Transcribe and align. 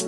How 0.00 0.06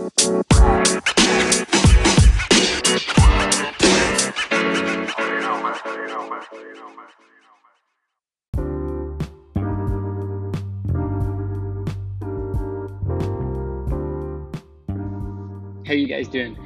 you 15.91 16.07
guys 16.07 16.27
doing? 16.29 16.57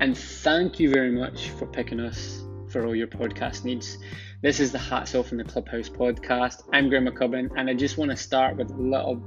And 0.00 0.14
thank 0.14 0.78
you 0.78 0.90
very 0.90 1.10
much 1.10 1.48
for 1.48 1.64
picking 1.66 2.00
us 2.00 2.44
for 2.68 2.84
all 2.84 2.94
your 2.94 3.06
podcast 3.06 3.64
needs. 3.64 3.96
This 4.42 4.60
is 4.60 4.72
the 4.72 4.78
Hats 4.78 5.14
Off 5.14 5.32
in 5.32 5.38
the 5.38 5.44
Clubhouse 5.44 5.88
podcast. 5.88 6.64
I'm 6.70 6.90
Graham 6.90 7.06
McCubbin, 7.06 7.48
and 7.56 7.70
I 7.70 7.72
just 7.72 7.96
want 7.96 8.10
to 8.10 8.16
start 8.18 8.58
with 8.58 8.70
a 8.70 8.74
little, 8.74 9.24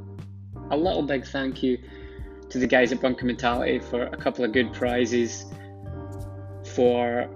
a 0.70 0.78
little 0.78 1.02
big 1.02 1.26
thank 1.26 1.64
you 1.64 1.80
to 2.50 2.60
the 2.60 2.68
guys 2.68 2.92
at 2.92 3.02
Bunker 3.02 3.26
Mentality 3.26 3.80
for 3.80 4.04
a 4.04 4.18
couple 4.18 4.46
of 4.46 4.52
good 4.52 4.74
prizes 4.74 5.46
for 6.76 7.30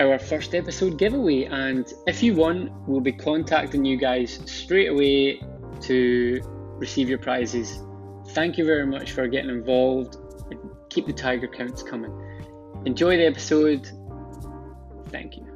our 0.00 0.18
first 0.18 0.54
episode 0.54 0.98
giveaway. 0.98 1.44
And 1.44 1.90
if 2.06 2.22
you 2.22 2.34
won, 2.34 2.72
we'll 2.86 3.00
be 3.00 3.12
contacting 3.12 3.84
you 3.84 3.96
guys 3.96 4.40
straight 4.46 4.88
away 4.88 5.42
to 5.82 6.40
receive 6.78 7.08
your 7.08 7.18
prizes. 7.18 7.82
Thank 8.28 8.58
you 8.58 8.64
very 8.64 8.86
much 8.86 9.12
for 9.12 9.26
getting 9.26 9.50
involved. 9.50 10.16
Keep 10.90 11.06
the 11.06 11.12
tiger 11.12 11.48
counts 11.48 11.82
coming. 11.82 12.12
Enjoy 12.84 13.16
the 13.16 13.26
episode. 13.26 13.90
Thank 15.10 15.36
you. 15.36 15.47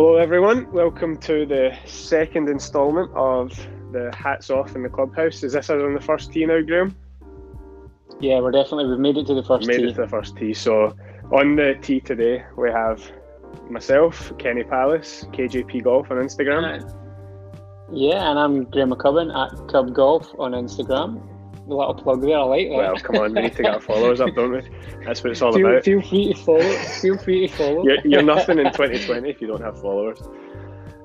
Hello, 0.00 0.14
everyone. 0.14 0.70
Welcome 0.70 1.16
to 1.22 1.44
the 1.44 1.76
second 1.84 2.48
instalment 2.48 3.10
of 3.16 3.50
the 3.90 4.14
Hats 4.16 4.48
Off 4.48 4.76
in 4.76 4.84
the 4.84 4.88
Clubhouse. 4.88 5.42
Is 5.42 5.54
this 5.54 5.68
us 5.68 5.70
on 5.70 5.92
the 5.92 6.00
first 6.00 6.32
tee 6.32 6.46
now, 6.46 6.60
Graham? 6.60 6.94
Yeah, 8.20 8.38
we're 8.38 8.52
definitely 8.52 8.86
we've 8.86 9.00
made 9.00 9.16
it 9.16 9.26
to 9.26 9.34
the 9.34 9.42
first 9.42 9.66
Made 9.66 9.78
tee. 9.78 9.88
it 9.88 9.94
to 9.96 10.02
the 10.02 10.06
first 10.06 10.36
tee. 10.36 10.54
So, 10.54 10.96
on 11.32 11.56
the 11.56 11.76
tee 11.82 11.98
today, 11.98 12.44
we 12.56 12.70
have 12.70 13.10
myself, 13.68 14.32
Kenny 14.38 14.62
Palace, 14.62 15.26
KJP 15.32 15.82
Golf 15.82 16.12
on 16.12 16.18
Instagram. 16.18 16.80
Uh, 16.80 16.88
yeah, 17.90 18.30
and 18.30 18.38
I'm 18.38 18.70
Graham 18.70 18.92
McCubbin 18.92 19.34
at 19.34 19.66
Cub 19.66 19.92
Golf 19.96 20.32
on 20.38 20.52
Instagram. 20.52 21.20
A 21.68 21.74
little 21.74 21.94
plug 21.94 22.22
there, 22.22 22.38
I 22.38 22.42
like 22.42 22.68
that. 22.70 22.76
Well, 22.76 22.96
come 22.96 23.16
on, 23.16 23.34
we 23.34 23.42
need 23.42 23.56
to 23.56 23.62
get 23.62 23.74
our 23.74 23.80
followers 23.80 24.20
up, 24.22 24.34
don't 24.34 24.52
we? 24.52 24.62
That's 25.04 25.22
what 25.22 25.32
it's 25.32 25.42
all 25.42 25.52
feel, 25.52 25.68
about. 25.68 25.84
feel 25.84 26.00
free 26.00 26.32
to 26.32 26.40
follow. 26.40 26.78
Feel 27.00 27.18
free 27.18 27.46
to 27.46 27.54
follow. 27.54 27.84
You're, 27.84 27.98
you're 28.06 28.22
nothing 28.22 28.58
in 28.58 28.64
2020 28.66 29.28
if 29.28 29.40
you 29.42 29.48
don't 29.48 29.60
have 29.60 29.78
followers. 29.78 30.18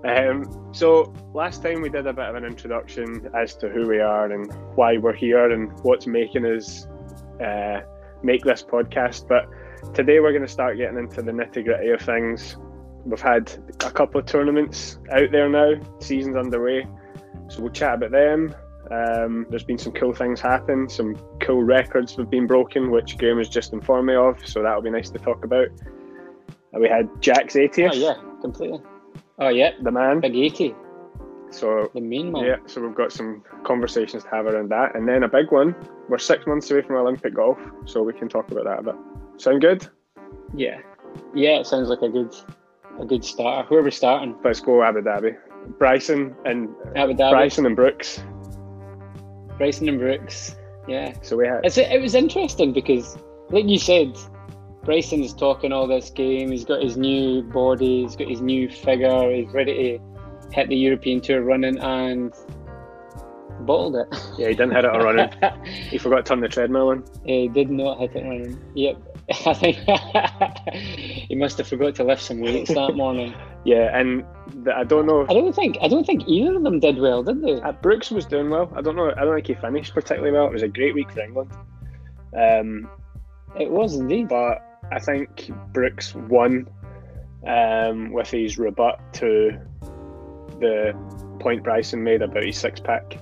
Um, 0.05 0.69
so 0.73 1.13
last 1.33 1.63
time 1.63 1.81
we 1.81 1.89
did 1.89 2.07
a 2.07 2.13
bit 2.13 2.25
of 2.25 2.35
an 2.35 2.45
introduction 2.45 3.29
as 3.35 3.55
to 3.57 3.69
who 3.69 3.87
we 3.87 3.99
are 3.99 4.31
and 4.31 4.51
why 4.75 4.97
we're 4.97 5.13
here 5.13 5.51
and 5.51 5.71
what's 5.81 6.07
making 6.07 6.45
us 6.45 6.87
uh, 7.43 7.81
make 8.21 8.43
this 8.43 8.63
podcast. 8.63 9.27
But 9.27 9.49
today 9.93 10.19
we're 10.19 10.31
going 10.31 10.43
to 10.43 10.47
start 10.47 10.77
getting 10.77 10.97
into 10.97 11.21
the 11.21 11.31
nitty 11.31 11.65
gritty 11.65 11.89
of 11.89 12.01
things. 12.01 12.57
We've 13.05 13.19
had 13.19 13.51
a 13.81 13.91
couple 13.91 14.19
of 14.19 14.25
tournaments 14.25 14.97
out 15.11 15.31
there 15.31 15.49
now, 15.49 15.73
seasons 15.99 16.37
underway, 16.37 16.87
so 17.49 17.61
we'll 17.61 17.71
chat 17.71 17.95
about 17.95 18.11
them. 18.11 18.55
Um, 18.91 19.45
there's 19.49 19.63
been 19.63 19.77
some 19.77 19.93
cool 19.93 20.13
things 20.13 20.41
happen, 20.41 20.89
some 20.89 21.15
cool 21.41 21.63
records 21.63 22.15
have 22.17 22.29
been 22.29 22.47
broken, 22.47 22.91
which 22.91 23.17
Graham 23.17 23.37
has 23.37 23.49
just 23.49 23.71
informed 23.73 24.07
me 24.07 24.15
of, 24.15 24.45
so 24.45 24.61
that'll 24.61 24.81
be 24.81 24.89
nice 24.89 25.09
to 25.11 25.19
talk 25.19 25.45
about. 25.45 25.67
Uh, 26.75 26.79
we 26.79 26.87
had 26.89 27.09
Jack's 27.21 27.55
80th, 27.55 27.91
Oh 27.91 27.95
yeah, 27.95 28.15
completely. 28.41 28.81
Oh 29.39 29.49
yeah, 29.49 29.71
the 29.81 29.91
man. 29.91 30.19
Big 30.19 30.35
80, 30.35 30.75
So 31.49 31.89
the 31.93 32.01
main 32.01 32.31
man. 32.33 32.43
yeah, 32.43 32.55
so 32.65 32.81
we've 32.81 32.93
got 32.95 33.11
some 33.11 33.43
conversations 33.63 34.23
to 34.23 34.29
have 34.29 34.47
around 34.47 34.69
that, 34.71 34.95
and 34.95 35.07
then 35.07 35.23
a 35.23 35.29
big 35.29 35.51
one. 35.51 35.75
We're 36.09 36.17
six 36.17 36.45
months 36.45 36.69
away 36.69 36.81
from 36.81 36.97
Olympic 36.97 37.33
golf, 37.35 37.57
so 37.85 38.03
we 38.03 38.13
can 38.13 38.27
talk 38.27 38.51
about 38.51 38.65
that 38.65 38.79
a 38.79 38.83
bit. 38.83 38.95
Sound 39.37 39.61
good? 39.61 39.87
yeah, 40.55 40.79
yeah. 41.33 41.59
It 41.59 41.67
sounds 41.67 41.87
like 41.89 42.01
a 42.01 42.09
good, 42.09 42.35
a 42.99 43.05
good 43.05 43.23
starter. 43.23 43.67
Who 43.69 43.75
are 43.75 43.81
we 43.81 43.91
starting? 43.91 44.35
Let's 44.43 44.59
go 44.59 44.83
Abu 44.83 45.01
Dhabi. 45.01 45.37
Bryson 45.79 46.35
and 46.45 46.67
Abu 46.97 47.13
Dhabi, 47.13 47.31
Bryson 47.31 47.65
and 47.65 47.75
Brooks. 47.75 48.21
Bryson 49.57 49.89
and 49.89 49.99
Brooks. 49.99 50.55
Yeah, 50.87 51.13
So 51.21 51.37
we 51.37 51.47
had 51.47 51.61
it's 51.63 51.77
it 51.77 52.01
was 52.01 52.13
interesting 52.13 52.73
because, 52.73 53.17
like 53.49 53.67
you 53.67 53.79
said, 53.79 54.17
Bryson's 54.83 55.33
talking 55.33 55.71
all 55.71 55.87
this 55.87 56.09
game. 56.09 56.51
He's 56.51 56.65
got 56.65 56.81
his 56.81 56.97
new 56.97 57.41
body. 57.41 58.01
He's 58.01 58.17
got 58.17 58.27
his 58.27 58.41
new 58.41 58.69
figure. 58.69 59.31
He's 59.33 59.49
ready 59.53 59.97
to 59.97 60.49
hit 60.51 60.67
the 60.67 60.75
European 60.75 61.21
Tour 61.21 61.41
running 61.41 61.79
and 61.79 62.33
bottled 63.65 63.95
it. 63.95 64.07
yeah, 64.37 64.47
he 64.49 64.53
didn't 64.55 64.71
hit 64.71 64.85
it 64.85 64.91
on 64.91 65.03
running. 65.03 65.29
He 65.89 65.97
forgot 65.97 66.17
to 66.17 66.23
turn 66.23 66.39
the 66.41 66.47
treadmill 66.47 66.89
on. 66.89 67.03
he 67.25 67.47
did 67.47 67.69
not 67.69 67.99
hit 67.99 68.15
it 68.15 68.23
running. 68.23 68.59
Yep. 68.75 68.97
I 69.45 69.53
think 69.53 69.77
he 71.29 71.35
must 71.35 71.57
have 71.57 71.67
forgot 71.67 71.95
to 71.95 72.03
lift 72.03 72.21
some 72.21 72.39
weights 72.41 72.73
that 72.73 72.95
morning. 72.95 73.33
Yeah, 73.63 73.97
and 73.97 74.25
the, 74.65 74.75
I 74.75 74.83
don't 74.83 75.05
know. 75.05 75.25
I 75.29 75.33
don't 75.33 75.55
think 75.55 75.77
I 75.81 75.87
don't 75.87 76.05
think 76.05 76.23
either 76.27 76.55
of 76.57 76.63
them 76.63 76.79
did 76.81 76.97
well, 76.99 77.23
did 77.23 77.41
they? 77.41 77.61
Uh, 77.61 77.71
Brooks 77.71 78.11
was 78.11 78.25
doing 78.25 78.49
well. 78.49 78.69
I 78.75 78.81
don't 78.81 78.97
know. 78.97 79.11
I 79.15 79.23
don't 79.23 79.33
think 79.35 79.47
he 79.47 79.53
finished 79.55 79.93
particularly 79.93 80.31
well. 80.33 80.47
It 80.47 80.53
was 80.53 80.63
a 80.63 80.67
great 80.67 80.93
week 80.93 81.09
for 81.11 81.21
England. 81.21 81.51
Um, 82.37 82.89
It 83.57 83.71
was 83.71 83.95
indeed. 83.95 84.27
but 84.27 84.57
I 84.91 84.99
think 84.99 85.49
Brooks 85.71 86.13
won 86.15 86.67
um, 87.47 88.11
with 88.11 88.29
his 88.29 88.57
rebut 88.57 88.99
to 89.13 89.57
the 90.59 90.93
point 91.39 91.63
Bryson 91.63 92.03
made 92.03 92.21
about 92.21 92.43
his 92.43 92.57
six 92.57 92.81
pack. 92.81 93.17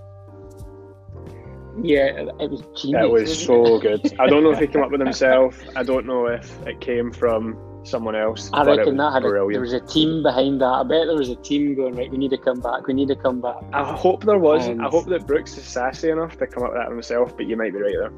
Yeah, 1.81 2.27
it 2.39 2.49
was 2.49 2.61
genius. 2.79 3.03
It 3.03 3.11
was 3.11 3.45
so 3.45 3.75
it? 3.75 3.81
good. 3.81 4.13
I 4.19 4.27
don't 4.27 4.43
know 4.43 4.51
if 4.51 4.59
he 4.59 4.67
came 4.67 4.83
up 4.83 4.91
with 4.91 5.01
himself. 5.01 5.59
I 5.75 5.83
don't 5.83 6.05
know 6.05 6.27
if 6.27 6.67
it 6.67 6.81
came 6.81 7.11
from 7.11 7.57
someone 7.83 8.15
else. 8.15 8.49
I 8.53 8.63
reckon 8.63 8.97
that 8.97 9.13
had 9.13 9.25
a, 9.25 9.29
there 9.29 9.61
was 9.61 9.73
a 9.73 9.79
team 9.79 10.21
behind 10.21 10.61
that. 10.61 10.65
I 10.65 10.83
bet 10.83 11.07
there 11.07 11.15
was 11.15 11.29
a 11.29 11.35
team 11.37 11.75
going 11.75 11.95
right. 11.95 12.11
We 12.11 12.17
need 12.17 12.31
to 12.31 12.37
come 12.37 12.59
back. 12.59 12.87
We 12.87 12.93
need 12.93 13.07
to 13.07 13.15
come 13.15 13.41
back. 13.41 13.57
I 13.73 13.83
hope 13.83 14.23
there 14.23 14.37
was. 14.37 14.67
And- 14.67 14.81
I 14.81 14.89
hope 14.89 15.07
that 15.07 15.25
Brooks 15.25 15.57
is 15.57 15.63
sassy 15.63 16.09
enough 16.09 16.37
to 16.37 16.47
come 16.47 16.63
up 16.63 16.73
with 16.73 16.81
that 16.81 16.91
himself. 16.91 17.35
But 17.35 17.47
you 17.47 17.57
might 17.57 17.73
be 17.73 17.79
right 17.79 17.95
there. 17.97 18.11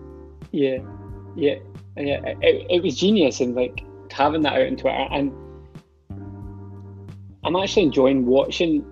Yeah, 0.51 0.77
yeah, 1.35 1.55
yeah. 1.97 2.21
It, 2.41 2.67
it 2.69 2.83
was 2.83 2.95
genius 2.95 3.39
and 3.39 3.55
like 3.55 3.83
having 4.11 4.41
that 4.41 4.53
out 4.53 4.67
on 4.67 4.75
Twitter. 4.77 5.07
And 5.11 5.31
I'm 7.43 7.55
actually 7.55 7.83
enjoying 7.83 8.25
watching. 8.25 8.85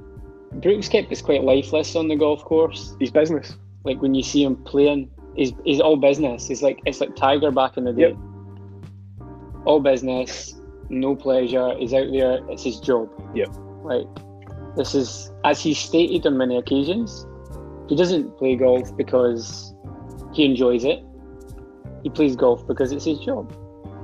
Brooks 0.54 0.90
kept 0.90 1.10
this 1.10 1.22
quite 1.22 1.44
lifeless 1.44 1.96
on 1.96 2.08
the 2.08 2.16
golf 2.16 2.44
course. 2.44 2.96
He's 3.00 3.12
business. 3.12 3.58
Like 3.84 4.02
when 4.02 4.14
you 4.14 4.24
see 4.24 4.44
him 4.44 4.56
playing, 4.64 5.10
he's 5.36 5.54
he's 5.66 5.80
all 5.80 5.96
business. 5.96 6.48
He's 6.48 6.62
like 6.62 6.80
it's 6.86 7.02
like 7.02 7.16
Tiger 7.16 7.52
back 7.52 7.78
in 7.78 7.86
the 7.86 7.94
day. 7.94 8.10
Yep. 8.10 8.18
All 9.66 9.80
business, 9.80 10.60
no 10.90 11.16
pleasure. 11.16 11.76
He's 11.78 11.94
out 11.94 12.12
there. 12.12 12.40
It's 12.50 12.64
his 12.64 12.80
job. 12.80 13.10
Yep. 13.36 13.50
Like 13.84 14.08
this 14.76 14.96
is 14.96 15.32
as 15.44 15.62
he 15.62 15.74
stated 15.74 16.26
on 16.28 16.38
many 16.38 16.58
occasions. 16.58 17.26
He 17.90 17.96
doesn't 17.96 18.38
play 18.38 18.56
golf 18.56 18.96
because 18.96 19.74
he 20.34 20.46
enjoys 20.46 20.86
it. 20.86 21.04
He 22.04 22.10
plays 22.10 22.36
golf 22.36 22.66
because 22.68 22.92
it's 22.92 23.06
his 23.06 23.20
job. 23.20 23.54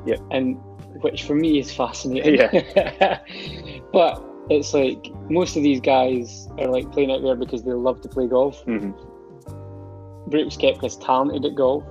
Yep. 0.05 0.19
And 0.31 0.57
which 1.01 1.23
for 1.23 1.35
me 1.35 1.59
is 1.59 1.73
fascinating. 1.73 2.35
Yeah. 2.35 3.19
but 3.93 4.23
it's 4.49 4.73
like 4.73 5.07
most 5.29 5.55
of 5.55 5.63
these 5.63 5.79
guys 5.79 6.47
are 6.57 6.67
like 6.67 6.91
playing 6.91 7.11
out 7.11 7.21
there 7.21 7.35
because 7.35 7.63
they 7.63 7.71
love 7.71 8.01
to 8.01 8.09
play 8.09 8.27
golf. 8.27 8.61
hmm 8.63 8.91
Brooks 10.27 10.57
Koepka's 10.57 10.97
talented 10.97 11.45
at 11.45 11.55
golf, 11.55 11.83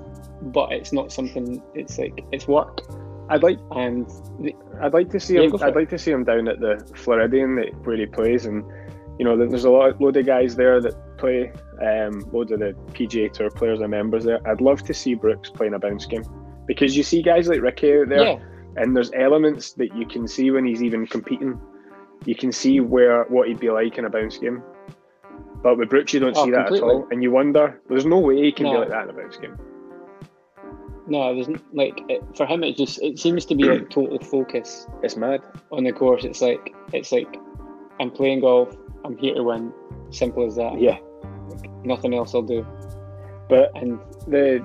but 0.43 0.73
it's 0.73 0.93
not 0.93 1.11
something. 1.13 1.63
It's 1.75 1.99
like 1.99 2.25
it's 2.33 2.47
work, 2.47 2.81
I'd 3.29 3.43
like. 3.43 3.59
and 3.75 4.07
the, 4.41 4.55
I'd 4.81 4.93
like 4.95 5.11
to 5.11 5.21
see 5.21 5.35
Yeah, 5.37 5.43
him. 5.43 5.55
I'd 5.63 5.71
it. 5.71 5.77
like 5.77 5.89
to 5.91 5.99
see 5.99 6.11
him 6.11 6.25
down 6.25 6.49
at 6.49 6.61
the 6.61 6.79
Floridian 6.95 7.57
that, 7.57 7.75
where 7.85 7.97
he 7.97 8.07
plays, 8.07 8.47
and 8.47 8.65
you 9.19 9.25
know, 9.25 9.37
there's 9.37 9.65
a 9.65 9.71
lot, 9.71 10.01
load 10.01 10.17
of 10.17 10.27
guys 10.27 10.57
there 10.57 10.81
that 10.81 11.17
play. 11.19 11.53
Um, 11.83 12.21
loads 12.33 12.53
of 12.53 12.61
the 12.61 12.75
PGA 12.93 13.33
Tour 13.33 13.51
players 13.51 13.81
are 13.81 13.89
members 13.89 14.25
there. 14.25 14.47
I'd 14.49 14.61
love 14.61 14.83
to 14.85 14.95
see 14.95 15.15
Brooks 15.15 15.51
playing 15.51 15.75
a 15.75 15.79
bounce 15.79 16.07
game 16.07 16.25
because 16.67 16.97
you 16.97 17.03
see 17.03 17.23
guys 17.23 17.49
like 17.49 17.61
Ricky 17.63 17.93
out 18.01 18.09
there, 18.09 18.23
yeah, 18.25 18.39
and 18.77 18.95
there's 18.97 19.11
elements 19.15 19.73
that 19.75 19.95
you 19.95 20.07
can 20.07 20.27
see 20.29 20.51
when 20.51 20.65
he's 20.67 20.83
even 20.83 21.07
competing. 21.07 21.59
You 22.25 22.35
can 22.35 22.51
see 22.53 22.81
where 22.81 23.25
what 23.25 23.49
he'd 23.49 23.61
be 23.61 23.71
like 23.71 23.99
in 23.99 24.05
a 24.05 24.11
bounce 24.11 24.37
game. 24.39 24.63
But 25.67 25.79
with 25.79 25.89
Brooks, 25.91 26.15
you 26.15 26.21
don't 26.21 26.37
Oh, 26.37 26.45
see 26.45 26.53
that 26.53 26.73
at 26.73 26.81
all, 26.81 27.09
and 27.11 27.25
you 27.25 27.33
wonder. 27.33 27.81
There's 27.89 28.07
no 28.07 28.21
way 28.21 28.37
he 28.41 28.53
can 28.53 28.67
be 28.71 28.77
like 28.79 28.89
that 28.91 29.03
in 29.03 29.11
a 29.11 29.13
bounce 29.13 29.37
game. 29.37 29.57
no, 31.09 31.35
there's 31.35 31.49
like 31.73 32.01
it, 32.09 32.23
for 32.37 32.47
him. 32.47 32.63
It 32.63 32.77
just 32.77 33.03
it 33.03 33.19
seems 33.19 33.45
to 33.47 33.57
be 33.57 33.65
like 33.65 33.91
total 33.99 34.21
focus 34.21 34.87
It's 35.03 35.17
mad. 35.17 35.41
on 35.73 35.83
the 35.83 35.93
course. 35.93 36.23
It's 36.25 36.41
like 36.41 36.73
it's 36.93 37.11
like 37.11 37.37
I'm 37.99 38.13
playing 38.13 38.43
golf. 38.43 38.77
I'm 39.05 39.17
here 39.19 39.35
to 39.35 39.43
win. 39.43 39.73
Simple 40.11 40.47
as 40.47 40.55
that. 40.55 40.81
Yeah, 40.81 40.99
Nothing 41.83 42.15
else 42.15 42.33
I'll 42.33 42.43
do. 42.43 42.65
but 43.49 43.73
And 43.75 43.99
the 44.29 44.65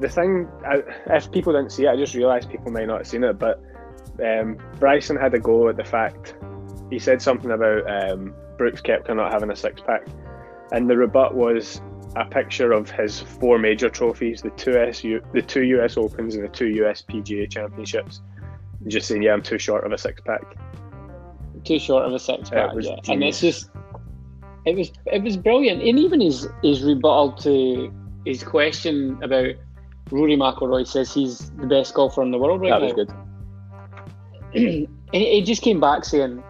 the 0.00 0.08
thing, 0.08 0.48
I, 0.66 0.82
if 1.14 1.30
people 1.30 1.52
didn't 1.52 1.70
see 1.70 1.84
it, 1.84 1.90
I 1.90 1.96
just 1.96 2.16
realised 2.16 2.50
people 2.50 2.72
may 2.72 2.86
not 2.86 2.98
have 2.98 3.06
seen 3.06 3.22
it. 3.22 3.38
But 3.38 3.62
um, 4.20 4.58
Bryson 4.80 5.14
had 5.16 5.32
a 5.34 5.38
go 5.38 5.68
at 5.68 5.76
the 5.76 5.84
fact 5.84 6.34
he 6.90 6.98
said 6.98 7.22
something 7.22 7.52
about 7.52 7.82
um, 7.88 8.34
Brooks 8.58 8.82
Koepka 8.82 9.14
not 9.16 9.32
having 9.32 9.50
a 9.50 9.56
six 9.56 9.80
pack, 9.80 10.06
and 10.72 10.90
the 10.90 10.96
rebut 10.96 11.34
was 11.34 11.80
a 12.16 12.24
picture 12.24 12.72
of 12.72 12.90
his 12.90 13.20
four 13.20 13.58
major 13.58 13.88
trophies: 13.88 14.42
the 14.42 14.50
two 14.50 14.74
SU, 14.76 15.20
the 15.32 15.42
two 15.42 15.62
US 15.62 15.96
Opens, 15.96 16.34
and 16.34 16.44
the 16.44 16.48
two 16.48 16.68
US 16.82 17.02
PGA 17.02 17.50
Championships. 17.50 18.20
Just 18.86 19.08
saying, 19.08 19.22
yeah, 19.22 19.32
I'm 19.32 19.42
too 19.42 19.58
short 19.58 19.84
of 19.84 19.92
a 19.92 19.98
six 19.98 20.20
pack. 20.20 20.42
Too 21.64 21.78
short 21.78 22.04
of 22.06 22.12
a 22.12 22.18
six 22.18 22.50
pack, 22.50 22.72
was 22.74 22.86
yeah. 22.86 22.96
And 23.08 23.24
it's 23.24 23.40
just, 23.40 23.70
it 24.64 24.76
was 24.76 24.92
it 25.06 25.22
was 25.22 25.36
brilliant. 25.36 25.82
And 25.82 25.98
even 25.98 26.20
his 26.20 26.48
his 26.62 26.82
rebuttal 26.82 27.32
to 27.42 27.92
his 28.24 28.42
question 28.44 29.18
about 29.22 29.54
Rory 30.10 30.36
McIlroy 30.36 30.86
says 30.86 31.12
he's 31.12 31.50
the 31.52 31.66
best 31.66 31.94
golfer 31.94 32.22
in 32.22 32.30
the 32.30 32.38
world 32.38 32.60
right 32.60 32.70
That 32.70 32.80
now. 32.80 32.84
was 32.84 32.94
good. 32.94 33.10
and 35.12 35.22
he 35.22 35.42
just 35.42 35.62
came 35.62 35.80
back 35.80 36.04
saying, 36.04 36.42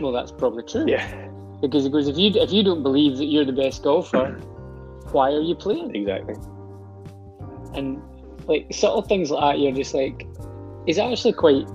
"Well, 0.00 0.12
that's 0.12 0.32
probably 0.32 0.62
true." 0.64 0.86
Yeah, 0.86 1.28
Because 1.60 1.84
he 1.84 1.90
goes, 1.90 2.08
"If 2.08 2.16
you 2.16 2.30
if 2.34 2.52
you 2.52 2.62
don't 2.62 2.82
believe 2.82 3.18
that 3.18 3.26
you're 3.26 3.44
the 3.44 3.52
best 3.52 3.82
golfer, 3.82 4.38
why 5.12 5.32
are 5.32 5.40
you 5.40 5.54
playing?" 5.54 5.94
exactly. 5.94 6.34
And 7.74 8.02
like 8.46 8.66
subtle 8.72 9.02
things 9.02 9.30
like 9.30 9.54
that, 9.54 9.60
you're 9.60 9.72
just 9.72 9.94
like, 9.94 10.26
he's 10.86 10.98
actually 10.98 11.34
quite 11.34 11.66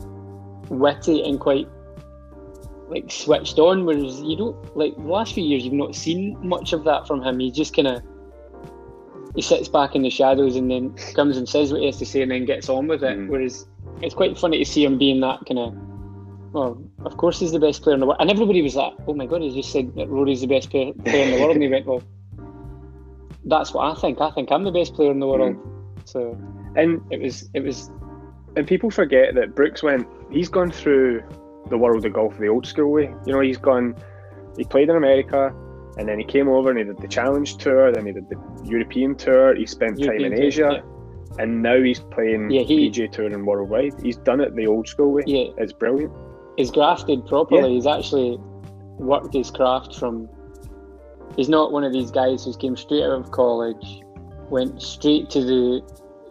witty 0.69 1.23
and 1.23 1.39
quite 1.39 1.67
like 2.89 3.09
switched 3.11 3.59
on. 3.59 3.85
Whereas 3.85 4.21
you 4.21 4.35
don't 4.35 4.77
like 4.77 4.95
the 4.95 5.03
last 5.03 5.33
few 5.33 5.43
years, 5.43 5.63
you've 5.63 5.73
not 5.73 5.95
seen 5.95 6.37
much 6.41 6.73
of 6.73 6.83
that 6.83 7.07
from 7.07 7.21
him. 7.23 7.39
He 7.39 7.51
just 7.51 7.75
kind 7.75 7.87
of 7.87 8.03
he 9.35 9.41
sits 9.41 9.67
back 9.67 9.95
in 9.95 10.01
the 10.01 10.09
shadows 10.09 10.55
and 10.55 10.71
then 10.71 10.93
comes 11.13 11.37
and 11.37 11.47
says 11.47 11.71
what 11.71 11.81
he 11.81 11.87
has 11.87 11.97
to 11.97 12.05
say 12.05 12.21
and 12.21 12.31
then 12.31 12.45
gets 12.45 12.69
on 12.69 12.87
with 12.87 13.03
it. 13.03 13.17
Mhm. 13.17 13.29
Whereas 13.29 13.67
it's 14.01 14.15
quite 14.15 14.37
funny 14.37 14.57
to 14.59 14.65
see 14.65 14.83
him 14.83 14.97
being 14.97 15.19
that 15.21 15.45
kind 15.45 15.59
of. 15.59 15.75
Well, 16.55 16.81
of 17.03 17.17
course 17.17 17.37
he's 17.41 17.51
the 17.51 17.59
best 17.59 17.81
player 17.83 17.95
in 17.95 17.99
the 17.99 18.05
world, 18.05 18.17
and 18.21 18.29
everybody 18.31 18.61
was 18.61 18.75
like, 18.77 18.93
"Oh 19.07 19.13
my 19.13 19.25
god, 19.25 19.41
he 19.41 19.53
just 19.53 19.71
said 19.73 19.93
that 19.95 20.07
Rory's 20.07 20.39
the 20.39 20.47
best 20.47 20.69
player, 20.71 20.93
player 20.93 21.25
in 21.25 21.31
the 21.35 21.41
world," 21.41 21.55
and 21.55 21.63
he 21.63 21.67
went, 21.69 21.85
"Well, 21.85 22.01
that's 23.45 23.73
what 23.73 23.91
I 23.91 23.99
think. 23.99 24.21
I 24.21 24.31
think 24.31 24.51
I'm 24.51 24.63
the 24.63 24.71
best 24.71 24.93
player 24.93 25.11
in 25.11 25.19
the 25.19 25.27
world." 25.27 25.55
Hmm. 25.55 25.69
So 26.05 26.37
And 26.77 27.01
it 27.11 27.21
was, 27.21 27.49
it 27.53 27.61
was, 27.61 27.89
and 28.55 28.65
people 28.67 28.89
forget 28.89 29.35
that 29.35 29.53
Brooks 29.55 29.83
went. 29.83 30.07
He's 30.31 30.49
gone 30.49 30.71
through 30.71 31.23
the 31.69 31.77
world 31.77 32.05
of 32.05 32.13
golf 32.13 32.37
the 32.37 32.47
old 32.47 32.65
school 32.65 32.91
way. 32.91 33.13
You 33.25 33.33
know, 33.33 33.41
he's 33.41 33.57
gone. 33.57 33.95
He 34.57 34.63
played 34.63 34.89
in 34.89 34.95
America, 34.95 35.53
and 35.97 36.07
then 36.07 36.19
he 36.19 36.25
came 36.25 36.47
over 36.47 36.69
and 36.69 36.77
he 36.79 36.85
did 36.85 36.99
the 36.99 37.07
Challenge 37.07 37.57
Tour. 37.57 37.91
Then 37.91 38.05
he 38.05 38.13
did 38.13 38.29
the 38.29 38.39
European 38.63 39.15
Tour. 39.15 39.55
He 39.55 39.65
spent 39.65 39.99
European 39.99 40.31
time 40.31 40.33
in 40.33 40.51
Tour, 40.51 40.71
Asia, 40.71 40.83
and 41.37 41.61
now 41.61 41.81
he's 41.81 41.99
playing 41.99 42.49
Yeah, 42.49 42.61
he- 42.61 42.89
PGA 42.89 43.11
Tour 43.11 43.25
and 43.25 43.45
worldwide. 43.45 43.93
He's 44.01 44.17
done 44.17 44.39
it 44.39 44.55
the 44.55 44.67
old 44.67 44.87
school 44.87 45.11
way. 45.11 45.23
yeah, 45.25 45.51
It's 45.57 45.73
brilliant. 45.73 46.13
He's 46.57 46.71
grafted 46.71 47.25
properly. 47.25 47.61
Yeah. 47.61 47.67
He's 47.75 47.87
actually 47.87 48.37
worked 48.97 49.33
his 49.33 49.51
craft 49.51 49.95
from. 49.95 50.29
He's 51.35 51.49
not 51.49 51.71
one 51.71 51.83
of 51.83 51.91
these 51.91 52.11
guys 52.11 52.45
who 52.45 52.53
came 52.55 52.77
straight 52.77 53.03
out 53.03 53.11
of 53.19 53.31
college, 53.31 54.01
went 54.49 54.81
straight 54.81 55.29
to 55.31 55.41
the 55.43 55.81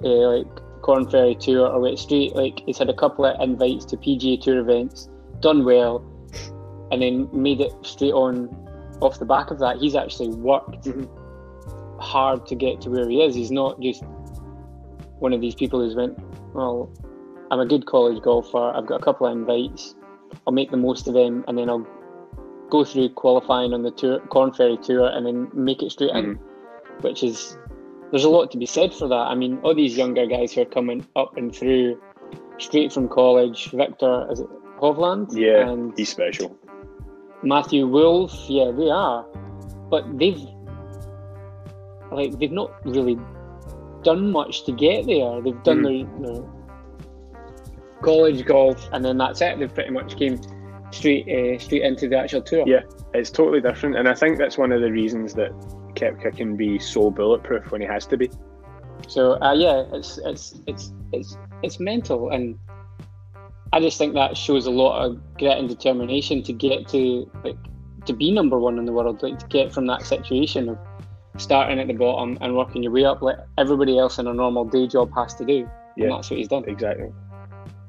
uh, 0.03 0.09
like 0.09 0.81
Corn 0.83 1.09
Ferry 1.11 1.35
Tour, 1.35 1.69
or 1.69 1.81
went 1.81 1.99
straight 1.99 2.35
like 2.35 2.61
he's 2.67 2.79
had 2.79 2.89
a 2.89 2.95
couple 2.95 3.25
of 3.27 3.41
invites 3.41 3.85
to 3.87 3.97
PGA 3.97 4.41
Tour 4.41 4.59
events, 4.61 5.09
done 5.41 5.65
well, 5.65 6.03
and 6.91 7.03
then 7.03 7.29
made 7.33 7.61
it 7.61 7.73
straight 7.83 8.13
on 8.13 8.49
off 9.01 9.19
the 9.19 9.25
back 9.27 9.51
of 9.51 9.59
that. 9.59 9.77
He's 9.79 9.95
actually 9.95 10.29
worked 10.29 10.85
Mhm. 10.85 11.09
hard 11.99 12.47
to 12.47 12.55
get 12.55 12.81
to 12.83 12.91
where 12.91 13.09
he 13.09 13.23
is. 13.23 13.35
He's 13.35 13.51
not 13.51 13.81
just 13.81 14.03
one 15.19 15.33
of 15.33 15.41
these 15.41 15.55
people 15.55 15.81
who's 15.81 15.95
went, 15.95 16.19
well, 16.55 16.89
I'm 17.51 17.61
a 17.61 17.67
good 17.67 17.87
college 17.87 18.23
golfer. 18.23 18.73
I've 18.75 18.87
got 18.87 19.01
a 19.01 19.05
couple 19.05 19.27
of 19.27 19.33
invites. 19.37 19.95
I'll 20.47 20.53
make 20.53 20.71
the 20.71 20.77
most 20.77 21.07
of 21.09 21.15
them, 21.15 21.45
and 21.49 21.57
then 21.59 21.69
I'll 21.71 21.87
go 22.71 22.85
through 22.85 23.11
qualifying 23.11 23.73
on 23.73 23.83
the 23.83 23.91
tour, 23.91 24.21
Corn 24.29 24.53
Ferry 24.53 24.77
Tour, 24.79 25.07
and 25.07 25.27
then 25.27 25.49
make 25.53 25.83
it 25.83 25.93
straight 25.93 26.11
in. 26.15 26.39
Which 27.01 27.23
is 27.23 27.59
there's 28.11 28.25
a 28.25 28.31
lot 28.31 28.51
to 28.53 28.59
be 28.59 28.67
said 28.67 28.95
for 28.95 29.09
that. 29.09 29.15
I 29.15 29.35
mean, 29.35 29.59
all 29.63 29.75
these 29.75 29.97
younger 29.97 30.27
guys 30.27 30.53
who 30.53 30.63
are 30.63 30.67
coming 30.67 31.07
up 31.17 31.37
and 31.37 31.55
through 31.55 32.01
straight 32.59 32.93
from 32.93 33.09
college. 33.09 33.71
Viktor, 33.73 34.27
is 34.31 34.41
it 34.41 34.49
Hovland? 34.81 35.35
Yeah, 35.37 35.69
and 35.69 35.93
he's 35.97 36.11
special. 36.11 36.57
Matthew 37.43 37.87
Wolff. 37.87 38.33
Yeah, 38.49 38.71
they 38.71 38.91
are, 38.91 39.25
but 39.91 40.05
they've 40.19 40.41
like 42.13 42.39
they've 42.39 42.53
not 42.53 42.71
really 42.87 43.19
done 44.03 44.31
much 44.31 44.65
to 44.65 44.73
get 44.73 45.07
there. 45.07 45.41
They've 45.43 45.63
done 45.63 45.83
Mm. 45.83 46.21
their, 46.23 46.33
their 46.35 46.43
college 48.03 48.45
golf, 48.45 48.89
and 48.93 49.05
then 49.05 49.19
that's 49.19 49.41
it. 49.41 49.59
They 49.59 49.67
pretty 49.67 49.91
much 49.91 50.17
came 50.17 50.41
straight 50.91 51.27
uh, 51.29 51.59
straight 51.59 51.83
into 51.83 52.09
the 52.09 52.19
actual 52.19 52.43
tour. 52.43 52.65
Yeah. 52.67 52.81
It's 53.13 53.31
totally 53.31 53.61
different, 53.61 53.97
and 53.97 54.09
I 54.09 54.15
think 54.15 54.39
that's 54.39 54.59
one 54.59 54.73
of 54.73 54.81
the 54.81 54.91
reasons 54.91 55.35
that 55.35 55.53
Koepka 55.95 56.37
can 56.37 56.57
be 56.57 56.79
so 56.79 57.11
bulletproof 57.11 57.71
when 57.71 57.81
he 57.81 57.87
has 57.87 58.07
to 58.07 58.17
be. 58.17 58.31
So 59.09 59.41
uh, 59.41 59.55
yeah, 59.55 59.85
it's 59.93 60.19
it's 60.25 60.61
it's 60.67 60.93
it's 61.13 61.37
it's 61.63 61.79
mental, 61.79 62.31
and 62.31 62.59
I 63.73 63.81
just 63.81 63.99
think 63.99 64.15
that 64.15 64.37
shows 64.37 64.67
a 64.67 64.71
lot 64.71 65.05
of 65.05 65.21
grit 65.39 65.59
and 65.59 65.69
determination 65.69 66.43
to 66.45 66.53
get 66.53 66.89
to 66.89 67.31
like 67.45 67.57
to 68.07 68.13
be 68.13 68.31
number 68.31 68.59
one 68.59 68.79
in 68.79 68.85
the 68.85 68.93
world, 68.93 69.23
like 69.23 69.39
to 69.39 69.47
get 69.47 69.73
from 69.73 69.87
that 69.87 70.03
situation 70.03 70.69
of 70.69 70.79
starting 71.37 71.79
at 71.79 71.87
the 71.87 71.95
bottom 71.95 72.39
and 72.41 72.57
working 72.57 72.83
your 72.83 72.93
way 72.93 73.05
up, 73.05 73.23
like 73.23 73.39
everybody 73.59 73.99
else 73.99 74.19
in 74.19 74.27
a 74.27 74.35
normal 74.35 74.65
day 74.65 74.87
job 74.87 75.11
has 75.15 75.35
to 75.35 75.45
do. 75.45 75.69
Yeah. 75.97 76.05
And 76.05 76.13
that's 76.13 76.31
what 76.31 76.39
he's 76.39 76.49
done. 76.49 76.65
Exactly. 76.67 77.13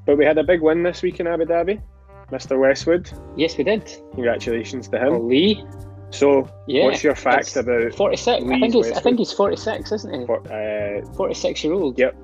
But 0.06 0.16
we 0.16 0.24
had 0.24 0.38
a 0.38 0.44
big 0.44 0.62
win 0.62 0.82
this 0.82 1.02
week 1.02 1.20
in 1.20 1.26
Abu 1.26 1.44
Dhabi. 1.44 1.82
Mr. 2.30 2.58
Westwood, 2.58 3.10
Yes, 3.36 3.56
we 3.56 3.62
did. 3.64 3.84
congratulations 4.14 4.88
to 4.88 4.98
him. 4.98 5.14
Oh, 5.14 5.18
Lee, 5.18 5.64
So, 6.10 6.48
yeah. 6.66 6.84
what's 6.86 7.04
your 7.04 7.14
fact 7.14 7.54
about 7.56 7.94
Forty-six. 7.94 8.42
I 8.44 8.48
think 8.60 8.74
he's. 8.74 8.90
I 8.92 9.00
think 9.00 9.18
he's 9.18 9.32
forty-six, 9.32 9.92
isn't 9.92 10.20
he? 10.20 10.26
for, 10.26 10.40
uh, 10.52 11.04
Forty-six 11.14 11.62
year 11.62 11.72
old. 11.74 11.98
Yep. 11.98 12.16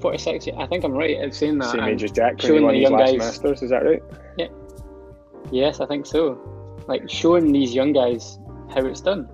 Forty-six. 0.00 0.46
I 0.56 0.66
think 0.66 0.84
I'm 0.84 0.92
right 0.92 1.10
in 1.20 1.32
saying 1.32 1.58
that. 1.58 1.72
same 1.72 1.84
age 1.84 2.04
as 2.04 2.12
Jack 2.12 2.34
when 2.34 2.40
he 2.40 2.46
showing 2.48 2.62
won 2.64 2.74
the 2.74 2.80
his 2.80 2.90
young 2.90 2.98
last 3.00 3.10
guys- 3.10 3.18
Masters? 3.18 3.62
Is 3.62 3.70
that 3.70 3.84
right? 3.84 4.02
Yeah. 4.38 4.46
Yes, 5.50 5.80
I 5.80 5.86
think 5.86 6.06
so. 6.06 6.38
Like 6.86 7.08
showing 7.10 7.50
these 7.50 7.74
young 7.74 7.92
guys 7.92 8.38
how 8.72 8.84
it's 8.84 9.00
done, 9.00 9.24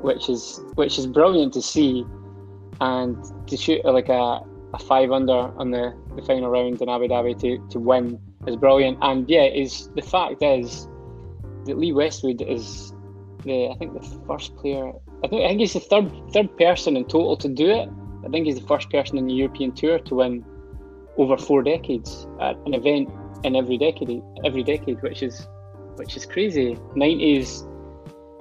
which 0.00 0.28
is 0.28 0.60
which 0.74 0.98
is 0.98 1.06
brilliant 1.08 1.52
to 1.54 1.62
see, 1.62 2.04
and 2.80 3.16
to 3.48 3.56
shoot 3.56 3.84
like 3.84 4.08
a, 4.08 4.40
a 4.74 4.78
five 4.78 5.10
under 5.12 5.32
on 5.32 5.70
the, 5.70 5.94
the 6.16 6.22
final 6.22 6.50
round 6.50 6.82
in 6.82 6.88
Abu 6.88 7.06
Dhabi 7.06 7.38
to, 7.40 7.66
to 7.70 7.78
win 7.78 8.18
is 8.46 8.56
brilliant. 8.56 8.98
And 9.02 9.28
yeah, 9.28 9.44
is 9.44 9.88
the 9.94 10.02
fact 10.02 10.42
is 10.42 10.88
that 11.66 11.78
Lee 11.78 11.92
Westwood 11.92 12.42
is 12.42 12.92
the 13.44 13.68
I 13.68 13.76
think 13.78 13.94
the 13.94 14.06
first 14.26 14.56
player. 14.56 14.92
I 15.22 15.28
think 15.28 15.44
I 15.44 15.48
think 15.48 15.60
he's 15.60 15.74
the 15.74 15.80
third 15.80 16.10
third 16.32 16.56
person 16.58 16.96
in 16.96 17.04
total 17.04 17.36
to 17.36 17.48
do 17.48 17.70
it. 17.70 17.88
I 18.24 18.28
think 18.28 18.46
he's 18.46 18.60
the 18.60 18.66
first 18.66 18.90
person 18.90 19.16
in 19.16 19.26
the 19.26 19.34
European 19.34 19.72
Tour 19.72 19.98
to 20.00 20.14
win 20.16 20.44
over 21.16 21.36
four 21.36 21.62
decades 21.62 22.26
at 22.40 22.56
an 22.66 22.74
event 22.74 23.08
in 23.44 23.54
every 23.54 23.78
decade 23.78 24.20
every 24.44 24.64
decade 24.64 25.00
which 25.02 25.22
is 25.22 25.46
which 25.96 26.16
is 26.16 26.26
crazy 26.26 26.74
90s 26.96 27.62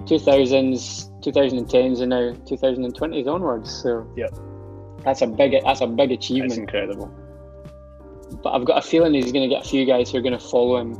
2000s 0.06 1.12
2010s 1.22 2.02
and 2.02 2.10
now 2.10 2.32
2020s 2.50 3.28
onwards 3.28 3.70
so 3.84 4.08
Yep. 4.16 4.53
That's 5.06 5.22
a 5.22 5.28
big 5.28 5.56
that's 5.64 5.82
a 5.82 5.88
big 5.88 6.12
achievement 6.12 6.54
incredible. 6.58 7.08
but 8.44 8.52
I've 8.52 8.66
got 8.66 8.78
a 8.78 8.88
feeling 8.88 9.14
he's 9.14 9.32
going 9.32 9.48
to 9.50 9.54
get 9.56 9.66
a 9.66 9.68
few 9.70 9.86
guys 9.86 10.12
who 10.12 10.18
are 10.18 10.22
going 10.22 10.38
to 10.38 10.46
follow 10.54 10.78
him 10.78 10.94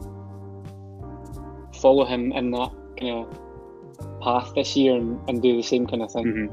follow 1.82 2.06
him 2.06 2.32
in 2.32 2.52
that 2.52 2.72
kind 3.00 3.12
of 3.26 4.20
path 4.22 4.54
this 4.56 4.76
year 4.76 4.96
and, 4.96 5.20
and 5.28 5.42
do 5.42 5.56
the 5.58 5.64
same 5.64 5.86
kind 5.88 6.02
of 6.02 6.12
thing 6.12 6.26
hmm 6.26 6.48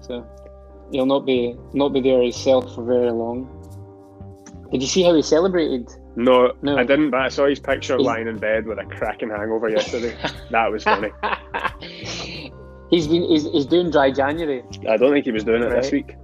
so 0.00 0.24
he'll 0.92 1.06
not 1.06 1.26
be 1.26 1.54
not 1.72 1.88
be 1.92 2.00
there 2.00 2.22
himself 2.22 2.72
for 2.74 2.84
very 2.84 3.10
long 3.10 3.48
did 4.70 4.80
you 4.82 4.86
see 4.88 5.02
how 5.02 5.14
he 5.14 5.22
celebrated 5.22 5.88
No, 6.16 6.52
No. 6.62 6.76
I 6.76 6.84
didn't, 6.84 7.10
but 7.10 7.20
I 7.20 7.28
saw 7.28 7.46
his 7.46 7.58
picture 7.60 7.96
He's- 7.96 8.06
lying 8.06 8.26
in 8.28 8.38
bed 8.38 8.66
with 8.66 8.78
a 8.78 8.84
cracking 8.84 9.30
hangover 9.30 9.68
yesterday. 9.68 10.16
that 10.50 10.70
was 10.72 10.82
funny. 10.84 11.10
he's 12.90 13.06
been 13.06 13.22
he's, 13.24 13.44
he's 13.50 13.66
doing 13.66 13.90
dry 13.90 14.10
January. 14.10 14.62
I 14.88 14.96
don't 14.96 15.12
think 15.12 15.24
he 15.24 15.32
was 15.32 15.44
doing 15.44 15.62
it 15.62 15.70
this 15.70 15.90
week. 15.92 16.14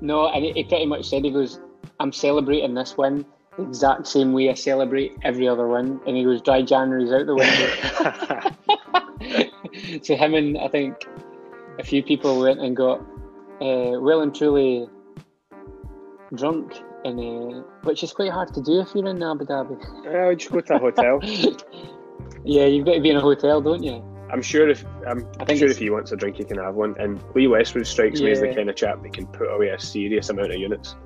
No, 0.00 0.28
and 0.28 0.44
he, 0.44 0.64
pretty 0.64 0.86
much 0.86 1.08
said 1.08 1.24
he 1.24 1.30
goes, 1.30 1.60
"I'm 2.00 2.12
celebrating 2.12 2.74
this 2.74 2.96
win 2.96 3.24
the 3.56 3.64
exact 3.64 4.06
same 4.06 4.32
way 4.32 4.50
I 4.50 4.54
celebrate 4.54 5.16
every 5.22 5.48
other 5.48 5.66
win," 5.66 6.00
and 6.06 6.16
he 6.16 6.24
goes, 6.24 6.40
"Dry 6.42 6.62
January's 6.62 7.12
out 7.12 7.26
the 7.26 7.34
window." 7.34 8.54
so 10.02 10.16
him 10.16 10.34
and 10.34 10.58
I 10.58 10.68
think 10.68 11.06
a 11.78 11.84
few 11.84 12.02
people 12.02 12.40
went 12.40 12.60
and 12.60 12.76
got 12.76 13.00
uh, 13.60 13.98
well 14.00 14.22
and 14.22 14.34
truly 14.34 14.88
drunk, 16.34 16.74
and 17.04 17.18
uh, 17.18 17.62
which 17.82 18.02
is 18.02 18.12
quite 18.12 18.32
hard 18.32 18.52
to 18.54 18.62
do 18.62 18.80
if 18.80 18.94
you're 18.94 19.06
in 19.06 19.22
Abu 19.22 19.44
Dhabi. 19.44 19.76
Well, 20.04 20.34
just 20.34 20.50
go 20.50 20.60
to 20.60 20.74
a 20.74 20.78
hotel. 20.78 21.20
yeah, 22.44 22.66
you've 22.66 22.86
got 22.86 22.94
to 22.94 23.00
be 23.00 23.10
in 23.10 23.16
a 23.16 23.20
hotel, 23.20 23.60
don't 23.60 23.82
you? 23.82 24.02
I'm 24.30 24.42
sure 24.42 24.68
if 24.68 24.84
I'm 25.06 25.26
I 25.40 25.44
think 25.44 25.58
sure 25.58 25.68
if 25.68 25.78
he 25.78 25.90
wants 25.90 26.12
a 26.12 26.16
drink, 26.16 26.36
he 26.36 26.44
can 26.44 26.58
have 26.58 26.74
one. 26.74 26.94
And 26.98 27.22
Lee 27.34 27.46
Westwood 27.46 27.86
strikes 27.86 28.20
me 28.20 28.30
as 28.30 28.40
the 28.40 28.54
kind 28.54 28.68
of 28.68 28.76
chap 28.76 29.02
that 29.02 29.12
can 29.12 29.26
put 29.26 29.52
away 29.52 29.68
a 29.68 29.78
serious 29.78 30.28
amount 30.28 30.52
of 30.52 30.58
units. 30.58 30.96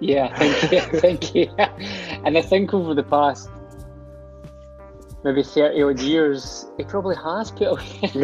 Yeah, 0.00 0.36
thank 0.36 0.72
you, 0.72 0.80
thank 1.00 1.34
you. 1.34 1.50
And 2.24 2.36
I 2.36 2.42
think 2.42 2.74
over 2.74 2.94
the 2.94 3.02
past 3.02 3.48
maybe 5.24 5.42
thirty 5.42 5.82
odd 5.82 6.00
years, 6.00 6.66
he 6.76 6.84
probably 6.84 7.16
has 7.16 7.50
put 7.50 7.80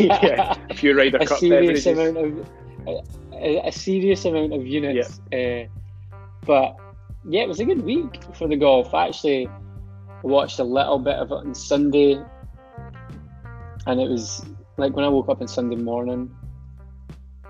yeah, 0.00 0.56
a 0.70 0.74
few 0.74 0.96
Ryder 0.96 1.18
a 1.18 1.26
Cup 1.26 1.38
serious 1.38 1.84
beverages. 1.84 2.16
amount 2.16 2.40
of 2.40 2.48
a, 3.32 3.66
a 3.66 3.72
serious 3.72 4.24
amount 4.24 4.52
of 4.52 4.66
units. 4.66 5.20
Uh, 5.32 5.64
but 6.46 6.76
yeah, 7.28 7.42
it 7.42 7.48
was 7.48 7.60
a 7.60 7.64
good 7.64 7.82
week 7.82 8.22
for 8.34 8.48
the 8.48 8.56
golf. 8.56 8.92
I 8.94 9.08
actually 9.08 9.48
watched 10.22 10.58
a 10.58 10.64
little 10.64 10.98
bit 10.98 11.16
of 11.16 11.30
it 11.30 11.34
on 11.34 11.54
Sunday, 11.54 12.22
and 13.86 14.00
it 14.00 14.08
was 14.08 14.44
like 14.76 14.94
when 14.94 15.04
I 15.04 15.08
woke 15.08 15.28
up 15.28 15.40
on 15.40 15.48
Sunday 15.48 15.76
morning. 15.76 16.34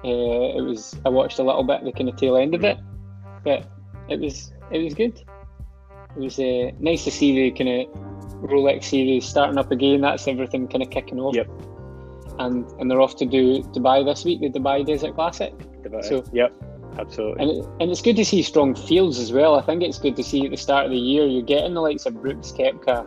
Uh, 0.05 0.59
it 0.59 0.63
was 0.63 0.95
I 1.07 1.09
watched 1.09 1.39
a 1.39 1.43
little 1.43 1.65
bit 1.65 1.83
the 1.83 1.93
kind 1.93 2.11
of 2.11 2.17
tail 2.17 2.37
end 2.37 2.55
of 2.55 2.63
it, 2.63 2.77
but 3.43 3.67
it 4.09 4.21
was 4.21 4.53
it 4.71 4.79
was 4.79 4.93
good. 4.93 5.19
It 6.17 6.21
was 6.21 6.39
uh, 6.39 6.73
nice 6.79 7.05
to 7.05 7.11
see 7.11 7.33
the 7.35 7.51
kind 7.53 7.71
of 7.71 8.51
Rolex 8.51 8.85
series 8.85 9.25
starting 9.25 9.57
up 9.59 9.71
again. 9.73 10.03
That's 10.03 10.29
everything 10.29 10.69
kind 10.69 10.83
of 10.83 10.91
kicking 10.91 11.19
off. 11.19 11.35
Yep. 11.35 11.49
And 12.39 12.71
and 12.79 12.91
they're 12.91 13.01
off 13.01 13.17
to 13.17 13.25
do 13.25 13.63
Dubai 13.63 14.05
this 14.05 14.25
week, 14.25 14.41
the 14.41 14.51
Dubai 14.51 14.85
Desert 14.85 15.15
Classic. 15.15 15.55
So, 15.85 16.01
So- 16.03 16.25
yep, 16.33 16.53
absolutely. 16.99 17.43
And, 17.43 17.51
it, 17.51 17.69
and 17.81 17.91
it's 17.91 18.03
good 18.03 18.17
to 18.17 18.25
see 18.25 18.43
strong 18.43 18.75
fields 18.75 19.19
as 19.19 19.33
well. 19.33 19.55
I 19.59 19.63
think 19.63 19.83
it's 19.83 19.99
good 19.99 20.17
to 20.17 20.23
see 20.25 20.45
at 20.45 20.51
the 20.51 20.57
start 20.57 20.85
of 20.85 20.91
the 20.91 20.99
year 20.99 21.25
you're 21.27 21.43
getting 21.43 21.75
the 21.75 21.81
likes 21.81 22.05
of 22.05 22.21
Brooks 22.21 22.53
Koepka, 22.53 23.07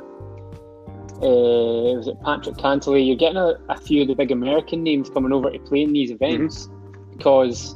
uh, 1.22 1.98
was 1.98 2.08
it 2.08 2.22
Patrick 2.24 2.56
Cantlay? 2.58 3.06
You're 3.06 3.16
getting 3.16 3.38
a, 3.38 3.56
a 3.70 3.78
few 3.78 4.02
of 4.04 4.08
the 4.08 4.14
big 4.16 4.32
American 4.32 4.84
names 4.84 5.10
coming 5.10 5.32
over 5.34 5.50
to 5.52 5.60
play 5.60 5.82
in 5.84 5.94
these 5.94 6.12
events 6.12 6.70
because 7.16 7.76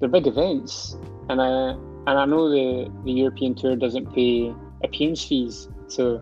they're 0.00 0.08
big 0.08 0.26
events, 0.26 0.96
and 1.28 1.40
I 1.40 1.70
and 2.06 2.18
I 2.18 2.24
know 2.24 2.48
the 2.50 2.90
the 3.04 3.12
European 3.12 3.54
Tour 3.54 3.76
doesn't 3.76 4.12
pay 4.14 4.54
appearance 4.82 5.24
fees, 5.24 5.68
so 5.88 6.20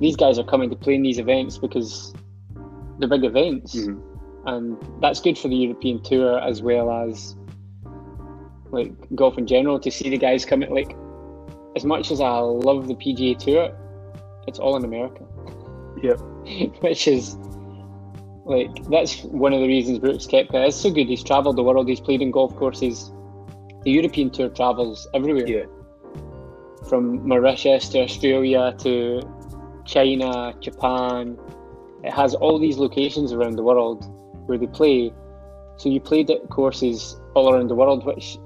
these 0.00 0.16
guys 0.16 0.38
are 0.38 0.44
coming 0.44 0.68
to 0.70 0.76
play 0.76 0.94
in 0.94 1.02
these 1.02 1.18
events 1.18 1.56
because 1.58 2.12
they're 2.98 3.08
big 3.08 3.24
events 3.24 3.74
Mhm. 3.76 4.00
and 4.46 4.76
that's 5.00 5.20
good 5.20 5.38
for 5.38 5.48
the 5.48 5.56
European 5.56 6.02
Tour 6.02 6.38
as 6.40 6.60
well 6.62 6.90
as 6.90 7.36
like 8.70 8.92
golf 9.14 9.38
in 9.38 9.46
general 9.46 9.78
to 9.80 9.90
see 9.90 10.10
the 10.10 10.18
guys 10.18 10.44
coming. 10.44 10.70
Like 10.70 10.96
as 11.76 11.84
much 11.84 12.10
as 12.10 12.20
I 12.20 12.38
love 12.38 12.88
the 12.88 12.94
PGA 12.94 13.38
Tour, 13.38 13.70
it's 14.46 14.58
all 14.58 14.76
in 14.76 14.84
America. 14.84 15.24
Yep. 16.02 16.20
Which 16.80 17.08
is 17.08 17.36
like 18.44 18.84
that's 18.90 19.22
one 19.24 19.52
of 19.52 19.60
the 19.60 19.66
reasons 19.66 19.98
Brooks 19.98 20.26
Koepka 20.26 20.68
is 20.68 20.76
so 20.76 20.90
good. 20.90 21.08
He's 21.08 21.24
travelled 21.24 21.56
the 21.56 21.62
world. 21.64 21.88
He's 21.88 22.00
played 22.00 22.22
in 22.22 22.30
golf 22.30 22.54
courses. 22.56 23.10
The 23.82 23.90
European 23.90 24.30
Tour 24.30 24.48
travels 24.48 25.08
everywhere 25.14 25.46
Yeah, 25.46 25.64
from 26.88 27.26
Mauritius 27.26 27.88
to 27.90 28.02
Australia 28.02 28.74
to 28.80 29.22
China, 29.84 30.54
Japan. 30.60 31.38
It 32.04 32.12
has 32.12 32.34
all 32.34 32.58
these 32.58 32.78
locations 32.78 33.32
around 33.32 33.56
the 33.56 33.62
world 33.62 34.06
where 34.46 34.58
they 34.58 34.66
play. 34.66 35.12
So 35.78 35.88
you 35.88 36.00
played 36.00 36.30
at 36.30 36.48
courses 36.48 37.20
all 37.34 37.52
around 37.52 37.68
the 37.68 37.74
world, 37.74 38.06
which 38.06 38.38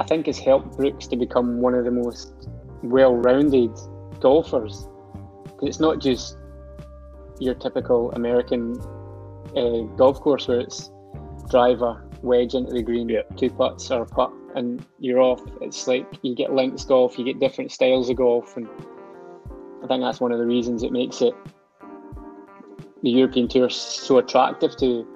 I 0.00 0.04
think 0.04 0.26
has 0.26 0.38
helped 0.38 0.76
Brooks 0.76 1.06
to 1.08 1.16
become 1.16 1.60
one 1.60 1.74
of 1.74 1.84
the 1.84 1.90
most 1.90 2.48
well-rounded 2.82 3.72
golfers. 4.20 4.88
it's 5.62 5.80
not 5.80 5.98
just 5.98 6.36
your 7.40 7.54
typical 7.54 8.12
American 8.12 8.78
uh, 9.56 9.80
golf 9.96 10.20
course 10.20 10.46
where 10.46 10.60
it's 10.60 10.90
driver, 11.48 12.08
wedge 12.22 12.54
into 12.54 12.72
the 12.72 12.82
green, 12.82 13.08
Yeah. 13.08 13.22
two 13.36 13.50
putts 13.50 13.90
or 13.90 14.02
a 14.02 14.06
putt, 14.06 14.32
and 14.54 14.84
you're 14.98 15.20
off. 15.20 15.40
It's 15.60 15.86
like 15.88 16.06
you 16.22 16.34
get 16.34 16.52
links 16.52 16.84
golf, 16.84 17.18
you 17.18 17.24
get 17.24 17.40
different 17.40 17.72
styles 17.72 18.08
of 18.10 18.16
golf, 18.16 18.56
and 18.56 18.68
I 19.82 19.86
think 19.88 20.02
that's 20.02 20.20
one 20.20 20.30
of 20.32 20.38
the 20.38 20.46
reasons 20.46 20.82
it 20.82 20.92
makes 20.92 21.22
it 21.22 21.34
the 23.02 23.10
European 23.10 23.48
Tour 23.48 23.70
so 23.70 24.18
attractive 24.18 24.76
to 24.76 25.06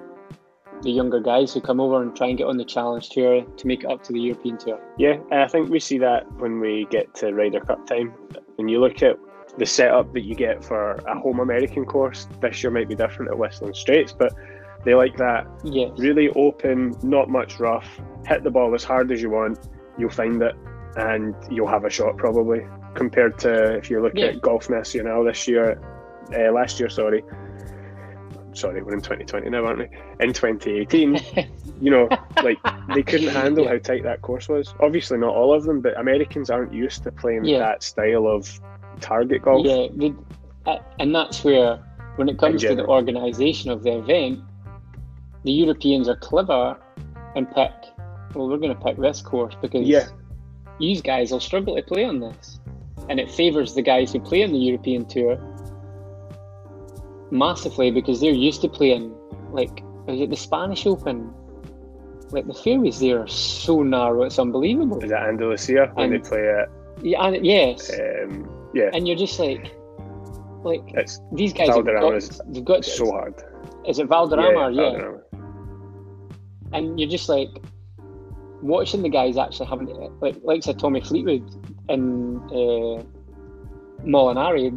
the 0.81 0.91
younger 0.91 1.19
guys 1.19 1.53
who 1.53 1.61
come 1.61 1.79
over 1.79 2.01
and 2.01 2.15
try 2.15 2.27
and 2.27 2.37
get 2.37 2.47
on 2.47 2.57
the 2.57 2.65
Challenge 2.65 3.07
Tour 3.09 3.43
to 3.45 3.67
make 3.67 3.83
it 3.83 3.89
up 3.89 4.03
to 4.03 4.11
the 4.13 4.19
European 4.19 4.57
Tour. 4.57 4.79
yeah. 4.97 5.17
and 5.31 5.41
I 5.41 5.47
think 5.47 5.69
we 5.69 5.79
see 5.79 5.97
that 5.99 6.29
when 6.39 6.59
we 6.59 6.87
get 6.89 7.13
to 7.15 7.31
Ryder 7.33 7.61
Cup 7.61 7.85
time. 7.87 8.13
When 8.55 8.67
you 8.67 8.79
look 8.79 9.01
at 9.03 9.17
the 9.57 9.65
setup 9.65 10.11
that 10.13 10.21
you 10.23 10.35
get 10.35 10.63
for 10.63 10.91
a 10.93 11.19
home 11.19 11.39
American 11.39 11.85
course, 11.85 12.27
this 12.41 12.61
year 12.63 12.71
might 12.71 12.89
be 12.89 12.95
different 12.95 13.31
at 13.31 13.37
Whistling 13.37 13.73
Straits, 13.73 14.11
but 14.11 14.33
they 14.83 14.93
like 14.93 15.15
that 15.17 15.47
Yes. 15.63 15.91
really 15.97 16.29
open, 16.35 16.95
not 17.03 17.29
much 17.29 17.59
rough. 17.59 17.87
Hit 18.27 18.43
the 18.43 18.51
ball 18.51 18.73
as 18.75 18.83
hard 18.83 19.11
as 19.11 19.21
you 19.21 19.29
want, 19.29 19.59
you'll 19.97 20.09
find 20.09 20.41
it, 20.41 20.55
and 20.97 21.33
you'll 21.49 21.67
have 21.67 21.85
a 21.85 21.89
shot 21.89 22.17
probably. 22.17 22.65
Compared 22.95 23.37
to 23.39 23.75
if 23.75 23.89
you 23.89 24.01
look 24.01 24.13
Yeah. 24.15 24.27
at 24.27 24.41
Golf 24.41 24.69
Nacional 24.69 25.23
this 25.23 25.47
year, 25.47 25.79
uh, 26.37 26.51
last 26.51 26.79
year, 26.79 26.89
sorry. 26.89 27.23
Sorry, 28.53 28.81
we're 28.81 28.93
in 28.93 29.01
2020 29.01 29.49
now, 29.49 29.65
aren't 29.65 29.79
we? 29.79 29.85
In 30.21 30.31
2018, 30.31 31.19
you 31.81 31.91
know, 31.91 32.07
like 32.41 32.57
they 32.93 33.03
couldn't 33.09 33.27
handle 33.33 33.65
Yeah. 33.65 33.71
how 33.71 33.77
tight 33.79 34.03
that 34.03 34.21
course 34.21 34.47
was. 34.47 34.73
Obviously, 34.79 35.17
not 35.17 35.33
all 35.35 35.53
of 35.53 35.63
them, 35.65 35.81
but 35.81 35.99
Americans 35.99 36.49
aren't 36.49 36.71
used 36.73 37.03
to 37.03 37.11
playing 37.11 37.43
Yeah. 37.43 37.59
that 37.59 37.83
style 37.83 38.27
of 38.27 38.47
target 38.95 39.41
golf. 39.43 39.65
Yeah, 39.65 40.09
uh, 40.65 40.77
and 40.99 41.13
that's 41.13 41.43
where, 41.43 41.77
when 42.15 42.29
it 42.29 42.37
comes 42.37 42.61
to 42.61 42.75
the 42.75 42.85
organisation 42.85 43.69
of 43.71 43.83
the 43.83 43.97
event, 43.99 44.39
the 45.43 45.51
Europeans 45.51 46.09
are 46.09 46.15
clever 46.15 46.77
and 47.35 47.47
pick. 47.53 47.71
Well, 48.33 48.49
we're 48.49 48.57
going 48.57 48.75
to 48.75 48.83
pick 48.83 48.97
this 48.97 49.21
course 49.21 49.55
because 49.61 49.87
Yeah. 49.87 50.07
these 50.79 51.01
guys 51.01 51.31
will 51.31 51.39
struggle 51.39 51.75
to 51.75 51.81
play 51.83 52.03
on 52.05 52.19
this, 52.19 52.59
and 53.09 53.19
it 53.19 53.29
favours 53.31 53.75
the 53.75 53.81
guys 53.81 54.11
who 54.11 54.19
play 54.19 54.43
on 54.43 54.51
the 54.51 54.57
European 54.59 55.05
Tour 55.05 55.37
massively 57.31 57.91
because 57.91 58.21
they're 58.21 58.31
used 58.31 58.61
to 58.61 58.69
playing 58.69 59.13
like 59.51 59.83
is 60.07 60.21
it 60.21 60.29
the 60.29 60.35
Spanish 60.37 60.85
Open? 60.85 61.33
Like 62.31 62.47
the 62.47 62.53
fairways 62.53 62.99
there 62.99 63.21
are 63.21 63.27
so 63.27 63.81
narrow, 63.83 64.23
it's 64.23 64.37
unbelievable. 64.39 64.99
Is 65.03 65.11
it 65.11 65.15
Andalusia 65.15 65.91
when 65.93 66.13
And- 66.13 66.23
they 66.23 66.27
play 66.29 66.41
it? 66.41 66.69
Yeah, 67.01 67.25
and, 67.25 67.45
yes, 67.45 67.91
Um, 67.99 68.47
yeah, 68.75 68.89
and 68.93 69.07
you're 69.07 69.17
just 69.17 69.39
like, 69.39 69.73
like 70.63 70.83
it's 70.93 71.19
these 71.33 71.53
guys 71.53 71.67
have 71.69 71.85
Valderrama 71.85 72.19
got, 72.19 72.53
they've 72.53 72.65
got 72.65 72.85
so 72.85 73.09
hard. 73.11 73.33
Is 73.87 73.97
it 73.99 74.07
Valderrama? 74.07 74.71
Yeah, 74.71 74.91
Valderrama. 74.91 75.21
and 76.73 76.99
you're 76.99 77.09
just 77.09 77.29
like 77.29 77.49
watching 78.61 79.01
the 79.01 79.09
guys 79.09 79.37
actually 79.37 79.67
having 79.67 79.87
like 80.21 80.35
like 80.43 80.61
said 80.63 80.77
Tommy 80.79 81.01
Fleetwood 81.01 81.43
in 81.89 82.37
uh, 82.51 83.03
Molinari. 84.03 84.67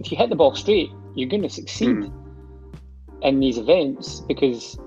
If 0.00 0.10
you 0.12 0.16
hit 0.16 0.30
the 0.30 0.36
ball 0.36 0.54
straight, 0.54 0.90
you're 1.14 1.28
going 1.28 1.42
to 1.42 1.48
succeed 1.50 1.88
Mm. 1.88 2.12
in 3.22 3.40
these 3.40 3.58
events 3.58 4.20
because 4.28 4.78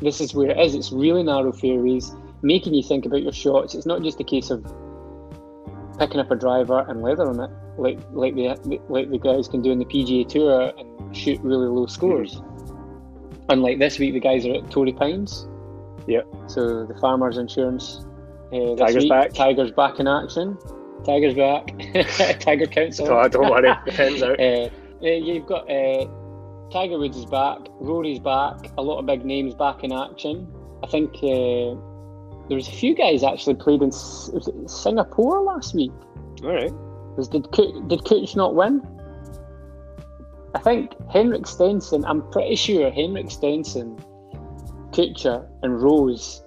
this 0.00 0.20
is 0.20 0.34
where 0.34 0.50
it 0.50 0.58
is. 0.58 0.74
It's 0.74 0.92
really 0.92 1.22
narrow 1.22 1.52
fairways, 1.52 2.10
making 2.42 2.72
you 2.74 2.82
think 2.82 3.04
about 3.04 3.22
your 3.22 3.32
shots. 3.32 3.74
It's 3.74 3.84
not 3.86 4.02
just 4.02 4.18
a 4.20 4.24
case 4.24 4.48
of 4.50 4.64
picking 5.98 6.20
up 6.20 6.30
a 6.30 6.36
driver 6.36 6.84
and 6.88 7.02
leather 7.02 7.28
on 7.28 7.40
it, 7.40 7.50
like 7.78 7.98
like 8.12 8.34
the 8.34 8.48
like 8.88 9.10
the 9.10 9.18
guys 9.18 9.48
can 9.48 9.62
do 9.62 9.70
in 9.70 9.78
the 9.78 9.84
PGA 9.84 10.28
Tour 10.28 10.72
and 10.76 11.16
shoot 11.16 11.40
really 11.40 11.66
low 11.66 11.86
scores. 11.86 12.40
And 13.48 13.62
like 13.62 13.78
this 13.78 13.98
week, 13.98 14.14
the 14.14 14.20
guys 14.20 14.44
are 14.46 14.54
at 14.54 14.70
Torrey 14.70 14.92
Pines. 14.92 15.48
Yep. 16.06 16.26
So 16.48 16.86
the 16.86 16.94
Farmers 17.00 17.38
Insurance. 17.38 18.04
Uh, 18.52 18.76
Tiger's 18.76 19.04
week, 19.04 19.10
back. 19.10 19.32
Tiger's 19.32 19.72
back 19.72 19.98
in 19.98 20.06
action. 20.06 20.56
Tiger's 21.04 21.34
back. 21.34 21.66
Tiger 22.40 22.66
Council. 22.66 23.08
Oh, 23.10 23.28
don't 23.28 23.50
worry. 23.50 23.70
Uh, 24.98 25.04
uh, 25.04 25.10
you've 25.10 25.44
got 25.44 25.70
uh, 25.70 26.06
Tiger 26.72 26.98
Woods 26.98 27.16
is 27.16 27.26
back, 27.26 27.58
Rory's 27.80 28.18
back, 28.18 28.70
a 28.78 28.82
lot 28.82 28.98
of 28.98 29.06
big 29.06 29.24
names 29.24 29.54
back 29.54 29.84
in 29.84 29.92
action. 29.92 30.48
I 30.82 30.86
think 30.86 31.14
uh, 31.22 31.76
there 32.48 32.56
was 32.56 32.68
a 32.68 32.72
few 32.72 32.94
guys 32.94 33.22
actually 33.22 33.54
played 33.54 33.82
in 33.82 33.88
was 33.88 34.48
it 34.48 34.70
Singapore 34.70 35.42
last 35.42 35.74
week. 35.74 35.92
All 36.42 36.50
right. 36.52 36.72
Was 37.16 37.28
did 37.28 37.50
Cook, 37.52 37.88
did 37.88 38.04
Cooch 38.04 38.36
not 38.36 38.54
win? 38.54 38.82
I 40.54 40.58
think 40.58 40.92
Henrik 41.10 41.46
Stenson. 41.46 42.04
I'm 42.04 42.22
pretty 42.30 42.56
sure 42.56 42.90
Henrik 42.90 43.30
Stenson, 43.30 43.96
Kuchar, 44.90 45.46
and 45.62 45.82
Rose 45.82 46.42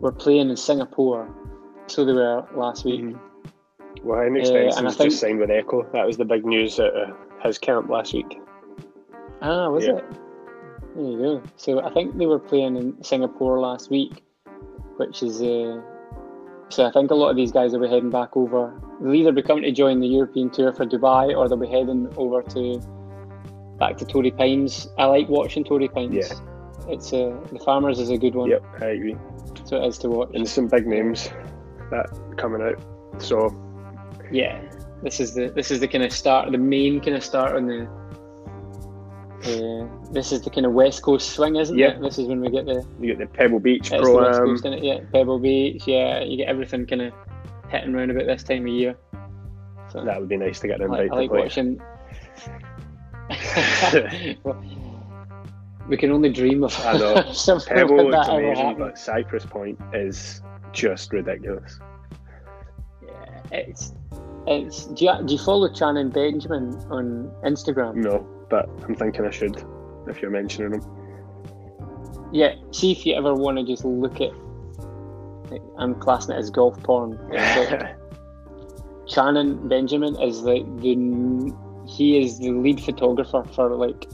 were 0.00 0.12
playing 0.12 0.50
in 0.50 0.56
Singapore. 0.56 1.28
So 1.86 2.04
they 2.04 2.12
were 2.12 2.46
last 2.54 2.84
week. 2.84 3.00
Mhm. 3.02 3.18
Well, 4.04 4.20
Henrik 4.20 4.44
Uh, 4.46 4.76
and 4.78 4.88
I 4.88 4.90
think- 4.90 5.10
just 5.10 5.20
signed 5.20 5.38
with 5.40 5.50
ECCO. 5.50 5.90
That 5.92 6.06
was 6.06 6.16
the 6.16 6.24
big 6.24 6.44
news 6.44 6.78
at 6.80 6.94
uh, 6.94 7.12
his 7.42 7.58
camp 7.58 7.88
last 7.90 8.12
week. 8.14 8.40
Ah, 9.42 9.68
was 9.68 9.86
Yeah. 9.86 9.96
it? 9.96 10.04
There 10.94 11.04
you 11.04 11.18
go. 11.18 11.42
So 11.56 11.80
I 11.80 11.90
think 11.90 12.16
they 12.16 12.26
were 12.26 12.38
playing 12.38 12.76
in 12.76 13.02
Singapore 13.02 13.60
last 13.60 13.90
week, 13.90 14.22
which 14.96 15.22
is 15.22 15.40
uh, 15.42 15.80
so 16.68 16.84
I 16.84 16.90
think 16.90 17.10
a 17.10 17.14
lot 17.14 17.30
of 17.30 17.36
these 17.36 17.52
guys 17.52 17.72
will 17.72 17.80
be 17.80 17.88
heading 17.88 18.10
back 18.10 18.36
over. 18.36 18.80
They'll 19.00 19.14
either 19.14 19.32
be 19.32 19.42
coming 19.42 19.62
to 19.64 19.72
join 19.72 20.00
the 20.00 20.08
European 20.08 20.50
tour 20.50 20.72
for 20.72 20.84
Dubai, 20.84 21.36
or 21.36 21.48
they'll 21.48 21.58
be 21.58 21.68
heading 21.68 22.12
over 22.16 22.42
to 22.42 22.80
back 23.78 23.96
to 23.98 24.04
Torrey 24.04 24.30
Pines. 24.30 24.88
I 24.98 25.04
like 25.04 25.28
watching 25.28 25.64
Torrey 25.64 25.88
Pines. 25.88 26.14
Yeah. 26.14 26.92
It's 26.92 27.12
uh, 27.12 27.36
the 27.52 27.58
Farmers 27.64 27.98
is 27.98 28.10
a 28.10 28.18
good 28.18 28.34
one. 28.34 28.50
Yep, 28.50 28.64
I 28.80 28.86
agree. 28.86 29.16
So 29.64 29.82
it 29.82 29.86
is 29.86 29.98
to 29.98 30.08
watch. 30.08 30.30
And 30.34 30.48
some 30.48 30.68
big 30.68 30.86
names. 30.86 31.30
that 31.90 32.06
coming 32.36 32.62
out. 32.62 32.82
So 33.22 33.50
yeah, 34.30 34.60
this 35.02 35.20
is 35.20 35.34
the 35.34 35.48
this 35.48 35.70
is 35.70 35.80
the 35.80 35.88
kind 35.88 36.04
of 36.04 36.12
start, 36.12 36.50
the 36.50 36.58
main 36.58 37.00
kind 37.00 37.16
of 37.16 37.24
start 37.24 37.56
on 37.56 37.66
the. 37.66 37.88
Uh, 39.44 39.86
this 40.12 40.32
is 40.32 40.40
the 40.42 40.50
kind 40.50 40.64
of 40.66 40.72
West 40.72 41.02
Coast 41.02 41.30
swing, 41.30 41.56
isn't 41.56 41.76
Yeah. 41.76 41.88
it? 41.88 42.00
This 42.00 42.18
is 42.18 42.26
when 42.26 42.40
we 42.40 42.48
get 42.50 42.64
the 42.66 42.84
you 43.00 43.14
get 43.14 43.18
the 43.18 43.26
Pebble 43.26 43.60
Beach 43.60 43.90
West 43.90 44.02
Pro 44.02 44.16
Coast, 44.18 44.64
isn't 44.64 44.72
it? 44.78 44.84
Yeah, 44.84 45.00
Pebble 45.12 45.38
Beach. 45.38 45.86
Yeah, 45.86 46.20
you 46.22 46.36
get 46.38 46.48
everything 46.48 46.86
kind 46.86 47.02
of 47.02 47.12
hitting 47.68 47.92
round 47.92 48.10
about 48.10 48.26
this 48.26 48.42
time 48.42 48.62
of 48.62 48.68
year. 48.72 48.96
So 49.92 50.02
That 50.04 50.18
would 50.18 50.28
be 50.28 50.36
nice 50.36 50.58
to 50.60 50.68
get 50.68 50.80
an 50.80 50.90
I 50.92 51.06
like, 51.06 51.12
invite 51.12 51.12
I 51.12 51.16
like 51.16 51.28
to 51.28 51.34
play. 51.34 51.42
watching. 51.42 51.80
we 55.88 55.96
can 55.96 56.10
only 56.10 56.30
dream 56.30 56.64
of 56.64 56.78
I 56.86 56.98
know. 56.98 57.22
something 57.32 57.74
Pebble 57.74 58.10
like 58.10 58.28
ever 58.28 58.38
amazing, 58.40 58.76
but 58.78 58.98
Cypress 58.98 59.44
Point 59.46 59.78
is 59.92 60.42
just 60.72 61.12
ridiculous. 61.12 61.78
Yeah, 63.04 63.42
it's 63.52 63.92
it's. 64.46 64.84
Do 64.86 65.04
you, 65.04 65.12
do 65.24 65.32
you 65.34 65.38
follow 65.40 65.72
Shannon 65.72 66.10
Benjamin 66.10 66.74
on 66.90 67.30
Instagram? 67.44 67.96
No, 67.96 68.26
but 68.48 68.68
I'm 68.84 68.94
thinking 68.94 69.24
I 69.24 69.30
should 69.30 69.62
if 70.06 70.22
you're 70.22 70.30
mentioning 70.30 70.72
them. 70.72 72.28
Yeah. 72.32 72.54
See 72.72 72.92
if 72.92 73.06
you 73.06 73.14
ever 73.14 73.34
want 73.34 73.58
to 73.58 73.64
just 73.64 73.84
look 73.84 74.20
at. 74.20 74.30
I'm 75.78 75.94
classing 75.94 76.34
it 76.34 76.38
as 76.38 76.50
golf 76.50 76.80
porn. 76.82 77.18
Shannon 79.08 79.68
Benjamin 79.68 80.20
is 80.20 80.42
like 80.42 80.64
the 80.80 81.54
he 81.86 82.20
is 82.20 82.38
the 82.38 82.50
lead 82.50 82.80
photographer 82.80 83.44
for 83.54 83.74
like 83.76 84.06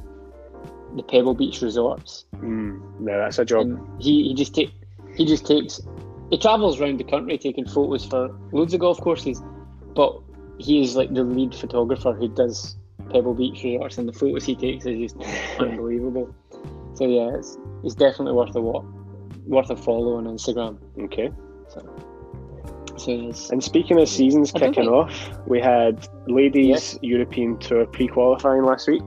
the 0.94 1.02
Pebble 1.02 1.34
Beach 1.34 1.62
resorts. 1.62 2.26
mm, 2.36 2.78
no, 3.00 3.18
that's 3.18 3.38
a 3.38 3.44
job. 3.46 3.62
and 3.62 4.02
he, 4.02 4.28
he 4.28 4.34
just 4.34 4.54
take 4.54 4.70
he 5.16 5.24
just 5.24 5.46
takes 5.46 5.80
he 6.30 6.36
travels 6.36 6.80
around 6.80 6.98
the 7.00 7.04
country 7.04 7.38
taking 7.38 7.66
photos 7.66 8.04
for 8.04 8.28
loads 8.52 8.74
of 8.74 8.80
golf 8.80 9.00
courses, 9.00 9.42
but 9.94 10.18
he 10.58 10.82
is 10.82 10.96
like 10.96 11.12
the 11.14 11.24
lead 11.24 11.54
photographer 11.54 12.12
who 12.12 12.28
does 12.28 12.76
Pebble 13.12 13.34
Beach 13.34 13.62
resorts, 13.62 13.98
and 13.98 14.08
the 14.08 14.12
photos 14.12 14.44
he 14.44 14.54
takes 14.54 14.86
is 14.86 15.12
just 15.12 15.16
unbelievable. 15.60 16.34
So 16.94 17.06
yeah, 17.06 17.36
it's 17.36 17.58
it's 17.84 17.94
definitely 17.94 18.34
worth 18.34 18.54
a 18.56 18.60
what 18.60 18.84
worth 19.46 19.70
a 19.70 19.76
follow 19.76 20.16
on 20.16 20.24
Instagram. 20.24 20.78
Okay. 21.04 21.30
So 21.68 23.50
And 23.50 23.62
speaking 23.62 24.00
of 24.00 24.08
seasons 24.08 24.52
I 24.54 24.60
kicking 24.60 24.88
off, 24.88 25.12
we 25.46 25.60
had 25.60 26.06
ladies 26.26 26.98
European 27.02 27.58
Tour 27.58 27.86
pre-qualifying 27.86 28.64
last 28.64 28.86
week, 28.88 29.02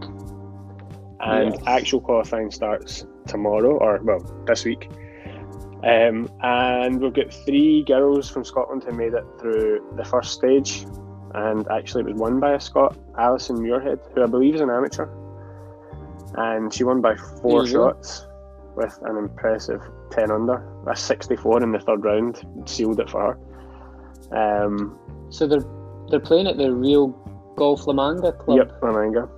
and 1.22 1.54
Yes. 1.54 1.64
actual 1.68 2.02
qualifying 2.02 2.52
starts 2.52 3.06
tomorrow, 3.28 3.78
or 3.78 4.00
well, 4.04 4.20
this 4.48 4.66
week. 4.66 4.90
Um, 5.84 6.30
and 6.42 7.00
we've 7.00 7.14
got 7.14 7.32
three 7.46 7.84
girls 7.84 8.30
from 8.30 8.44
Scotland 8.44 8.84
who 8.84 8.92
made 8.92 9.14
it 9.14 9.24
through 9.40 9.86
the 9.96 10.04
first 10.04 10.34
stage, 10.34 10.86
and 11.36 11.68
actually 11.70 12.02
it 12.02 12.14
was 12.14 12.16
won 12.16 12.40
by 12.40 12.54
a 12.54 12.60
Scot, 12.60 12.98
Alison 13.18 13.58
Muirhead, 13.58 14.00
who 14.14 14.24
I 14.24 14.28
believe 14.28 14.56
is 14.56 14.62
an 14.62 14.70
amateur, 14.70 15.08
and 16.36 16.74
she 16.74 16.84
won 16.84 17.02
by 17.02 17.16
four 17.16 17.64
There 17.64 17.72
you 17.72 17.78
go. 17.78 17.90
shots 17.92 18.28
with 18.76 18.98
an 19.04 19.18
impressive 19.18 19.82
ten 20.12 20.32
under, 20.32 20.66
a 20.88 20.96
sixty-four 20.96 21.62
in 21.62 21.72
the 21.72 21.80
third 21.80 22.04
round, 22.04 22.46
sealed 22.66 23.00
it 23.00 23.10
for 23.10 23.38
her. 24.32 24.66
Um, 24.66 24.98
so 25.30 25.46
they're 25.48 25.66
they're 26.10 26.20
playing 26.20 26.48
at 26.48 26.58
the 26.58 26.72
Real 26.72 27.08
Golf 27.56 27.86
La 27.88 27.94
Manga 27.94 28.32
Club. 28.32 28.58
Yep, 28.58 28.80
La 28.82 28.92
Manga. 28.92 29.24
Um, 29.24 29.30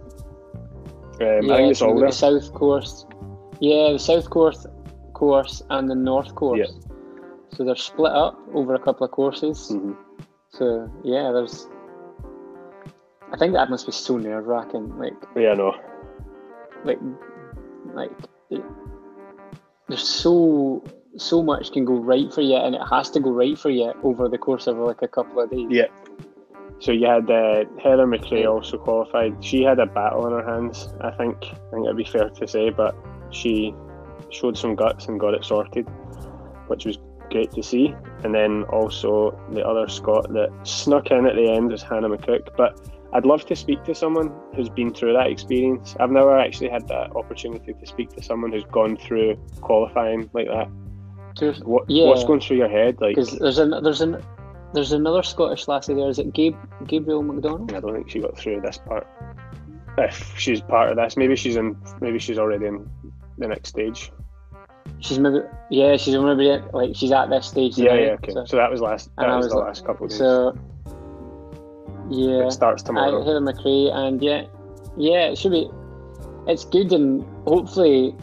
I 1.21 1.23
yeah, 1.41 1.55
think 1.57 1.71
it's 1.71 1.81
all 1.81 1.97
there. 1.99 2.07
the 2.09 2.13
South 2.13 2.53
Course. 2.53 3.05
Yeah, 3.59 3.91
the 3.91 3.99
South 3.99 4.29
Course 4.29 4.65
course 5.13 5.63
and 5.71 5.89
the 5.89 5.95
North 5.95 6.35
Course. 6.35 6.59
Yep. 6.59 6.69
So 7.53 7.63
they're 7.63 7.75
split 7.75 8.11
up 8.11 8.37
over 8.53 8.75
a 8.75 8.79
couple 8.79 9.03
of 9.03 9.11
courses. 9.11 9.71
Mhm. 9.73 9.95
So 10.49 10.91
yeah, 11.03 11.31
there's. 11.31 11.67
I 13.31 13.37
think 13.37 13.53
that 13.53 13.69
must 13.69 13.85
be 13.85 13.91
so 13.91 14.17
nerve 14.17 14.45
wracking. 14.45 14.97
Like, 14.97 15.13
Yeah, 15.35 15.53
no. 15.53 15.75
like, 16.85 16.99
like, 17.93 18.11
it, 18.49 18.63
there's 19.87 20.07
so 20.07 20.83
so 21.17 21.41
much 21.41 21.71
can 21.71 21.83
go 21.83 21.95
right 21.95 22.31
for 22.31 22.41
you, 22.41 22.55
and 22.55 22.75
it 22.75 22.81
has 22.89 23.09
to 23.11 23.19
go 23.19 23.31
right 23.31 23.57
for 23.57 23.69
you 23.69 23.91
over 24.03 24.29
the 24.29 24.37
course 24.37 24.67
of 24.67 24.77
like 24.77 25.01
a 25.01 25.07
couple 25.07 25.41
of 25.41 25.49
days. 25.49 25.67
Yeah. 25.69 25.87
So 26.79 26.91
you 26.91 27.07
had 27.07 27.29
uh, 27.29 27.65
Heather 27.81 28.05
MacRae 28.05 28.45
also 28.45 28.77
qualified. 28.77 29.43
She 29.43 29.63
had 29.63 29.79
a 29.79 29.87
battle 29.87 30.25
on 30.25 30.31
her 30.31 30.45
hands, 30.45 30.89
I 31.01 31.09
think. 31.11 31.37
I 31.43 31.71
think 31.71 31.85
it'd 31.85 31.97
be 31.97 32.05
fair 32.05 32.29
to 32.29 32.47
say, 32.47 32.69
but 32.69 32.95
she 33.31 33.73
showed 34.29 34.57
some 34.57 34.75
guts 34.75 35.07
and 35.07 35.19
got 35.19 35.33
it 35.33 35.43
sorted, 35.43 35.87
which 36.67 36.85
was 36.85 36.99
great 37.31 37.51
to 37.53 37.63
see. 37.63 37.95
And 38.23 38.33
then 38.33 38.63
also 38.65 39.39
the 39.53 39.65
other 39.65 39.87
Scot 39.87 40.31
that 40.33 40.51
snuck 40.63 41.09
in 41.09 41.25
at 41.25 41.35
the 41.35 41.49
end 41.49 41.71
was 41.71 41.81
Hannah 41.81 42.09
McCook. 42.09 42.55
But 42.55 42.79
I'd 43.13 43.25
love 43.25 43.45
to 43.47 43.55
speak 43.55 43.83
to 43.85 43.95
someone 43.95 44.31
who's 44.55 44.69
been 44.69 44.93
through 44.93 45.13
that 45.13 45.27
experience. 45.27 45.95
I've 45.99 46.11
never 46.11 46.37
actually 46.37 46.69
had 46.69 46.87
that 46.89 47.15
opportunity 47.15 47.73
to 47.73 47.85
speak 47.87 48.09
to 48.15 48.21
someone 48.23 48.51
who's 48.51 48.65
gone 48.65 48.97
through 48.97 49.35
qualifying 49.61 50.29
like 50.33 50.47
that. 50.47 50.67
There's- 51.39 51.61
What, 51.63 51.89
Yeah. 51.89 52.07
What's 52.07 52.23
going 52.25 52.41
through 52.41 52.57
your 52.57 52.67
head? 52.69 52.99
Like, 52.99 53.15
Because 53.15 53.37
there's 53.39 53.59
an 53.59 53.71
there's 53.83 54.01
an 54.01 54.21
there's 54.73 54.91
another 54.91 55.23
Scottish 55.23 55.67
lassie 55.67 55.93
there. 55.93 56.09
Is 56.09 56.19
it 56.19 56.33
Gabe 56.33 56.55
Gabrielle 56.87 57.23
Macdonald? 57.23 57.73
I 57.73 57.79
don't 57.79 57.93
think 57.93 58.09
she 58.09 58.19
got 58.19 58.37
through 58.37 58.61
this 58.61 58.77
part. 58.79 59.07
If 59.97 60.33
she's 60.37 60.61
part 60.61 60.89
of 60.91 60.97
this, 60.97 61.15
maybe 61.17 61.35
she's 61.35 61.55
in. 61.55 61.77
Maybe 62.01 62.19
she's 62.19 62.37
already 62.37 62.65
in 62.65 62.87
the 63.37 63.47
next 63.47 63.69
stage. 63.69 64.11
She's 64.99 65.19
maybe 65.19 65.39
yeah, 65.69 65.95
she's 65.97 66.15
maybe 66.17 66.51
at- 66.51 66.73
like 66.73 66.95
she's 66.95 67.11
at 67.11 67.29
this 67.29 67.47
stage. 67.47 67.77
Yeah, 67.77 67.93
now, 67.93 67.99
yeah. 67.99 68.11
Okay. 68.13 68.31
So, 68.33 68.45
So, 68.45 68.57
that 68.57 68.69
was 68.69 68.81
last. 68.81 69.09
That 69.17 69.27
was, 69.27 69.45
was 69.45 69.51
the 69.53 69.57
like- 69.59 69.67
last 69.67 69.85
couple 69.85 70.05
of 70.05 70.09
days. 70.09 70.17
so 70.19 70.55
yeah, 72.09 72.47
it 72.47 72.51
starts 72.51 72.83
tomorrow. 72.83 73.23
Heather 73.23 73.41
MacRae, 73.41 73.91
and 73.93 74.21
yeah, 74.21 74.45
yeah, 74.97 75.29
it 75.29 75.37
should 75.37 75.51
be. 75.51 75.69
It's 76.47 76.65
good, 76.65 76.91
and 76.93 77.25
hopefully 77.45 78.15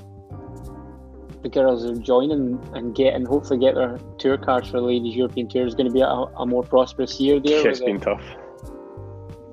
the 1.44 1.50
girls 1.50 1.84
are 1.84 1.94
joining 1.94 2.58
and 2.72 2.94
getting 2.94 3.26
hopefully 3.26 3.60
get 3.60 3.74
their 3.74 3.98
tour 4.18 4.38
cards 4.38 4.70
for 4.70 4.80
the 4.80 4.86
ladies 4.86 5.14
European 5.14 5.46
Tour 5.46 5.66
is 5.66 5.74
going 5.74 5.86
to 5.86 5.92
be 5.92 6.00
a, 6.00 6.06
a 6.06 6.46
more 6.46 6.62
prosperous 6.62 7.20
year 7.20 7.38
there. 7.38 7.68
it's 7.68 7.80
with 7.80 7.88
it. 7.88 7.92
been 7.92 8.00
tough. 8.00 8.24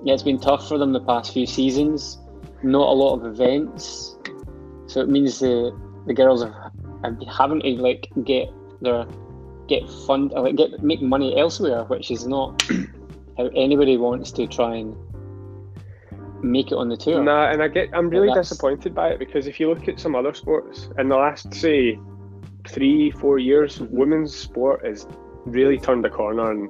yeah, 0.04 0.14
it's 0.14 0.24
been 0.24 0.40
tough 0.40 0.68
for 0.68 0.78
them 0.78 0.94
the 0.94 1.02
past 1.02 1.34
few 1.34 1.46
seasons. 1.46 2.18
Not 2.64 2.88
a 2.88 2.94
lot 2.94 3.16
of 3.16 3.26
events, 3.26 4.16
so 4.88 5.02
it 5.02 5.10
means 5.10 5.40
the 5.40 5.78
the 6.08 6.14
girls 6.14 6.44
have, 6.44 6.54
have 7.04 7.20
been 7.20 7.28
having 7.28 7.60
to 7.62 7.70
like 7.82 8.08
get 8.24 8.48
their 8.82 9.06
get 9.68 9.88
fund 10.08 10.32
like 10.32 10.56
get 10.56 10.82
make 10.82 11.02
money 11.02 11.38
elsewhere, 11.38 11.84
which 11.86 12.10
is 12.10 12.26
not 12.26 12.64
how 13.42 13.50
anybody 13.56 13.98
wants 13.98 14.32
to 14.32 14.48
try 14.48 14.76
and 14.76 14.96
make 16.44 16.72
it 16.72 16.76
on 16.76 16.90
the 16.90 16.98
tour. 16.98 17.24
Nah, 17.24 17.52
and 17.52 17.62
I 17.62 17.68
get. 17.68 17.90
I'm 17.94 18.10
really 18.10 18.34
disappointed 18.34 18.94
by 18.96 19.10
it 19.10 19.20
because 19.20 19.48
if 19.48 19.60
you 19.60 19.70
look 19.70 19.88
at 19.88 20.00
some 20.00 20.16
other 20.16 20.34
sports 20.34 20.90
in 20.98 21.10
the 21.10 21.16
last 21.16 21.54
say 21.54 22.00
three, 22.68 23.12
four 23.12 23.40
years, 23.40 23.80
women's 23.80 24.36
sport 24.36 24.86
has 24.86 25.08
really 25.46 25.78
turned 25.78 26.06
a 26.06 26.10
corner 26.10 26.52
and 26.52 26.70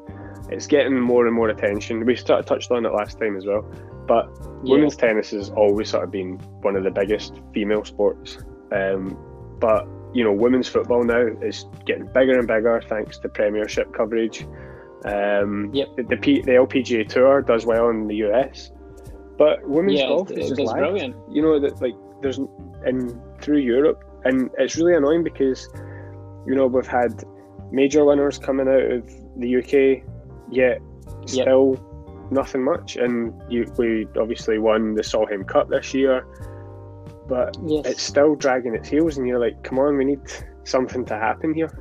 it's 0.52 0.68
getting 0.68 1.00
more 1.00 1.26
and 1.26 1.36
more 1.36 1.50
attention. 1.50 2.06
We 2.06 2.16
sort 2.16 2.40
of 2.40 2.46
touched 2.46 2.72
on 2.72 2.86
it 2.86 2.94
last 2.94 3.20
time 3.20 3.38
as 3.38 3.46
well, 3.46 3.66
but 4.08 4.30
Yeah. 4.64 4.74
women's 4.76 4.96
tennis 4.96 5.32
has 5.32 5.50
always 5.52 5.90
sort 5.90 6.04
of 6.04 6.12
been 6.12 6.38
one 6.62 6.76
of 6.76 6.84
the 6.84 6.92
biggest 6.92 7.42
female 7.54 7.84
sports. 7.84 8.38
Um, 8.72 9.18
but 9.60 9.88
you 10.14 10.24
know, 10.24 10.34
women's 10.34 10.68
football 10.68 11.04
now 11.04 11.26
is 11.42 11.66
getting 11.86 12.06
bigger 12.08 12.38
and 12.38 12.48
bigger 12.48 12.82
thanks 12.88 13.18
to 13.20 13.30
Premiership 13.30 13.94
coverage. 13.94 14.46
Um, 15.06 15.72
Yep. 15.74 15.88
The 15.98 16.04
the, 16.04 16.18
P, 16.18 16.42
the 16.42 16.52
LPGA 16.52 17.08
Tour 17.08 17.42
does 17.42 17.66
well 17.66 17.90
in 17.90 18.08
the 18.08 18.16
US, 18.28 18.72
but 19.38 19.68
women's 19.68 20.00
yeah, 20.00 20.08
golf 20.08 20.32
is 20.32 20.50
just 20.52 20.74
brilliant. 20.74 21.16
You 21.32 21.42
know 21.42 21.60
that 21.60 21.82
like 21.82 21.96
there's 22.22 22.40
in 22.86 23.20
through 23.42 23.58
Europe, 23.60 24.04
and 24.26 24.50
it's 24.58 24.76
really 24.78 24.96
annoying 24.96 25.24
because 25.24 25.68
you 26.46 26.56
know 26.56 26.68
we've 26.68 26.86
had 26.86 27.24
major 27.72 28.06
winners 28.06 28.38
coming 28.38 28.68
out 28.68 28.92
of 28.92 29.10
the 29.38 29.58
UK, 29.58 30.04
yet 30.52 30.80
Yep. 31.28 31.30
still 31.30 32.28
nothing 32.32 32.64
much. 32.64 32.96
And 32.96 33.34
you, 33.50 33.72
we 33.78 34.08
obviously 34.20 34.58
won 34.58 34.96
the 34.96 35.04
Solheim 35.04 35.48
Cup 35.48 35.70
this 35.70 35.94
year, 35.94 36.26
but 37.28 37.56
Yes. 37.66 37.86
it's 37.86 38.04
still 38.04 38.36
dragging 38.36 38.76
its 38.76 38.90
heels, 38.90 39.18
and 39.18 39.28
you're 39.28 39.40
like, 39.40 39.64
come 39.64 39.80
on, 39.80 39.98
we 39.98 40.06
need 40.06 40.22
something 40.64 41.06
to 41.06 41.16
happen 41.16 41.54
here. 41.54 41.72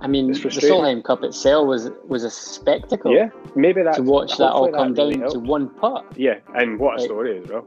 I 0.00 0.06
mean, 0.08 0.30
the. 0.32 0.38
Solheim 0.38 1.02
Cup 1.02 1.22
itself 1.24 1.66
was 1.66 1.90
was 2.06 2.22
a 2.24 2.30
spectacle. 2.30 3.12
Yeah, 3.12 3.28
maybe 3.54 3.82
that 3.82 3.94
To 3.96 4.02
watch 4.02 4.36
that 4.36 4.50
all 4.52 4.70
come 4.70 4.94
really 4.94 5.16
down 5.16 5.30
to 5.30 5.38
one 5.38 5.68
putt, 5.70 6.04
Yeah, 6.16 6.38
and 6.54 6.78
what 6.78 6.94
a 6.94 6.96
Like- 6.96 7.04
story 7.06 7.38
as 7.42 7.48
well. 7.48 7.66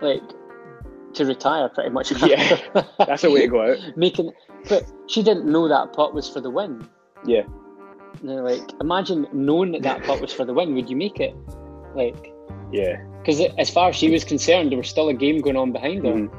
like 0.00 0.22
to 1.14 1.24
retire 1.26 1.68
pretty 1.68 1.90
much. 1.90 2.10
Yeah, 2.26 2.58
That's 2.98 3.24
a 3.24 3.30
way 3.30 3.42
to 3.42 3.48
go 3.48 3.72
out. 3.72 3.78
Making, 3.96 4.32
but 4.68 4.84
she 5.06 5.22
didn't 5.22 5.46
know 5.46 5.68
that 5.68 5.92
putt 5.92 6.14
was 6.14 6.28
for 6.28 6.40
the 6.40 6.50
win. 6.50 6.88
Yeah, 7.24 7.42
And 8.22 8.44
like, 8.44 8.62
imagine 8.80 9.26
knowing 9.32 9.72
that 9.72 9.82
that 9.82 10.02
putt 10.04 10.20
was 10.20 10.32
for 10.32 10.44
the 10.44 10.52
win. 10.54 10.74
Would 10.74 10.88
you 10.90 10.96
make 10.96 11.20
it? 11.20 11.34
Like, 11.94 12.32
yeah. 12.72 13.02
because 13.20 13.40
as 13.58 13.68
far 13.70 13.90
as 13.90 13.96
she 13.96 14.10
was 14.10 14.24
concerned, 14.24 14.70
there 14.70 14.78
was 14.78 14.88
still 14.88 15.08
a 15.08 15.14
game 15.14 15.40
going 15.40 15.56
on 15.56 15.70
behind 15.72 16.04
her. 16.06 16.12
Mhm. 16.14 16.30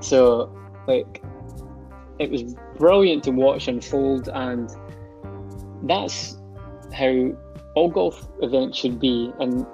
So, 0.00 0.50
like, 0.86 1.22
it 2.20 2.30
was 2.30 2.54
brilliant 2.76 3.24
to 3.24 3.30
watch 3.30 3.66
unfold, 3.66 4.28
and 4.28 4.70
that's 5.82 6.36
how 6.92 7.32
all 7.74 7.88
golf 7.88 8.28
events 8.42 8.78
should 8.78 9.00
be, 9.00 9.32
and 9.40 9.66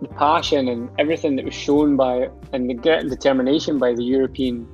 the 0.00 0.08
passion 0.08 0.68
and 0.68 0.88
everything 0.98 1.36
that 1.36 1.44
was 1.44 1.54
shown 1.54 1.96
by 1.96 2.28
and 2.52 2.70
the 2.70 2.74
determination 3.08 3.78
by 3.78 3.94
the 3.94 4.04
European 4.04 4.68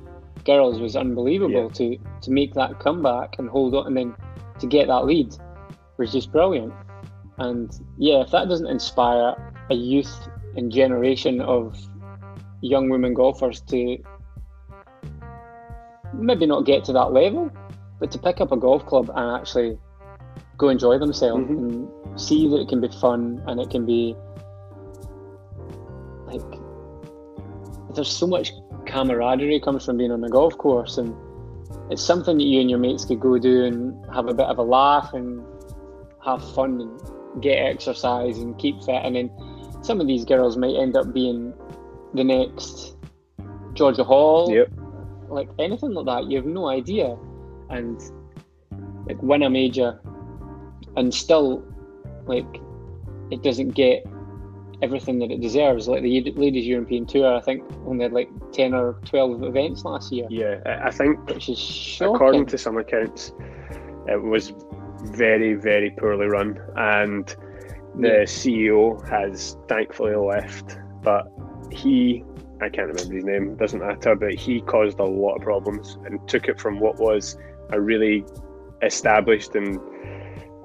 girls 0.45 0.79
was 0.79 0.95
unbelievable 0.95 1.63
yeah. 1.63 1.69
to 1.69 1.97
to 2.21 2.31
make 2.31 2.53
that 2.53 2.79
comeback 2.79 3.37
and 3.39 3.49
hold 3.49 3.75
on 3.75 3.87
and 3.87 3.97
then 3.97 4.15
to 4.59 4.67
get 4.67 4.87
that 4.87 5.05
lead 5.05 5.33
was 5.97 6.11
just 6.11 6.31
brilliant. 6.31 6.73
And 7.37 7.71
yeah, 7.97 8.21
if 8.21 8.31
that 8.31 8.49
doesn't 8.49 8.67
inspire 8.67 9.35
a 9.69 9.73
youth 9.73 10.27
and 10.55 10.71
generation 10.71 11.41
of 11.41 11.79
young 12.61 12.89
women 12.89 13.13
golfers 13.13 13.61
to 13.61 13.97
maybe 16.13 16.45
not 16.45 16.65
get 16.65 16.83
to 16.85 16.93
that 16.93 17.11
level, 17.11 17.51
but 17.99 18.11
to 18.11 18.17
pick 18.17 18.41
up 18.41 18.51
a 18.51 18.57
golf 18.57 18.85
club 18.85 19.09
and 19.13 19.39
actually 19.39 19.77
go 20.57 20.69
enjoy 20.69 20.97
themselves 20.97 21.43
mm-hmm. 21.43 21.57
and 21.57 22.21
see 22.21 22.47
that 22.47 22.57
it 22.57 22.69
can 22.69 22.81
be 22.81 22.87
fun 22.99 23.41
and 23.47 23.59
it 23.59 23.69
can 23.69 23.85
be 23.85 24.15
like 26.27 26.41
there's 27.95 28.07
so 28.07 28.27
much 28.27 28.51
camaraderie 28.85 29.59
comes 29.59 29.85
from 29.85 29.97
being 29.97 30.11
on 30.11 30.23
a 30.23 30.29
golf 30.29 30.57
course 30.57 30.97
and 30.97 31.15
it's 31.89 32.01
something 32.01 32.37
that 32.37 32.43
you 32.43 32.61
and 32.61 32.69
your 32.69 32.79
mates 32.79 33.05
could 33.05 33.19
go 33.19 33.37
do 33.37 33.65
and 33.65 34.05
have 34.13 34.27
a 34.27 34.33
bit 34.33 34.45
of 34.45 34.57
a 34.57 34.61
laugh 34.61 35.13
and 35.13 35.43
have 36.23 36.41
fun 36.53 36.79
and 36.79 37.41
get 37.41 37.55
exercise 37.55 38.37
and 38.37 38.57
keep 38.59 38.81
fit 38.83 39.01
and 39.03 39.15
then 39.15 39.31
some 39.81 39.99
of 39.99 40.07
these 40.07 40.25
girls 40.25 40.57
might 40.57 40.75
end 40.75 40.95
up 40.95 41.11
being 41.13 41.53
the 42.13 42.23
next 42.23 42.95
Georgia 43.73 44.03
Hall 44.03 44.51
yep. 44.51 44.69
Like 45.31 45.49
anything 45.59 45.93
like 45.93 46.05
that 46.05 46.29
you 46.29 46.37
have 46.37 46.45
no 46.45 46.67
idea 46.67 47.17
and 47.69 48.01
like 49.07 49.21
win 49.21 49.43
a 49.43 49.49
major 49.49 49.99
and 50.97 51.13
still 51.13 51.63
like 52.25 52.61
it 53.31 53.41
doesn't 53.43 53.69
get 53.69 54.05
everything 54.81 55.19
that 55.19 55.31
it 55.31 55.41
deserves. 55.41 55.87
Like 55.87 56.03
the 56.03 56.31
ladies 56.31 56.65
European 56.65 57.05
Tour, 57.05 57.35
I 57.35 57.41
think 57.41 57.63
only 57.85 58.03
had 58.03 58.13
like 58.13 58.29
ten 58.51 58.73
or 58.73 58.99
twelve 59.05 59.43
events 59.43 59.85
last 59.85 60.11
year. 60.11 60.27
Yeah, 60.29 60.59
I 60.83 60.91
think 60.91 61.27
which 61.27 61.49
is 61.49 61.59
shocking. 61.59 62.15
according 62.15 62.45
to 62.47 62.57
some 62.57 62.77
accounts, 62.77 63.33
it 64.07 64.21
was 64.21 64.53
very 65.03 65.53
very 65.53 65.91
poorly 65.91 66.27
run, 66.27 66.59
and 66.75 67.27
the 67.95 68.07
yeah. 68.07 68.23
CEO 68.23 69.07
has 69.09 69.57
thankfully 69.67 70.15
left, 70.15 70.77
but 71.01 71.27
he. 71.71 72.23
I 72.61 72.69
can't 72.69 72.87
remember 72.87 73.15
his 73.15 73.25
name, 73.25 73.55
doesn't 73.55 73.79
matter, 73.79 74.15
but 74.15 74.35
he 74.35 74.61
caused 74.61 74.99
a 74.99 75.03
lot 75.03 75.35
of 75.35 75.41
problems 75.41 75.97
and 76.05 76.27
took 76.27 76.47
it 76.47 76.59
from 76.59 76.79
what 76.79 76.99
was 76.99 77.37
a 77.71 77.81
really 77.81 78.23
established 78.81 79.55
and 79.55 79.79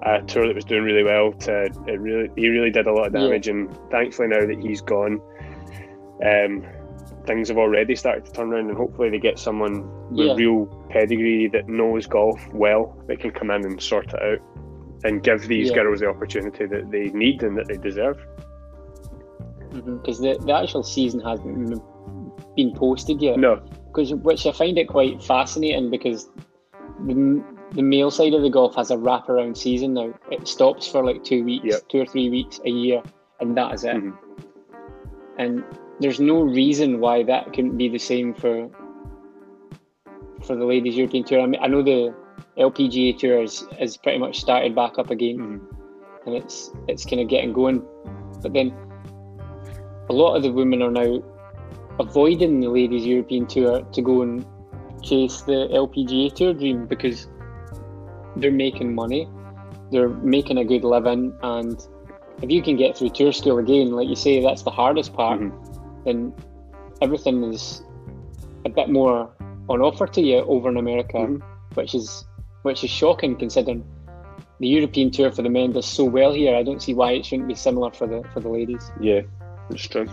a 0.03 0.23
tour 0.23 0.47
that 0.47 0.55
was 0.55 0.65
doing 0.65 0.85
really 0.85 1.03
well 1.03 1.33
to 1.33 1.65
it 1.65 2.01
really 2.01 2.31
he 2.37 2.49
really 2.49 2.71
did 2.71 2.87
a 2.87 2.93
lot 2.93 3.07
of 3.07 3.13
damage 3.13 3.47
yeah. 3.47 3.55
and 3.55 3.79
thankfully 3.91 4.29
now 4.29 4.41
that 4.41 4.59
he's 4.61 4.81
gone 4.81 5.21
um, 6.25 6.65
things 7.27 7.49
have 7.49 7.59
already 7.59 7.97
started 7.97 8.25
to 8.25 8.33
turn 8.33 8.53
around 8.53 8.69
and 8.69 8.77
hopefully 8.77 9.11
they 9.11 9.19
get 9.19 9.39
someone 9.39 9.89
with 10.11 10.27
yeah. 10.29 10.35
real 10.35 10.67
pedigree 10.91 11.49
that 11.49 11.69
knows 11.69 12.07
golf 12.07 12.41
well 12.53 12.97
that 13.09 13.19
can 13.21 13.31
come 13.31 13.51
in 13.51 13.65
and 13.65 13.83
sort 13.83 14.13
it 14.13 14.23
out 14.23 14.39
and 15.05 15.23
give 15.23 15.49
these 15.49 15.71
yeah. 15.71 15.77
girls 15.77 16.01
the 16.01 16.07
opportunity 16.07 16.67
that 16.67 16.91
they 16.91 17.09
need 17.09 17.43
and 17.43 17.57
that 17.57 17.67
they 17.67 17.77
deserve 17.77 18.19
because 19.85 20.21
mm-hmm. 20.21 20.41
the, 20.41 20.47
the 20.47 20.53
actual 20.53 20.83
season 20.83 21.21
hasn't 21.21 21.81
been 22.57 22.75
posted 22.75 23.21
yet 23.21 23.39
no 23.39 23.63
because 23.97 24.13
which 24.15 24.47
I 24.47 24.53
find 24.53 24.77
it 24.77 24.89
quite 24.89 25.23
fascinating 25.23 25.91
because 25.91 26.29
the, 27.07 27.45
the 27.73 27.83
male 27.83 28.11
side 28.11 28.35
of 28.35 28.43
the 28.43 28.51
golf 28.51 28.75
has 28.77 28.91
a 28.91 28.97
wraparound 28.97 29.57
season 29.57 29.95
now. 29.95 30.15
It 30.31 30.47
stops 30.47 30.87
for 30.87 31.05
like 31.05 31.25
two 31.25 31.45
weeks, 31.45 31.65
yep. 31.65 31.89
two 31.89 32.01
or 32.01 32.07
three 32.07 32.29
weeks, 32.29 32.61
a 32.65 32.71
year, 32.71 33.03
and 33.41 33.57
that 33.57 33.75
is 33.75 33.85
it. 33.85 33.97
Mm-hmm. 33.97 34.43
And 35.39 35.65
there's 36.01 36.21
no 36.21 36.43
reason 36.43 37.01
why 37.01 37.23
that 37.25 37.53
couldn't 37.53 37.77
be 37.77 37.89
the 37.89 37.99
same 37.99 38.35
for 38.35 38.69
for 40.45 40.57
the 40.57 40.65
ladies 40.65 40.97
European 40.97 41.25
Tour. 41.25 41.41
I 41.41 41.47
mean, 41.47 41.61
I 41.63 41.67
know 41.67 41.83
the 41.83 42.15
LPGA 42.59 43.19
Tour 43.19 43.43
is, 43.43 43.67
is 43.81 43.97
pretty 43.97 44.19
much 44.19 44.39
started 44.39 44.75
back 44.75 44.99
up 44.99 45.11
again, 45.11 45.39
mm-hmm. 45.39 46.27
and 46.27 46.37
it's 46.37 46.71
it's 46.89 47.05
kind 47.05 47.21
of 47.21 47.29
getting 47.29 47.53
going. 47.53 47.83
But 48.43 48.53
then 48.53 48.75
a 50.09 50.13
lot 50.13 50.37
of 50.37 50.43
the 50.43 50.53
women 50.53 50.83
are 50.83 50.91
now 50.91 51.23
avoiding 51.99 52.61
the 52.61 52.69
ladies 52.69 53.07
European 53.07 53.47
Tour 53.47 53.83
to 53.83 54.03
go 54.03 54.23
and 54.23 54.45
chase 55.03 55.43
the 55.43 55.69
LPGA 55.73 56.35
Tour 56.35 56.55
dream 56.55 56.87
because 56.87 57.29
they're 58.37 58.53
making 58.53 58.95
money, 58.95 59.29
they're 59.91 60.09
making 60.09 60.59
a 60.59 60.65
good 60.65 60.85
living, 60.85 61.33
and 61.43 61.87
if 62.43 62.51
you 62.51 62.63
can 62.63 62.77
get 62.77 62.97
through 62.97 63.11
tour 63.11 63.33
school 63.33 63.59
again, 63.59 63.93
like 63.93 64.09
you 64.09 64.17
say, 64.17 64.43
that's 64.43 64.63
the 64.63 64.71
hardest 64.71 65.15
part, 65.15 65.41
mm-hmm. 65.41 66.05
then 66.05 66.35
everything 67.01 67.43
is 67.45 67.83
a 68.65 68.69
bit 68.69 68.91
more 68.91 69.31
on 69.69 69.81
offer 69.81 70.07
to 70.07 70.21
you 70.21 70.39
over 70.39 70.69
in 70.69 70.77
America, 70.77 71.17
mm-hmm. 71.17 71.43
which 71.75 71.95
is 71.95 72.25
which 72.63 72.83
is 72.83 72.91
shocking 72.91 73.37
considering 73.37 73.85
the 74.59 74.67
European 74.67 75.11
tour 75.11 75.31
for 75.31 75.43
the 75.43 75.49
men 75.49 75.73
does 75.73 75.87
so 75.87 76.05
well 76.05 76.33
here. 76.33 76.55
I 76.57 76.63
don't 76.63 76.83
see 76.83 76.95
why 76.95 77.13
it 77.13 77.25
shouldn't 77.25 77.49
be 77.49 77.55
similar 77.55 77.91
for 77.91 78.07
the 78.07 78.23
for 78.33 78.41
the 78.41 78.49
ladies. 78.49 78.91
Yeah, 79.01 79.23
it's 79.71 79.87
true. 79.89 80.07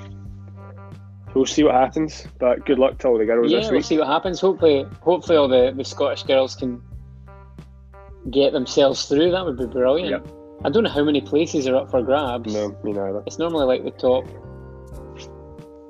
we'll 1.34 1.46
see 1.46 1.63
what 1.63 1.76
happens. 1.76 2.28
But 2.39 2.66
good 2.66 2.80
luck 2.80 2.98
to 3.00 3.08
all 3.08 3.18
the 3.18 3.26
girls 3.26 3.52
yeah, 3.52 3.60
this 3.60 3.68
week. 3.68 3.74
we'll 3.74 3.84
see 3.84 3.98
what 3.98 4.08
happens. 4.08 4.39
Hopefully, 4.39 4.86
hopefully 5.02 5.38
all 5.38 5.48
the, 5.48 5.74
the 5.76 5.84
Scottish 5.84 6.24
girls 6.24 6.56
can 6.56 6.82
get 8.30 8.54
themselves 8.54 9.06
through, 9.06 9.32
that 9.32 9.46
would 9.46 9.58
be 9.58 9.66
brilliant. 9.66 10.12
Yep. 10.12 10.28
I 10.66 10.70
don't 10.70 10.84
know 10.84 10.89
how 10.89 11.04
many 11.04 11.22
places 11.22 11.68
are 11.68 11.76
up 11.76 11.92
for 11.92 12.02
grabs. 12.02 12.54
No, 12.54 12.78
me 12.84 12.94
neither. 12.94 13.22
It's 13.26 13.38
normally 13.38 13.66
like 13.66 13.84
the 13.84 13.92
top. 13.92 14.26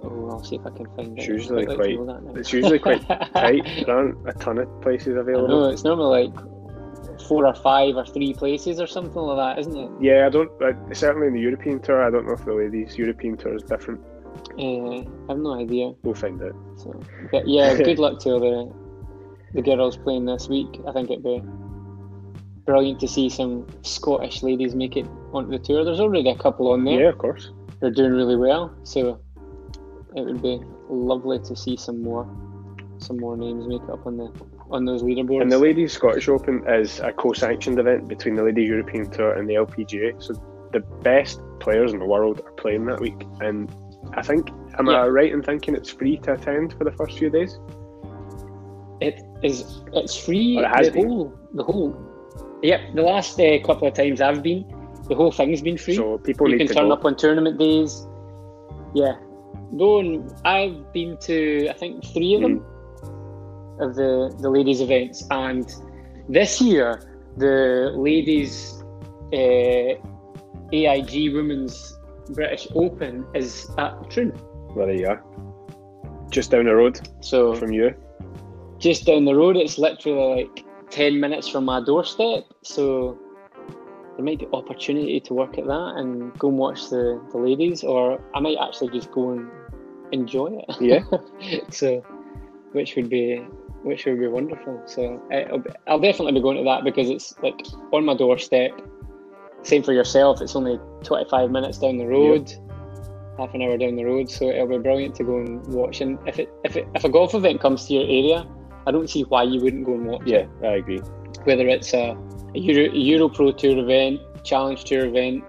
Oh, 0.04 0.30
I'll 0.32 0.44
see 0.44 0.56
if 0.56 0.66
I 0.66 0.72
can 0.72 0.88
find 0.96 1.18
it's 1.18 1.28
it. 1.28 1.32
Usually 1.32 1.66
quite. 1.66 1.98
It's 2.36 2.52
usually 2.52 2.80
quite 2.80 3.08
tight. 3.08 3.86
There 3.86 3.96
aren't 3.96 4.28
a 4.28 4.34
ton 4.34 4.58
of 4.58 4.82
places 4.82 5.16
available. 5.16 5.48
No, 5.48 5.70
it's 5.70 5.84
normally 5.84 6.28
like 6.28 6.53
four 7.24 7.46
or 7.46 7.54
five 7.54 7.96
or 7.96 8.06
three 8.06 8.34
places 8.34 8.80
or 8.80 8.88
something 8.88 9.22
like 9.22 9.38
that, 9.38 9.60
isn't 9.62 9.78
it? 9.78 9.92
Yeah, 10.02 10.28
I 10.28 10.30
don't. 10.30 10.52
I, 10.62 10.94
certainly 10.94 11.28
in 11.28 11.34
the 11.34 11.42
European 11.42 11.80
tour, 11.80 12.04
I 12.04 12.10
don't 12.10 12.26
know 12.26 12.34
if 12.34 12.46
the 12.46 12.54
ladies' 12.54 12.98
European 12.98 13.38
tour 13.38 13.56
is 13.56 13.64
different. 13.64 14.02
Uh, 14.58 15.00
I 15.00 15.06
have 15.30 15.38
no 15.38 15.60
idea. 15.60 15.94
We'll 16.04 16.16
find 16.16 16.42
out. 16.42 16.56
So, 16.78 17.00
but 17.32 17.48
yeah, 17.48 17.76
good 17.90 18.00
luck 18.00 18.20
to 18.22 18.40
the 18.40 18.74
the 19.54 19.62
girls 19.62 19.98
playing 19.98 20.26
this 20.26 20.50
week. 20.50 20.82
I 20.88 20.92
think 20.92 21.10
it'd 21.10 21.24
be 21.24 21.42
brilliant 22.66 23.00
to 23.02 23.08
see 23.08 23.30
some 23.30 23.68
Scottish 23.82 24.42
ladies 24.44 24.76
make 24.76 24.98
it 24.98 25.08
onto 25.32 25.52
the 25.52 25.60
tour. 25.60 25.84
There's 25.84 26.00
already 26.00 26.30
a 26.30 26.38
couple 26.38 26.72
on 26.72 26.84
there. 26.86 27.02
Yeah, 27.02 27.10
of 27.10 27.18
course. 27.18 27.52
They're 27.80 27.92
doing 27.92 28.14
really 28.14 28.36
well, 28.36 28.74
so 28.84 29.20
it 30.16 30.22
would 30.22 30.42
be 30.42 30.62
lovely 30.90 31.40
to 31.40 31.56
see 31.56 31.76
some 31.76 32.02
more, 32.02 32.26
some 32.98 33.18
more 33.18 33.36
names 33.36 33.68
make 33.68 33.82
it 33.82 33.90
up 33.90 34.06
on 34.06 34.18
the 34.18 34.32
on 34.74 34.86
those 34.86 35.04
leaderboards. 35.04 35.42
And 35.42 35.52
the 35.52 35.58
Ladies 35.58 35.94
Scottish 35.94 36.28
Open 36.28 36.64
is 36.68 37.00
a 37.00 37.12
co-sanctioned 37.14 37.80
event 37.80 38.08
between 38.08 38.36
the 38.36 38.44
Ladies 38.44 38.68
European 38.68 39.10
Tour 39.10 39.34
and 39.34 39.48
the 39.48 39.54
LPGA. 39.54 40.22
So 40.22 40.34
the 40.72 40.80
best 40.80 41.40
players 41.60 41.94
in 41.94 42.00
the 42.00 42.06
world 42.06 42.42
are 42.46 42.52
playing 42.54 42.86
that 42.86 43.00
week, 43.00 43.24
and 43.40 43.74
I 44.14 44.22
think 44.22 44.50
am 44.80 44.88
yeah. 44.88 45.04
I 45.04 45.08
right 45.08 45.32
in 45.32 45.42
thinking 45.44 45.76
it's 45.76 45.90
free 45.90 46.18
to 46.20 46.34
attend 46.34 46.74
for 46.74 46.84
the 46.84 46.92
first 46.92 47.18
few 47.18 47.30
days? 47.30 47.60
It 49.00 49.22
is. 49.44 49.82
It's 49.94 50.18
free. 50.18 50.58
Or 50.58 50.64
it 50.64 50.70
has 50.70 50.88
the 50.88 50.94
been. 50.94 51.08
whole 51.08 51.40
the 51.54 51.64
whole 51.64 52.10
Yep, 52.64 52.96
the 52.96 53.02
last 53.02 53.40
uh, 53.40 53.60
couple 53.60 53.90
of 53.90 53.94
times 53.94 54.22
I've 54.22 54.42
been, 54.42 54.64
the 55.10 55.16
whole 55.16 55.32
thing's 55.32 55.62
been 55.62 55.78
free. 55.78 55.96
So 55.96 56.18
people 56.18 56.50
you 56.50 56.58
can 56.58 56.68
turn 56.68 56.88
go. 56.88 56.94
up 56.94 57.04
on 57.06 57.16
tournament 57.18 57.60
days. 57.60 58.08
Yeah, 58.94 59.16
go 59.78 60.00
and 60.00 60.32
I've 60.46 60.94
been 60.94 61.18
to 61.28 61.68
I 61.70 61.74
think 61.74 62.04
three 62.14 62.36
of 62.36 62.42
them 62.42 62.60
mm. 62.60 62.73
Of 63.80 63.96
the 63.96 64.36
the 64.40 64.50
ladies 64.50 64.82
events, 64.82 65.24
and 65.32 65.74
this 66.30 66.62
year 66.62 67.10
the 67.38 67.92
ladies 67.96 68.84
uh, 69.34 69.96
AIG 70.72 71.34
Women's 71.34 71.98
British 72.30 72.68
Open 72.76 73.26
is 73.34 73.70
at 73.78 74.10
Troon. 74.10 74.32
Well, 74.76 74.88
there 74.88 74.96
you 74.96 75.08
are, 75.08 75.24
just 76.30 76.52
down 76.52 76.66
the 76.66 76.76
road. 76.76 77.00
So 77.22 77.54
from 77.56 77.72
you, 77.72 77.94
just 78.80 79.06
down 79.06 79.26
the 79.26 79.36
road, 79.36 79.56
it's 79.56 79.78
literally 79.78 80.44
like 80.44 80.66
10 80.90 81.20
minutes 81.20 81.48
from 81.48 81.66
my 81.66 81.84
doorstep. 81.84 82.46
So 82.64 83.18
there 84.16 84.26
might 84.26 84.40
be 84.40 84.48
opportunity 84.54 85.20
to 85.22 85.34
work 85.34 85.58
at 85.58 85.66
that 85.66 85.94
and 85.98 86.38
go 86.38 86.50
and 86.50 86.58
watch 86.58 86.90
the, 86.90 87.22
the 87.32 87.38
ladies, 87.38 87.84
or 87.84 88.22
I 88.36 88.40
might 88.40 88.58
actually 88.62 88.90
just 88.90 89.12
go 89.12 89.32
and 89.32 89.50
enjoy 90.12 90.62
it. 90.68 90.76
Yeah. 90.82 91.04
so, 91.70 92.02
which 92.74 92.96
would 92.96 93.10
be 93.10 93.46
which 93.84 94.06
would 94.06 94.20
be 94.20 94.28
wonderful. 94.28 94.82
So 94.86 95.22
I'll, 95.32 95.64
I'll 95.88 96.00
definitely 96.00 96.34
be 96.34 96.42
going 96.42 96.58
to 96.58 96.64
that 96.64 96.84
because 96.84 97.10
it's 97.10 97.36
like 97.44 97.60
on 97.92 98.06
my 98.06 98.16
doorstep. 98.16 98.72
Same 99.64 99.84
for 99.84 99.94
yourself. 99.94 100.42
It's 100.42 100.56
only 100.56 100.80
25 101.04 101.52
minutes 101.52 101.78
down 101.78 101.98
the 101.98 102.06
road. 102.06 102.52
Half 103.38 103.54
an 103.54 103.62
hour 103.62 103.78
down 103.78 103.96
the 103.96 104.04
road, 104.04 104.30
so 104.30 104.50
it'll 104.50 104.68
be 104.68 104.78
brilliant 104.78 105.16
to 105.16 105.24
go 105.24 105.38
and 105.40 105.66
watch. 105.68 106.02
And 106.02 106.20
if 106.28 106.38
it 106.38 106.50
if 106.64 106.76
it, 106.76 106.88
if 106.94 107.04
a 107.04 107.10
golf 107.10 107.34
event 107.34 107.62
comes 107.62 107.88
to 107.88 107.94
your 107.94 108.04
area, 108.04 108.48
I 108.86 108.92
don't 108.92 109.10
see 109.10 109.24
why 109.24 109.44
you 109.44 109.60
wouldn't 109.62 109.86
go 109.86 109.94
and 109.94 110.06
watch 110.06 110.22
yeah, 110.26 110.40
it. 110.40 110.50
I 110.64 110.76
agree. 110.76 111.00
Whether 111.46 111.68
it's 111.68 111.94
a, 111.94 112.16
a 112.56 112.60
Euro, 112.60 112.94
Euro 112.94 113.30
Pro 113.30 113.52
Tour 113.52 113.80
event, 113.80 114.20
Challenge 114.44 114.84
Tour 114.84 115.06
event, 115.06 115.44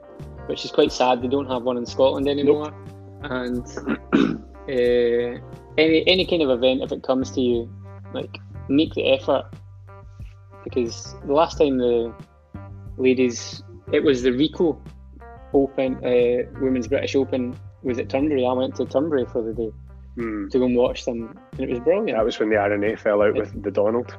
which 0.46 0.64
is 0.64 0.70
quite 0.70 0.92
sad. 0.92 1.20
They 1.20 1.28
don't 1.28 1.46
have 1.46 1.62
one 1.62 1.76
in 1.76 1.84
Scotland 1.84 2.26
anymore. 2.26 2.72
And 3.22 3.66
uh, 4.14 5.38
any 5.78 6.06
any 6.06 6.24
kind 6.24 6.42
of 6.42 6.50
event, 6.50 6.82
if 6.82 6.90
it 6.90 7.02
comes 7.02 7.30
to 7.32 7.40
you, 7.40 7.70
like 8.14 8.38
make 8.68 8.94
the 8.94 9.12
effort 9.12 9.44
because 10.64 11.14
the 11.27 11.33
last 11.33 11.59
time 11.59 11.79
the 11.79 12.14
ladies, 12.96 13.62
it 13.92 14.03
was 14.03 14.22
the 14.22 14.31
Ricoh 14.31 14.81
Open, 15.53 15.96
uh, 15.96 16.50
Women's 16.61 16.88
British 16.88 17.14
Open 17.14 17.55
was 17.83 17.98
at 17.98 18.09
Turnberry. 18.09 18.46
I 18.46 18.53
went 18.53 18.74
to 18.77 18.87
Turnberry 18.87 19.27
for 19.27 19.42
the 19.42 19.53
day 19.53 19.70
Hmm. 20.16 20.46
to 20.48 20.59
go 20.61 20.64
and 20.66 20.77
watch 20.77 21.05
them, 21.05 21.37
and 21.59 21.62
it 21.62 21.70
was 21.70 21.81
brilliant. 21.81 22.16
That 22.16 22.24
was 22.24 22.38
when 22.38 22.48
the 22.48 22.57
R&A 22.57 22.96
fell 22.96 23.20
out 23.20 23.35
with 23.35 23.62
the 23.62 23.70
Donald. 23.70 24.14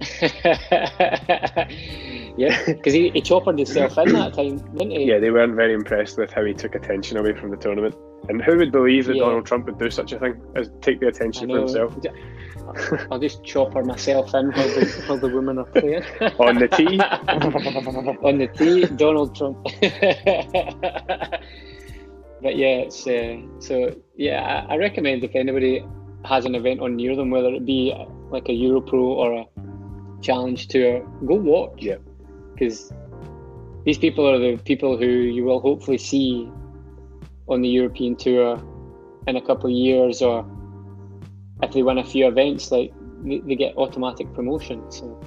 yeah, 2.36 2.58
because 2.66 2.92
he, 2.92 3.10
he 3.10 3.20
choppered 3.20 3.58
himself 3.58 3.96
in 3.98 4.12
that 4.12 4.34
time, 4.34 4.56
didn't 4.74 4.90
he? 4.90 5.04
Yeah, 5.04 5.18
they 5.18 5.30
weren't 5.30 5.54
very 5.54 5.72
impressed 5.72 6.18
with 6.18 6.32
how 6.32 6.44
he 6.44 6.52
took 6.52 6.74
attention 6.74 7.16
away 7.16 7.34
from 7.34 7.50
the 7.50 7.56
tournament. 7.56 7.94
And 8.28 8.42
who 8.42 8.56
would 8.58 8.70
believe 8.72 9.06
that 9.06 9.16
Yeah. 9.16 9.24
Donald 9.24 9.46
Trump 9.46 9.66
would 9.66 9.78
do 9.78 9.90
such 9.90 10.12
a 10.12 10.18
thing 10.18 10.40
as 10.54 10.70
take 10.80 11.00
the 11.00 11.08
attention 11.08 11.48
for 11.48 11.58
himself 11.58 11.96
I'll 13.10 13.18
just 13.18 13.42
chopper 13.42 13.82
myself 13.82 14.32
in 14.34 14.52
while 14.52 14.68
the, 14.68 15.02
while 15.06 15.18
the 15.18 15.28
women 15.28 15.58
are 15.58 15.64
playing. 15.64 16.04
on 16.38 16.54
the 16.56 16.68
tee? 16.68 17.00
on 18.28 18.38
the 18.38 18.46
tee, 18.46 18.84
Donald 18.96 19.34
Trump. 19.34 19.58
but 22.42 22.56
yeah, 22.56 22.84
it's 22.86 23.06
uh, 23.06 23.38
so 23.58 23.94
yeah. 24.16 24.64
I, 24.68 24.74
I 24.74 24.76
recommend 24.76 25.24
if 25.24 25.34
anybody 25.34 25.84
has 26.24 26.44
an 26.44 26.54
event 26.54 26.80
on 26.80 26.94
near 26.96 27.16
them, 27.16 27.30
whether 27.30 27.48
it 27.48 27.64
be 27.66 27.92
like 28.30 28.48
a 28.48 28.52
Europro 28.52 29.02
or 29.02 29.32
a 29.40 29.44
Challenge 30.22 30.68
Tour, 30.68 31.00
go 31.26 31.34
watch. 31.34 31.82
Yeah. 31.82 31.96
because 32.52 32.92
these 33.84 33.98
people 33.98 34.28
are 34.28 34.38
the 34.38 34.58
people 34.64 34.96
who 34.96 35.06
you 35.06 35.44
will 35.44 35.60
hopefully 35.60 35.98
see 35.98 36.48
on 37.50 37.62
the 37.62 37.68
European 37.68 38.16
Tour 38.16 38.62
in 39.26 39.36
a 39.36 39.40
couple 39.40 39.66
of 39.66 39.72
years, 39.72 40.22
or 40.22 40.46
if 41.62 41.72
they 41.72 41.82
win 41.82 41.98
a 41.98 42.04
few 42.04 42.26
events, 42.26 42.70
like 42.72 42.92
they, 43.24 43.40
they 43.40 43.54
get 43.56 43.76
automatic 43.76 44.32
promotion. 44.32 44.90
So 44.90 45.20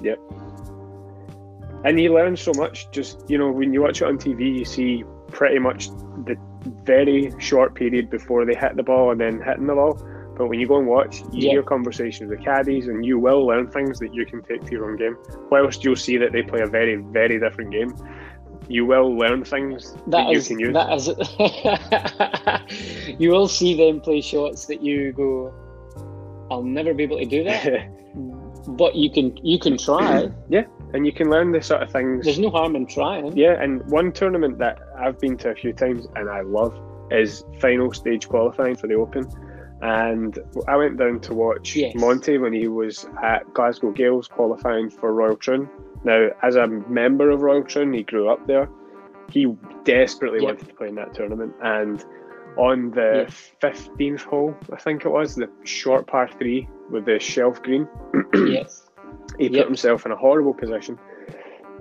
And 1.85 1.99
you 1.99 2.13
learn 2.13 2.35
so 2.37 2.53
much. 2.53 2.89
Just 2.91 3.29
you 3.29 3.37
know, 3.37 3.51
when 3.51 3.73
you 3.73 3.81
watch 3.81 4.01
it 4.01 4.05
on 4.05 4.17
TV, 4.17 4.57
you 4.59 4.65
see 4.65 5.03
pretty 5.27 5.59
much 5.59 5.89
the 6.25 6.37
very 6.85 7.33
short 7.39 7.75
period 7.75 8.09
before 8.09 8.45
they 8.45 8.55
hit 8.55 8.75
the 8.77 8.83
ball 8.83 9.11
and 9.11 9.19
then 9.19 9.41
hitting 9.41 9.67
the 9.67 9.73
ball. 9.75 9.99
But 10.35 10.47
when 10.47 10.59
you 10.59 10.67
go 10.67 10.77
and 10.79 10.87
watch, 10.87 11.19
you 11.31 11.45
Yeah. 11.45 11.51
hear 11.51 11.63
conversations 11.63 12.31
with 12.31 12.41
caddies, 12.43 12.87
and 12.87 13.05
you 13.05 13.19
will 13.19 13.45
learn 13.45 13.67
things 13.67 13.99
that 13.99 14.13
you 14.15 14.25
can 14.25 14.41
take 14.41 14.63
to 14.65 14.71
your 14.71 14.89
own 14.89 14.97
game. 14.97 15.15
Whilst 15.51 15.83
you'll 15.83 15.95
see 15.95 16.17
that 16.17 16.31
they 16.31 16.41
play 16.41 16.61
a 16.61 16.67
very, 16.67 16.95
very 16.95 17.39
different 17.39 17.71
game, 17.71 17.93
you 18.69 18.85
will 18.85 19.15
learn 19.15 19.43
things 19.43 19.93
that, 20.07 20.27
That 20.27 20.29
you 20.31 20.41
can 20.41 20.59
use. 20.59 20.73
that 20.73 20.93
is. 22.69 23.15
you 23.19 23.29
will 23.29 23.47
see 23.47 23.75
them 23.75 24.01
play 24.01 24.21
shots 24.21 24.65
that 24.65 24.81
you 24.81 25.11
go, 25.13 25.53
I'll 26.51 26.63
never 26.63 26.93
be 26.93 27.03
able 27.03 27.17
to 27.19 27.25
do 27.25 27.43
that. 27.43 27.89
but 28.77 28.95
you 28.95 29.09
can 29.11 29.35
you 29.43 29.59
can 29.59 29.77
try. 29.77 30.29
Yeah, 30.49 30.65
and 30.93 31.05
you 31.05 31.11
can 31.11 31.29
learn 31.29 31.51
the 31.51 31.61
sort 31.61 31.81
of 31.83 31.91
things. 31.91 32.25
There's 32.25 32.39
no 32.39 32.49
harm 32.49 32.75
in 32.75 32.85
trying. 32.85 33.35
Yeah, 33.35 33.61
and 33.61 33.83
one 33.89 34.11
tournament 34.11 34.57
that 34.59 34.79
I've 34.97 35.19
been 35.19 35.37
to 35.37 35.49
a 35.49 35.55
few 35.55 35.73
times 35.73 36.07
and 36.15 36.29
I 36.29 36.41
love 36.41 36.79
is 37.11 37.43
final 37.59 37.91
stage 37.93 38.27
qualifying 38.29 38.75
for 38.75 38.87
the 38.87 38.95
Open. 38.95 39.27
And 39.81 40.39
I 40.69 40.77
went 40.77 40.97
down 40.97 41.19
to 41.21 41.33
watch 41.33 41.75
Yes. 41.75 41.93
Monty 41.95 42.37
when 42.37 42.53
he 42.53 42.69
was 42.69 43.05
at 43.21 43.53
Glasgow 43.53 43.91
Gailes 43.91 44.29
qualifying 44.29 44.89
for 44.89 45.13
Royal 45.13 45.35
Troon. 45.35 45.69
Now, 46.03 46.29
as 46.41 46.55
a 46.55 46.67
member 46.67 47.29
of 47.29 47.41
Royal 47.41 47.63
Troon, 47.63 47.93
he 47.93 48.03
grew 48.03 48.29
up 48.29 48.45
there. 48.47 48.69
He 49.29 49.45
desperately 49.83 50.39
Yeah. 50.39 50.45
wanted 50.47 50.67
to 50.67 50.73
play 50.75 50.89
in 50.89 50.95
that 50.95 51.13
tournament. 51.13 51.53
And 51.63 52.03
on 52.57 52.91
the. 52.91 53.27
15th 53.61 54.21
hole, 54.23 54.55
I 54.71 54.75
think 54.77 55.05
it 55.05 55.09
was, 55.09 55.35
the 55.35 55.49
short 55.63 56.05
par 56.07 56.29
three 56.37 56.67
with 56.91 57.05
the 57.05 57.19
shelf 57.19 57.61
green, 57.63 57.87
yes. 58.33 58.89
he 59.37 59.45
Yep. 59.47 59.53
put 59.53 59.65
himself 59.67 60.05
in 60.05 60.11
a 60.11 60.15
horrible 60.15 60.53
position 60.53 60.99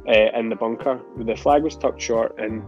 uh, 0.08 0.38
in 0.38 0.48
the 0.48 0.56
bunker. 0.56 1.00
The 1.18 1.36
flag 1.36 1.62
was 1.64 1.76
tucked 1.76 2.00
short, 2.00 2.38
and 2.38 2.62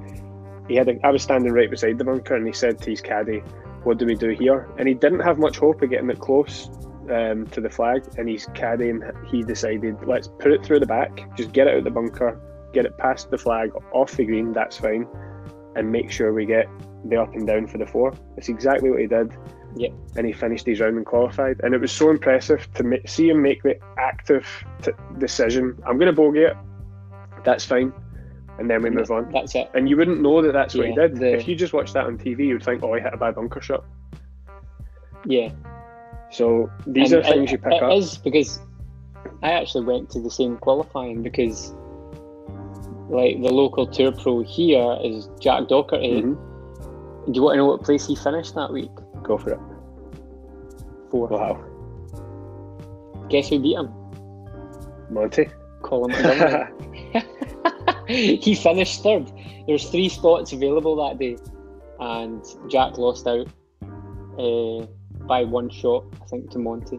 he 0.69 0.75
had. 0.75 0.89
A, 0.89 0.99
I 1.07 1.11
was 1.11 1.23
standing 1.23 1.53
right 1.53 1.71
beside 1.71 1.99
the 1.99 2.05
bunker, 2.05 2.35
and 2.35 2.47
he 2.47 2.53
said 2.53 2.79
to 2.83 2.91
his 2.91 3.01
caddy, 3.01 3.39
"What 3.85 3.99
do 3.99 4.07
we 4.07 4.15
do 4.15 4.31
here?" 4.31 4.69
And 4.79 4.87
he 4.89 4.95
didn't 4.95 5.21
have 5.21 5.39
much 5.39 5.59
hope 5.59 5.81
of 5.83 5.91
getting 5.91 6.11
it 6.11 6.19
close 6.19 6.69
um, 7.11 7.47
to 7.49 7.61
the 7.61 7.71
flag. 7.71 8.03
And 8.19 8.29
he's 8.29 8.47
caddy 8.55 8.93
he 9.27 9.43
decided, 9.43 9.97
"Let's 10.07 10.29
put 10.29 10.53
it 10.53 10.65
through 10.65 10.81
the 10.81 10.87
back. 10.87 11.35
Just 11.37 11.53
get 11.53 11.67
it 11.67 11.73
out 11.73 11.79
of 11.79 11.85
the 11.85 11.91
bunker, 11.91 12.41
get 12.73 12.87
it 12.87 12.97
past 12.99 13.31
the 13.31 13.39
flag, 13.39 13.71
off 13.93 14.13
the 14.13 14.25
green. 14.25 14.53
That's 14.53 14.77
fine, 14.79 15.07
and 15.77 15.91
make 15.91 16.11
sure 16.11 16.33
we 16.33 16.45
get 16.47 16.69
the 17.07 17.17
up 17.21 17.35
and 17.35 17.47
down 17.47 17.67
for 17.67 17.79
the 17.79 17.87
four. 17.87 18.13
That's 18.37 18.49
exactly 18.49 18.91
what 18.91 19.01
he 19.01 19.07
did 19.07 19.33
Yep. 19.77 19.93
and 20.17 20.27
he 20.27 20.33
finished 20.33 20.67
his 20.67 20.81
round 20.81 20.97
and 20.97 21.05
qualified. 21.05 21.61
And 21.65 21.75
it 21.75 21.81
was 21.81 21.91
so 21.93 22.09
impressive 22.11 22.73
to 22.75 22.85
ma- 22.85 22.97
see 23.07 23.29
him 23.29 23.43
make 23.43 23.63
the 23.65 23.77
active 23.99 24.47
t- 24.83 24.93
decision. 25.19 25.77
I'm 25.85 25.99
going 25.99 26.07
to 26.07 26.13
bogey 26.13 26.43
it. 26.45 26.57
That's 27.45 27.65
fine. 27.65 27.93
And 28.59 28.71
then 28.71 28.83
we 28.83 28.91
move 28.91 29.11
on. 29.11 29.31
That's 29.33 29.55
it. 29.57 29.69
And 29.75 29.89
you 29.89 29.97
wouldn't 29.97 30.21
know 30.21 30.41
that 30.43 30.53
that's 30.53 30.75
what 30.77 30.87
he 30.87 30.95
did. 30.95 31.17
the- 31.17 31.35
If 31.35 31.49
you 31.49 31.57
just 31.57 31.73
watched 31.73 31.93
that 31.95 32.07
on 32.07 32.17
TV, 32.19 32.47
you'd 32.47 32.63
think, 32.63 32.85
oh, 32.85 32.95
he 32.95 33.01
hit 33.03 33.13
a 33.13 33.17
bad 33.17 33.35
bunker 33.35 33.61
shot. 33.61 33.85
Yeah. 35.27 35.51
So 36.35 36.69
these 36.87 37.13
And 37.13 37.21
are 37.25 37.29
things 37.31 37.51
it- 37.51 37.53
you 37.53 37.59
pick 37.59 37.73
it 37.75 37.83
up. 37.83 37.93
is 37.93 38.19
because 38.19 38.59
I 39.43 39.53
actually 39.53 39.85
went 39.87 40.11
to 40.11 40.21
the 40.21 40.31
same 40.31 40.57
qualifying 40.59 41.23
because 41.23 41.73
like 43.09 43.41
the 43.41 43.53
local 43.53 43.87
tour 43.87 44.11
pro 44.13 44.41
here 44.43 44.99
is 45.03 45.29
Jack 45.39 45.69
Docherty. 45.69 46.23
Mhm. 46.25 46.37
Do 47.27 47.33
you 47.33 47.43
want 47.43 47.55
to 47.55 47.59
know 47.59 47.67
what 47.67 47.83
place 47.83 48.05
he 48.07 48.17
finished 48.17 48.55
that 48.57 48.73
week? 48.73 48.91
Go 49.23 49.39
for 49.39 49.51
it. 49.53 49.61
Fourth. 51.11 51.31
Wow. 51.31 51.59
Guess 53.29 53.49
who 53.51 53.61
beat 53.61 53.77
him? 53.77 53.89
Monty. 55.11 55.49
Colin 55.83 56.11
he 58.09 58.55
finished 58.55 59.03
third. 59.03 59.27
There 59.67 59.75
was 59.75 59.85
three 59.89 60.09
spots 60.09 60.53
available 60.53 60.97
that 60.97 61.19
day, 61.19 61.37
and 62.01 62.43
Jack 62.69 62.99
lost 62.99 63.27
out 63.29 63.47
uh, 64.39 64.87
by 65.27 65.45
one 65.45 65.71
shot, 65.71 66.05
I 66.23 66.27
think, 66.27 66.51
to 66.51 66.59
Monty. 66.59 66.99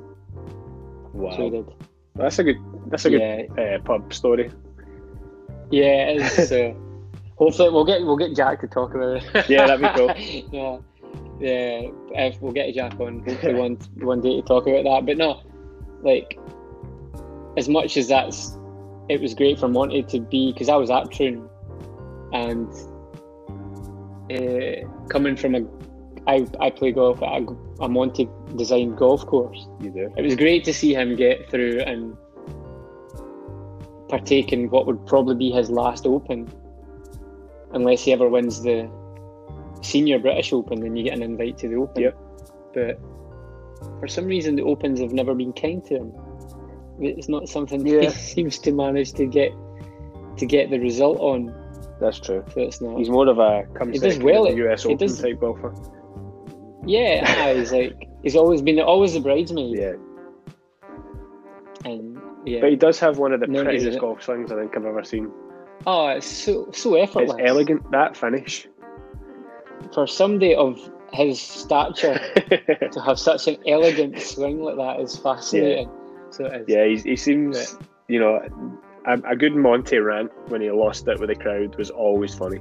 So 1.14 1.20
wow. 1.20 1.50
did. 1.50 1.66
That's 2.16 2.40
a 2.40 2.44
good. 2.44 2.58
That's 2.88 3.06
a 3.06 3.10
good 3.10 3.50
uh, 3.58 3.80
pub 3.80 4.14
story. 4.14 4.52
yeah. 5.72 6.10
It 6.10 6.40
is, 6.40 6.52
uh, 6.52 6.74
hopefully, 7.38 7.70
we'll 7.70 7.86
get 7.86 8.02
we'll 8.02 8.18
get 8.18 8.36
Jack 8.36 8.62
to 8.62 8.68
talk 8.68 8.94
about 8.94 9.18
it. 9.18 9.50
Yeah, 9.50 9.68
that'd 9.68 9.82
be 9.82 9.90
cool. 9.96 10.14
yeah, 10.52 10.78
yeah. 11.40 12.28
If 12.28 12.42
we'll 12.42 12.54
get 12.54 12.74
Jack 12.74 13.00
on 13.00 13.24
hopefully 13.26 13.54
one 13.54 13.76
one 13.96 14.22
day 14.22 14.36
to 14.36 14.42
talk 14.42 14.68
about 14.68 14.84
that. 14.84 15.06
But 15.06 15.18
no, 15.18 15.42
like 16.02 16.38
as 17.58 17.70
much 17.70 17.98
as 17.98 18.08
that's 18.08 18.58
it 19.10 19.22
was 19.22 19.34
great 19.34 19.60
for 19.60 19.68
Monty 19.68 20.04
to 20.04 20.20
be 20.20 20.52
because 20.52 20.70
I 20.70 20.76
was 20.76 20.90
at 20.90 21.12
Troon 21.12 21.48
and 22.34 22.68
uh, 24.32 24.88
coming 25.10 25.36
from 25.36 25.56
a 25.56 25.62
I, 26.28 26.48
I 26.60 26.70
play 26.72 26.92
golf 26.92 27.22
at 27.22 27.44
a, 27.44 27.56
a 27.82 28.56
designed 28.56 28.98
golf 28.98 29.26
course. 29.26 29.68
You 29.80 29.92
do. 29.92 30.14
It 30.18 30.24
was 30.24 30.36
great 30.36 30.64
to 30.66 30.74
see 30.74 30.94
him 30.94 31.16
get 31.16 31.50
through 31.50 31.82
and 31.82 32.18
partake 34.10 34.52
in 34.54 34.70
what 34.70 34.88
would 34.88 35.06
probably 35.06 35.36
be 35.36 35.52
his 35.52 35.70
last 35.70 36.06
Open, 36.06 36.52
unless 37.74 38.04
he 38.04 38.14
ever 38.14 38.28
wins 38.28 38.62
the 38.64 38.90
Senior 39.82 40.20
British 40.20 40.52
Open. 40.52 40.80
Then 40.82 40.96
you 40.96 41.04
get 41.04 41.14
an 41.14 41.22
invite 41.24 41.58
to 41.60 41.68
the 41.68 41.76
Open. 41.76 42.02
Yep. 42.02 42.18
But 42.74 43.00
for 44.00 44.08
some 44.08 44.26
reason, 44.26 44.56
the 44.56 44.64
Opens 44.64 45.00
have 45.00 45.14
never 45.14 45.36
been 45.36 45.54
kind 45.54 45.84
to 45.86 45.96
him. 45.96 46.14
It's 47.00 47.30
not 47.30 47.50
something 47.50 47.86
Yeah. 47.86 48.02
he 48.02 48.10
seems 48.10 48.58
to 48.60 48.72
manage 48.72 49.14
to 49.14 49.26
get 49.26 49.52
to 50.38 50.46
get 50.46 50.70
the 50.70 50.80
result 50.80 51.20
on. 51.20 51.54
That's 52.00 52.20
true. 52.20 52.44
So 52.54 52.62
it's 52.62 52.82
not. 52.82 52.98
He's 52.98 53.10
more 53.10 53.28
of 53.28 53.38
a 53.38 53.66
come 53.74 53.92
He 53.92 54.00
does 54.00 54.18
well 54.18 54.48
at 54.48 54.56
US 54.56 54.86
Open 54.86 54.98
does- 54.98 55.22
type 55.22 55.40
golfer. 55.40 55.74
Yeah, 56.86 57.54
he's 57.54 57.72
like 57.72 58.08
he's 58.24 58.36
always 58.36 58.62
been 58.62 58.80
always 58.80 59.14
the 59.14 59.20
bridesmaid, 59.20 59.78
Yeah. 59.78 59.94
and 61.84 62.20
yeah. 62.46 62.62
But 62.62 62.70
he 62.70 62.76
does 62.76 63.00
have 63.00 63.18
one 63.18 63.34
of 63.34 63.40
the 63.40 63.48
No, 63.48 63.64
prettiest 63.64 64.00
golf 64.00 64.24
swings 64.24 64.52
I 64.52 64.56
think 64.60 64.76
I've 64.78 64.86
ever 64.86 65.04
seen. 65.04 65.32
oh, 65.88 66.08
it's 66.10 66.28
so 66.28 66.70
so 66.72 66.96
effortless. 66.96 67.36
It's 67.40 67.50
elegant 67.50 67.90
that 67.92 68.16
finish. 68.16 68.68
for 69.94 70.08
somebody 70.08 70.56
of 70.56 70.80
his 71.14 71.40
stature 71.42 72.16
to 72.92 73.02
have 73.06 73.18
such 73.20 73.48
an 73.48 73.58
elegant 73.68 74.20
swing 74.20 74.60
like 74.62 74.76
that 74.78 75.00
is 75.00 75.18
fascinating. 75.18 75.90
So 76.30 76.46
it 76.46 76.62
is. 76.62 76.66
yeah, 76.68 76.86
he, 76.86 76.98
he 77.12 77.16
seems, 77.16 77.78
you 78.08 78.20
know, 78.20 78.42
a, 79.08 79.14
a 79.32 79.36
good 79.36 79.56
Monty 79.56 79.98
rant 80.00 80.32
when 80.50 80.62
he 80.62 80.70
lost 80.72 81.08
it 81.08 81.20
with 81.20 81.30
the 81.30 81.36
crowd 81.36 81.76
was 81.78 81.90
always 81.92 82.34
funny. 82.36 82.60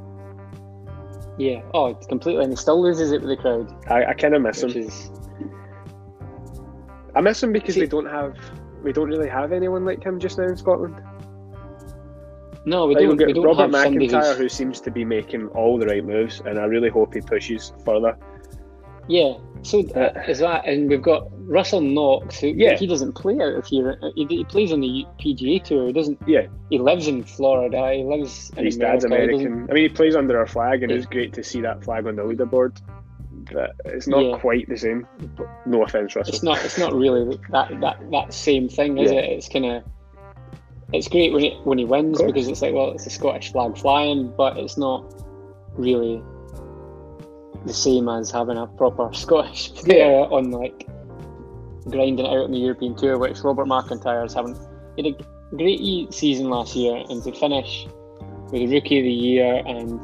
Yeah. 1.39 1.63
Oh, 1.75 1.87
it's 1.87 2.07
completely. 2.07 2.45
And 2.45 2.53
he 2.53 2.57
still 2.57 2.81
loses 2.83 3.13
it 3.13 3.21
with 3.21 3.31
the 3.31 3.37
crowd, 3.37 3.75
I, 3.91 4.05
I 4.07 4.15
kind 4.15 4.35
of 4.35 4.43
miss 4.43 4.63
him. 4.63 4.71
is 4.71 5.11
I 7.17 7.21
miss 7.21 7.43
him 7.43 7.53
because 7.53 7.75
See- 7.75 7.81
we 7.83 7.87
don't 7.87 8.07
have, 8.07 8.37
we 8.83 8.93
don't 8.93 9.09
really 9.09 9.29
have 9.29 9.53
anyone 9.53 9.85
like 9.85 10.03
him 10.03 10.19
just 10.19 10.39
now 10.39 10.45
in 10.45 10.57
Scotland. 10.57 11.01
No, 12.67 12.87
we 12.87 12.95
Like, 12.95 13.05
don't. 13.05 13.27
We 13.27 13.33
don't 13.35 13.45
Robert 13.45 13.71
McIntyre, 13.71 14.37
who 14.37 14.49
seems 14.49 14.81
to 14.81 14.91
be 14.91 15.05
making 15.05 15.49
all 15.49 15.79
the 15.79 15.87
right 15.87 16.05
moves, 16.05 16.41
and 16.47 16.59
I 16.59 16.65
really 16.65 16.89
hope 16.89 17.13
he 17.13 17.21
pushes 17.21 17.73
further. 17.85 18.17
Yeah, 19.09 19.35
so 19.63 19.81
Uh, 19.95 20.13
is 20.29 20.39
that, 20.39 20.67
and 20.67 20.89
we've 20.89 21.03
got 21.03 21.29
Russell 21.47 21.81
Knox, 21.81 22.41
who 22.41 22.49
Yeah. 22.49 22.77
he 22.77 22.87
doesn't 22.87 23.13
play 23.15 23.35
out 23.35 23.55
of 23.55 23.67
here. 23.67 23.99
He, 24.15 24.25
he 24.29 24.45
plays 24.45 24.73
on 24.73 24.81
the 24.81 25.05
PGA 25.21 25.59
tour. 25.63 25.87
He 25.87 25.93
doesn't. 25.93 26.19
Yeah. 26.27 26.47
He 26.71 26.79
lives 26.79 27.07
in 27.07 27.23
Florida. 27.23 27.93
He 27.95 28.03
lives 28.03 28.51
in 28.57 28.65
His 28.65 28.77
America. 28.77 28.93
dad's 28.93 29.05
American. 29.05 29.67
I 29.71 29.75
mean, 29.75 29.83
he 29.83 29.89
plays 29.91 30.17
under 30.17 30.39
our 30.39 30.47
flag, 30.47 30.83
and 30.83 30.91
Yeah. 30.91 30.97
it's 30.99 31.07
great 31.07 31.33
to 31.35 31.43
see 31.45 31.61
that 31.61 31.85
flag 31.85 32.07
on 32.07 32.17
the 32.17 32.23
leaderboard. 32.23 32.81
But 33.53 33.73
it's 33.85 34.07
not 34.07 34.25
Yeah. 34.25 34.39
quite 34.39 34.69
the 34.71 34.77
same. 34.79 35.07
No 35.67 35.83
offense, 35.83 36.17
Russell. 36.17 36.33
It's 36.35 36.43
not. 36.43 36.65
It's 36.65 36.79
not 36.79 36.95
really 36.95 37.39
that 37.51 37.79
that 37.83 38.11
that 38.11 38.33
same 38.33 38.69
thing, 38.71 38.97
is 38.97 39.13
Yeah. 39.13 39.19
it? 39.19 39.31
It's 39.33 39.49
kind 39.51 39.67
of. 39.67 39.83
It's 40.95 41.09
great 41.09 41.33
when 41.33 41.43
he 41.43 41.51
when 41.65 41.77
he 41.77 41.85
wins 41.85 42.23
because 42.23 42.49
it's 42.49 42.63
like 42.63 42.73
well, 42.73 42.93
it's 42.93 43.07
a 43.07 43.11
Scottish 43.11 43.53
flag 43.53 43.77
flying, 43.77 44.33
but 44.37 44.57
it's 44.57 44.79
not 44.79 45.13
really 45.77 46.23
the 47.65 47.75
same 47.75 48.09
as 48.09 48.31
having 48.31 48.57
a 48.57 48.67
proper 48.67 49.11
Scottish 49.13 49.73
player 49.75 50.25
on 50.31 50.51
like 50.51 50.87
grinding 51.89 52.27
out 52.27 52.45
on 52.45 52.53
the 52.53 52.59
European 52.59 52.97
tour, 52.97 53.19
which 53.19 53.39
Robert 53.41 53.67
McIntyre 53.67 54.25
is 54.25 54.35
having. 54.35 54.57
He 54.97 55.05
had 55.05 55.15
a 55.15 55.57
great 55.57 56.13
season 56.13 56.49
last 56.49 56.75
year, 56.75 57.05
and 57.09 57.23
to 57.25 57.33
finish 57.33 57.87
with 58.51 58.53
the 58.53 58.67
Rookie 58.75 58.99
of 58.99 59.05
the 59.05 59.13
Year, 59.13 59.63
and 59.67 60.01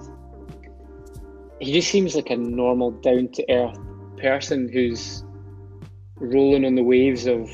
he 1.60 1.72
just 1.72 1.90
seems 1.90 2.14
like 2.14 2.30
a 2.30 2.36
normal, 2.36 2.90
down 2.90 3.28
to 3.28 3.52
earth 3.52 3.78
person 4.18 4.68
who's 4.72 5.24
rolling 6.16 6.64
on 6.64 6.74
the 6.74 6.82
waves 6.82 7.26
of 7.26 7.50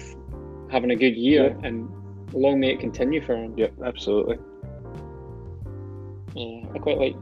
having 0.70 0.90
a 0.90 0.96
good 0.96 1.16
year, 1.16 1.56
and 1.62 1.88
long 2.32 2.60
may 2.60 2.72
it 2.72 2.80
continue 2.80 3.24
for 3.24 3.36
him. 3.36 3.56
Yep, 3.56 3.74
absolutely. 3.84 4.38
Yeah, 6.34 6.68
I 6.74 6.78
quite 6.78 6.98
like 6.98 7.16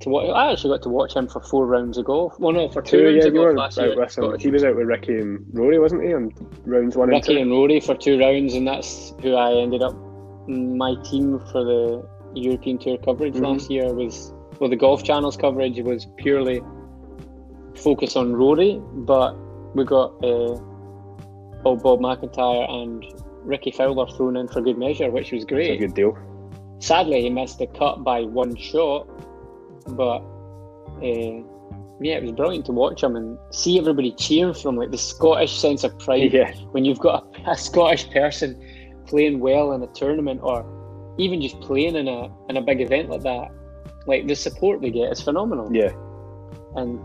to 0.00 0.08
watch. 0.08 0.28
I 0.30 0.52
actually 0.52 0.76
got 0.76 0.82
to 0.84 0.88
watch 0.88 1.14
him 1.14 1.28
for 1.28 1.40
four 1.40 1.66
rounds 1.66 1.98
of 1.98 2.04
golf. 2.06 2.38
Well, 2.38 2.52
no, 2.52 2.68
for 2.68 2.82
two, 2.82 2.98
Two, 2.98 3.04
rounds 3.04 3.16
yeah, 3.16 3.28
of 3.28 3.34
you 3.34 3.40
golf 3.40 3.44
were 3.52 3.56
last 3.58 3.76
year. 3.78 3.96
with 3.98 4.18
him. 4.18 4.38
He 4.38 4.50
was 4.50 4.64
out 4.64 4.76
with 4.76 4.86
Rickie 4.86 5.18
and 5.18 5.44
Rory, 5.52 5.78
wasn't 5.78 6.02
he, 6.04 6.14
on 6.14 6.30
rounds 6.64 6.96
one 6.96 7.08
and 7.08 7.16
Rickie 7.16 7.34
two? 7.34 7.40
and 7.40 7.50
Rory 7.50 7.80
for 7.80 7.94
two 7.94 8.18
rounds, 8.18 8.54
and 8.54 8.66
that's 8.66 9.12
who 9.22 9.34
I 9.34 9.52
ended 9.60 9.82
up. 9.82 9.94
My 10.48 10.94
team 11.04 11.38
for 11.52 11.64
the 11.64 12.08
European 12.34 12.78
Tour 12.78 12.98
coverage 12.98 13.34
Mhm. 13.34 13.42
last 13.42 13.70
year 13.70 13.92
was 13.92 14.32
well, 14.58 14.68
the 14.70 14.76
Golf 14.76 15.02
Channel's 15.04 15.36
coverage 15.36 15.80
was 15.80 16.06
purely 16.18 16.60
focused 17.76 18.16
on 18.16 18.34
Rory, 18.34 18.80
but 18.92 19.34
we 19.74 19.84
got 19.84 20.12
uh, 20.22 20.58
old 21.64 21.82
Bob 21.82 22.00
McIntyre 22.00 22.70
and 22.70 23.04
Rickie 23.44 23.70
Fowler 23.70 24.06
thrown 24.16 24.36
in 24.36 24.48
for 24.48 24.60
good 24.60 24.76
measure, 24.78 25.10
which 25.10 25.32
was 25.32 25.44
It's 25.44 25.52
a 25.52 25.76
good 25.76 25.94
deal. 25.94 26.16
Sadly, 26.78 27.22
he 27.22 27.30
missed 27.30 27.58
the 27.58 27.66
cut 27.68 28.04
by 28.04 28.22
one 28.22 28.54
shot, 28.56 29.06
but 29.88 30.22
uh, 31.02 31.42
yeah, 32.00 32.16
it 32.16 32.22
was 32.22 32.32
brilliant 32.32 32.66
to 32.66 32.72
watch 32.72 33.02
him 33.02 33.16
and 33.16 33.38
see 33.50 33.78
everybody 33.78 34.12
cheering 34.12 34.54
from 34.54 34.76
like 34.76 34.90
the 34.90 34.98
Scottish 34.98 35.58
sense 35.58 35.84
of 35.84 35.98
pride 35.98 36.32
Yeah, 36.32 36.52
when 36.72 36.84
you've 36.84 36.98
got 36.98 37.26
a, 37.46 37.50
a 37.50 37.56
Scottish 37.56 38.10
person 38.10 38.60
playing 39.06 39.40
well 39.40 39.72
in 39.72 39.82
a 39.82 39.86
tournament 39.88 40.40
or 40.42 40.64
even 41.18 41.40
just 41.40 41.60
playing 41.60 41.96
in 41.96 42.08
a 42.08 42.30
in 42.48 42.56
a 42.56 42.62
big 42.62 42.80
event 42.80 43.10
like 43.10 43.22
that. 43.22 43.48
Like 44.06 44.26
the 44.26 44.34
support 44.34 44.80
they 44.80 44.90
get 44.90 45.12
is 45.12 45.20
phenomenal, 45.20 45.74
yeah, 45.74 45.92
and 46.76 46.98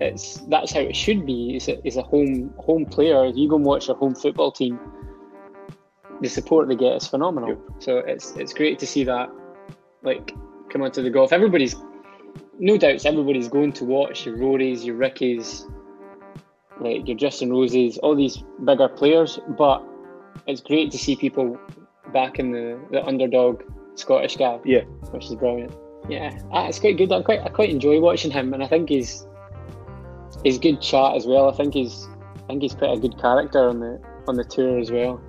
it's 0.00 0.36
that's 0.48 0.72
how 0.72 0.80
it 0.80 0.96
should 0.96 1.24
be. 1.24 1.56
Is 1.56 1.68
a, 1.68 1.86
is 1.86 1.96
a 1.96 2.02
home 2.02 2.52
home 2.58 2.86
player. 2.86 3.26
You 3.26 3.48
go 3.48 3.56
and 3.56 3.64
watch 3.64 3.88
a 3.88 3.94
home 3.94 4.14
football 4.14 4.50
team. 4.50 4.78
The 6.20 6.28
support 6.28 6.68
they 6.68 6.76
get 6.76 6.96
is 6.96 7.06
phenomenal. 7.06 7.50
Yep. 7.50 7.58
So 7.78 7.98
it's 7.98 8.32
it's 8.36 8.52
great 8.52 8.78
to 8.80 8.86
see 8.86 9.04
that, 9.04 9.30
like, 10.02 10.34
come 10.70 10.82
onto 10.82 11.02
the 11.02 11.10
golf. 11.10 11.32
Everybody's, 11.32 11.76
no 12.60 12.76
doubts, 12.76 13.04
everybody's 13.06 13.48
going 13.48 13.72
to 13.72 13.84
watch 13.84 14.26
your 14.26 14.36
Rorys, 14.36 14.84
your 14.84 14.96
Rickies, 14.96 15.66
like 16.78 17.08
your 17.08 17.16
Justin 17.16 17.50
Roses, 17.50 17.98
all 17.98 18.14
these 18.14 18.44
bigger 18.64 18.88
players. 18.88 19.40
But 19.58 19.82
it's 20.46 20.60
great 20.60 20.90
to 20.92 20.98
see 20.98 21.16
people 21.16 21.58
back 22.12 22.38
in 22.38 22.52
the, 22.52 22.78
the 22.90 23.04
underdog 23.04 23.62
Scottish 23.94 24.36
guy. 24.36 24.58
Yeah. 24.64 24.82
which 25.10 25.24
is 25.24 25.34
brilliant. 25.34 25.74
Yeah, 26.08 26.38
ah, 26.52 26.66
it's 26.66 26.78
quite 26.78 26.96
good. 26.96 27.12
I 27.12 27.22
quite 27.22 27.40
I 27.40 27.48
quite 27.48 27.70
enjoy 27.70 28.00
watching 28.00 28.30
him, 28.30 28.54
and 28.54 28.62
I 28.62 28.66
think 28.66 28.88
he's 28.88 29.26
he's 30.42 30.58
good 30.58 30.80
chat 30.80 31.14
as 31.14 31.26
well. 31.26 31.50
I 31.50 31.56
think 31.56 31.74
he's 31.74 32.08
I 32.44 32.46
think 32.48 32.62
he's 32.62 32.74
quite 32.74 32.96
a 32.96 33.00
good 33.00 33.18
character 33.20 33.68
on 33.68 33.80
the 33.80 34.00
on 34.26 34.36
the 34.36 34.44
tour 34.44 34.78
as 34.78 34.90
well. 34.90 35.20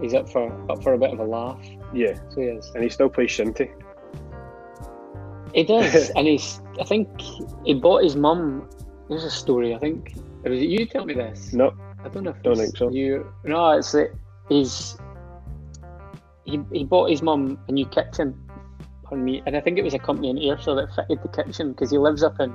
He's 0.00 0.14
up 0.14 0.28
for 0.28 0.52
up 0.70 0.82
for 0.82 0.94
a 0.94 0.98
bit 0.98 1.12
of 1.12 1.20
a 1.20 1.24
laugh. 1.24 1.64
yeah. 1.92 2.14
So 2.30 2.40
he 2.40 2.48
is. 2.48 2.70
And 2.74 2.82
he 2.82 2.90
still 2.90 3.08
plays 3.08 3.30
shinty. 3.30 3.70
He 5.54 5.64
does, 5.64 6.10
and 6.16 6.26
he's. 6.26 6.60
I 6.80 6.84
think 6.84 7.08
he 7.64 7.74
bought 7.74 8.02
his 8.02 8.16
mum. 8.16 8.68
There's 9.08 9.24
a 9.24 9.30
story. 9.30 9.74
I 9.74 9.78
think 9.78 10.14
was 10.44 10.60
it 10.60 10.68
you 10.68 10.86
tell 10.86 11.04
me 11.04 11.14
this. 11.14 11.52
No, 11.52 11.74
I 12.04 12.08
don't 12.08 12.24
know. 12.24 12.30
If 12.30 12.42
Don't 12.42 12.56
think 12.56 12.76
so. 12.76 12.90
You 12.90 13.32
no, 13.44 13.70
it's 13.72 13.92
that 13.92 14.10
he's 14.48 14.96
he 16.44 16.60
he 16.72 16.84
bought 16.84 17.10
his 17.10 17.22
mum 17.22 17.58
a 17.68 17.72
new 17.72 17.86
kitchen. 17.86 18.38
Pardon 19.04 19.24
me, 19.24 19.42
and 19.46 19.56
I 19.56 19.60
think 19.60 19.78
it 19.78 19.82
was 19.82 19.94
a 19.94 19.98
company 19.98 20.30
in 20.30 20.38
Ayrshire 20.38 20.74
that 20.74 20.94
fitted 20.94 21.22
the 21.22 21.28
kitchen 21.28 21.72
because 21.72 21.90
he 21.90 21.98
lives 21.98 22.22
up 22.22 22.38
in 22.40 22.52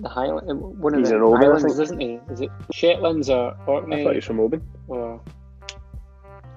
the 0.00 0.08
Highland, 0.08 0.60
one 0.78 0.94
of 0.94 1.00
He's 1.00 1.10
the 1.10 1.16
in 1.16 1.22
Oban, 1.22 1.42
Highlands, 1.42 1.78
isn't 1.78 2.00
he? 2.00 2.20
Is 2.30 2.40
it 2.40 2.50
Shetlands 2.72 3.28
or 3.28 3.52
I 3.52 3.64
thought 3.64 3.88
he 3.88 3.92
Orkney 3.92 4.14
was 4.16 4.24
from 4.24 4.40
Oban. 4.40 4.62
or? 4.86 5.20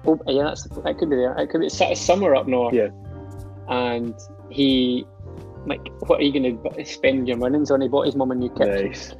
Oh, 0.04 0.18
yeah, 0.26 0.44
that's 0.44 0.64
that 0.64 0.98
could 0.98 1.10
be 1.10 1.16
there. 1.16 1.36
It 1.36 1.50
could 1.50 1.60
be 1.60 1.66
it's 1.66 2.00
somewhere 2.00 2.34
up 2.34 2.48
north. 2.48 2.74
Yeah. 2.74 2.88
And 3.68 4.14
he, 4.52 5.06
like, 5.66 5.86
what 6.06 6.20
are 6.20 6.22
you 6.22 6.32
going 6.32 6.62
to 6.62 6.84
spend 6.84 7.28
your 7.28 7.38
winnings 7.38 7.70
on? 7.70 7.80
He 7.80 7.88
bought 7.88 8.06
his 8.06 8.16
mum 8.16 8.30
a 8.30 8.34
new 8.34 8.50
kitchen 8.50 8.88
Nice. 8.88 9.14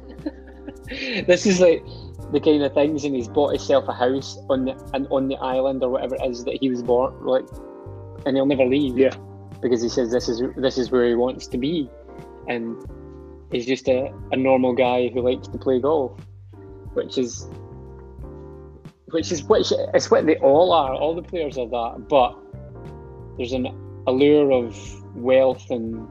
this 1.27 1.45
is 1.45 1.59
like 1.59 1.83
the 2.31 2.39
kind 2.39 2.63
of 2.63 2.73
things, 2.73 3.03
and 3.05 3.15
he's 3.15 3.27
bought 3.27 3.49
himself 3.51 3.87
a 3.87 3.93
house 3.93 4.37
on 4.49 4.65
the 4.65 4.89
and 4.93 5.07
on 5.09 5.27
the 5.27 5.35
island 5.37 5.83
or 5.83 5.89
whatever 5.89 6.15
it 6.15 6.29
is 6.29 6.43
that 6.45 6.57
he 6.59 6.69
was 6.69 6.81
born, 6.81 7.13
like, 7.25 7.45
and 8.25 8.35
he'll 8.35 8.45
never 8.45 8.65
leave. 8.65 8.97
Yeah. 8.97 9.15
because 9.61 9.81
he 9.81 9.89
says 9.89 10.11
this 10.11 10.27
is 10.27 10.41
this 10.57 10.77
is 10.77 10.91
where 10.91 11.07
he 11.07 11.15
wants 11.15 11.47
to 11.47 11.57
be, 11.57 11.89
and 12.47 12.75
he's 13.51 13.65
just 13.65 13.87
a, 13.87 14.13
a 14.31 14.35
normal 14.35 14.73
guy 14.73 15.09
who 15.09 15.21
likes 15.21 15.47
to 15.47 15.57
play 15.57 15.79
golf, 15.79 16.19
which 16.93 17.17
is 17.17 17.47
which 19.11 19.31
is 19.31 19.43
which 19.43 19.71
it's 19.93 20.11
what 20.11 20.25
they 20.25 20.37
all 20.37 20.73
are. 20.73 20.93
All 20.93 21.15
the 21.15 21.21
players 21.21 21.57
are 21.57 21.67
that, 21.67 22.07
but 22.09 22.37
there's 23.37 23.53
an 23.53 23.67
allure 24.07 24.51
of 24.51 24.75
wealth 25.15 25.69
and 25.69 26.07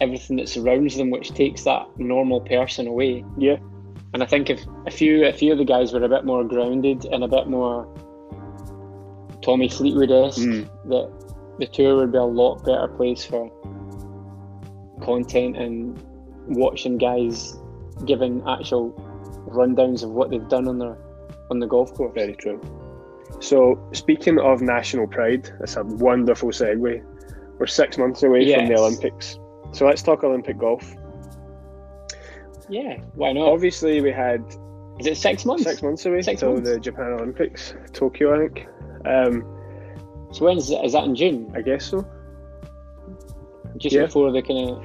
everything 0.00 0.36
that 0.36 0.48
surrounds 0.48 0.96
them, 0.96 1.10
which 1.10 1.30
takes 1.30 1.64
that 1.64 1.86
normal 1.98 2.40
person 2.40 2.86
away. 2.86 3.24
Yeah. 3.38 3.56
And 4.12 4.22
I 4.22 4.26
think 4.26 4.50
if 4.50 4.60
a 4.86 4.90
few 4.90 5.24
a 5.26 5.32
few 5.32 5.52
of 5.52 5.58
the 5.58 5.64
guys 5.64 5.92
were 5.92 6.02
a 6.02 6.08
bit 6.08 6.24
more 6.24 6.44
grounded 6.44 7.04
and 7.06 7.24
a 7.24 7.28
bit 7.28 7.48
more 7.48 7.86
Tommy 9.42 9.68
Fleetwood 9.68 10.10
esque, 10.10 10.40
Mm. 10.40 10.68
that 10.88 11.10
the 11.58 11.66
tour 11.66 11.96
would 11.96 12.12
be 12.12 12.18
a 12.18 12.24
lot 12.24 12.64
better 12.64 12.88
place 12.88 13.24
for 13.24 13.50
content 15.02 15.56
and 15.56 16.00
watching 16.48 16.98
guys 16.98 17.56
giving 18.06 18.42
actual 18.48 18.92
rundowns 19.48 20.02
of 20.02 20.10
what 20.10 20.30
they've 20.30 20.48
done 20.48 20.68
on 20.68 20.78
their 20.78 20.96
on 21.50 21.58
the 21.58 21.66
golf 21.66 21.92
course. 21.94 22.12
Very 22.14 22.34
true. 22.34 22.60
So, 23.40 23.78
speaking 23.92 24.38
of 24.38 24.62
national 24.62 25.06
pride, 25.06 25.50
that's 25.58 25.76
a 25.76 25.84
wonderful 25.84 26.50
segue. 26.50 27.02
We're 27.58 27.66
six 27.66 27.96
months 27.98 28.22
away 28.22 28.52
from 28.54 28.66
the 28.68 28.74
Olympics. 28.78 29.38
So, 29.72 29.86
let's 29.86 30.02
talk 30.02 30.24
Olympic 30.24 30.58
golf. 30.58 30.84
Yeah, 32.68 32.98
why 33.14 33.32
not? 33.32 33.48
Obviously, 33.48 34.00
we 34.00 34.10
had 34.10 34.42
Is 34.98 35.06
it 35.06 35.16
six 35.16 35.44
months? 35.44 35.64
six 35.64 35.82
months 35.82 36.06
away 36.06 36.22
Six 36.22 36.40
till 36.40 36.52
months. 36.54 36.70
the 36.70 36.78
Japan 36.78 37.12
Olympics, 37.12 37.74
Tokyo, 37.92 38.34
I 38.34 38.38
think. 38.48 38.66
Um, 39.04 39.44
So 40.32 40.46
when's 40.46 40.70
is 40.70 40.92
that 40.92 41.04
in 41.04 41.14
June? 41.14 41.52
I 41.54 41.60
guess 41.62 41.84
so. 41.86 42.04
Just 43.76 43.94
Yeah. 43.94 44.06
before 44.06 44.32
the 44.32 44.42
kind 44.42 44.70
of 44.70 44.82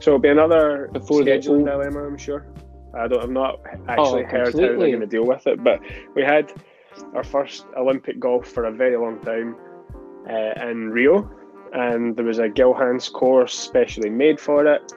So, 0.00 0.10
it'll 0.10 0.18
be 0.20 0.28
another 0.28 0.88
Before 0.92 1.22
the- 1.24 1.30
scheduling 1.30 1.64
dilemma, 1.64 2.04
I'm 2.06 2.18
sure. 2.18 2.46
I 2.94 3.08
don't. 3.08 3.22
I've 3.22 3.30
not 3.30 3.60
actually 3.88 4.22
Oh, 4.24 4.26
heard 4.26 4.46
how 4.52 4.58
they're 4.58 4.76
going 4.76 5.00
to 5.00 5.06
deal 5.06 5.24
with 5.26 5.46
it, 5.46 5.62
but 5.64 5.80
we 6.14 6.22
had 6.22 6.52
our 7.14 7.24
first 7.24 7.66
Olympic 7.76 8.20
golf 8.20 8.46
for 8.46 8.64
a 8.66 8.70
very 8.72 8.96
long 8.96 9.18
time 9.20 9.56
uh, 10.28 10.68
in 10.70 10.90
Rio, 10.90 11.28
and 11.74 12.16
there 12.16 12.24
was 12.24 12.38
a 12.38 12.48
Gil 12.48 12.72
Hanse 12.72 13.08
course 13.12 13.52
specially 13.58 14.10
made 14.10 14.40
for 14.40 14.66
it. 14.66 14.92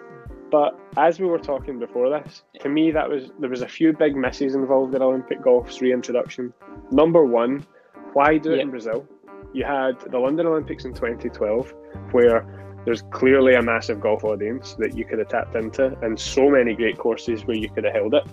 But 0.49 0.79
as 0.95 1.19
we 1.19 1.25
were 1.25 1.39
talking 1.39 1.77
before 1.77 2.09
this, 2.09 2.43
to 2.61 2.69
me 2.69 2.91
that 2.91 3.09
was 3.09 3.31
there 3.39 3.49
was 3.49 3.61
a 3.63 3.67
few 3.67 3.91
big 3.91 4.15
misses 4.15 4.55
involved 4.55 4.95
in 4.95 5.01
Olympic 5.01 5.41
golf's 5.41 5.81
reintroduction. 5.81 6.53
Number 6.91 7.25
one, 7.25 7.65
why 8.13 8.37
do 8.37 8.53
it 8.53 8.57
Yeah. 8.57 8.61
in 8.63 8.69
Brazil? 8.69 9.05
You 9.53 9.65
had 9.65 9.99
the 9.99 10.19
London 10.19 10.45
Olympics 10.45 10.85
in 10.85 10.93
2012, 10.93 11.73
where 12.11 12.45
there's 12.85 13.01
clearly 13.11 13.55
a 13.55 13.61
massive 13.61 13.99
golf 13.99 14.23
audience 14.23 14.75
that 14.75 14.95
you 14.95 15.03
could 15.03 15.19
have 15.19 15.27
tapped 15.27 15.55
into, 15.55 15.97
and 16.01 16.17
so 16.17 16.49
many 16.49 16.73
great 16.73 16.97
courses 16.97 17.45
where 17.45 17.57
you 17.57 17.69
could 17.69 17.83
have 17.83 17.93
held 17.93 18.13
it. 18.13 18.23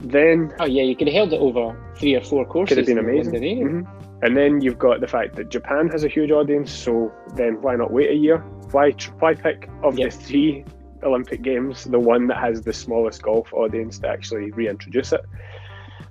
Then 0.00 0.52
Oh 0.60 0.64
yeah, 0.66 0.82
you 0.82 0.94
could 0.96 1.08
have 1.08 1.14
held 1.14 1.32
it 1.32 1.40
over 1.40 1.76
three 1.96 2.14
or 2.14 2.20
four 2.20 2.44
courses. 2.46 2.76
could 2.76 2.78
have 2.78 2.86
been 2.86 2.98
amazing. 3.04 3.42
Mhm. 3.84 3.86
And 4.22 4.36
then 4.36 4.60
you've 4.60 4.78
got 4.78 5.00
the 5.00 5.06
fact 5.06 5.36
that 5.36 5.48
Japan 5.48 5.88
has 5.88 6.02
a 6.04 6.08
huge 6.08 6.30
audience, 6.32 6.70
so 6.72 7.12
then 7.36 7.60
why 7.62 7.76
not 7.76 7.92
wait 7.92 8.10
a 8.10 8.14
year? 8.14 8.38
Why 8.72 8.92
why 9.20 9.34
pick 9.34 9.68
of 9.82 9.98
Yep. 9.98 10.10
the 10.10 10.16
three 10.16 10.64
Olympic 11.04 11.42
Games 11.42 11.84
the 11.84 12.00
one 12.00 12.26
that 12.26 12.38
has 12.38 12.62
the 12.62 12.72
smallest 12.72 13.22
golf 13.22 13.52
audience 13.54 13.98
to 14.00 14.08
actually 14.08 14.50
reintroduce 14.50 15.12
it? 15.12 15.24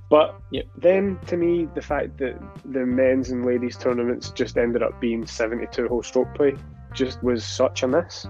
But 0.09 0.35
Yep. 0.51 0.65
then, 0.77 1.19
to 1.27 1.35
me, 1.35 1.67
the 1.75 1.81
fact 1.81 2.17
that 2.19 2.35
the 2.63 2.85
men's 2.85 3.29
and 3.31 3.45
ladies 3.45 3.75
tournaments 3.77 4.31
just 4.31 4.57
ended 4.57 4.81
up 4.81 4.99
being 5.01 5.25
seventy-two 5.25 5.89
hole 5.89 6.01
stroke 6.03 6.33
play 6.33 6.55
just 6.93 7.21
was 7.21 7.43
such 7.43 7.83
a 7.83 7.87
miss. 7.89 8.25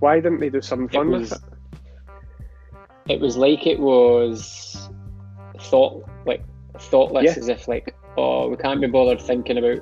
Why 0.00 0.20
didn't 0.20 0.40
they 0.40 0.50
do 0.50 0.60
something 0.60 0.88
fun 0.88 1.10
was- 1.10 1.30
with 1.30 1.42
it? 1.42 1.48
It 3.14 3.20
was 3.20 3.36
like 3.38 3.66
it 3.66 3.78
was 3.80 4.73
thought 5.64 6.04
like 6.26 6.42
thoughtless, 6.78 7.24
Yeah. 7.24 7.30
as 7.38 7.48
if 7.48 7.68
like, 7.68 7.94
oh, 8.16 8.48
we 8.48 8.56
can't 8.56 8.80
be 8.80 8.86
bothered 8.86 9.20
thinking 9.20 9.58
about 9.58 9.80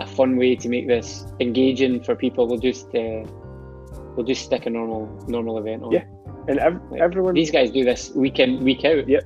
a 0.00 0.06
fun 0.06 0.36
way 0.36 0.56
to 0.56 0.68
make 0.68 0.86
this 0.88 1.26
engaging 1.40 2.02
for 2.02 2.14
people. 2.14 2.46
We'll 2.48 2.58
just 2.58 2.86
uh, 2.94 3.24
we'll 4.16 4.26
just 4.26 4.44
stick 4.44 4.66
a 4.66 4.70
normal 4.70 5.06
normal 5.28 5.58
event 5.58 5.82
on. 5.82 5.92
Yeah. 5.92 6.04
And 6.48 6.58
ev- 6.58 6.80
Like, 6.90 7.00
everyone 7.00 7.34
These 7.34 7.50
guys 7.50 7.70
do 7.70 7.84
this 7.84 8.12
week 8.14 8.38
in 8.38 8.62
week 8.62 8.84
out. 8.84 9.08
Yeah. 9.08 9.20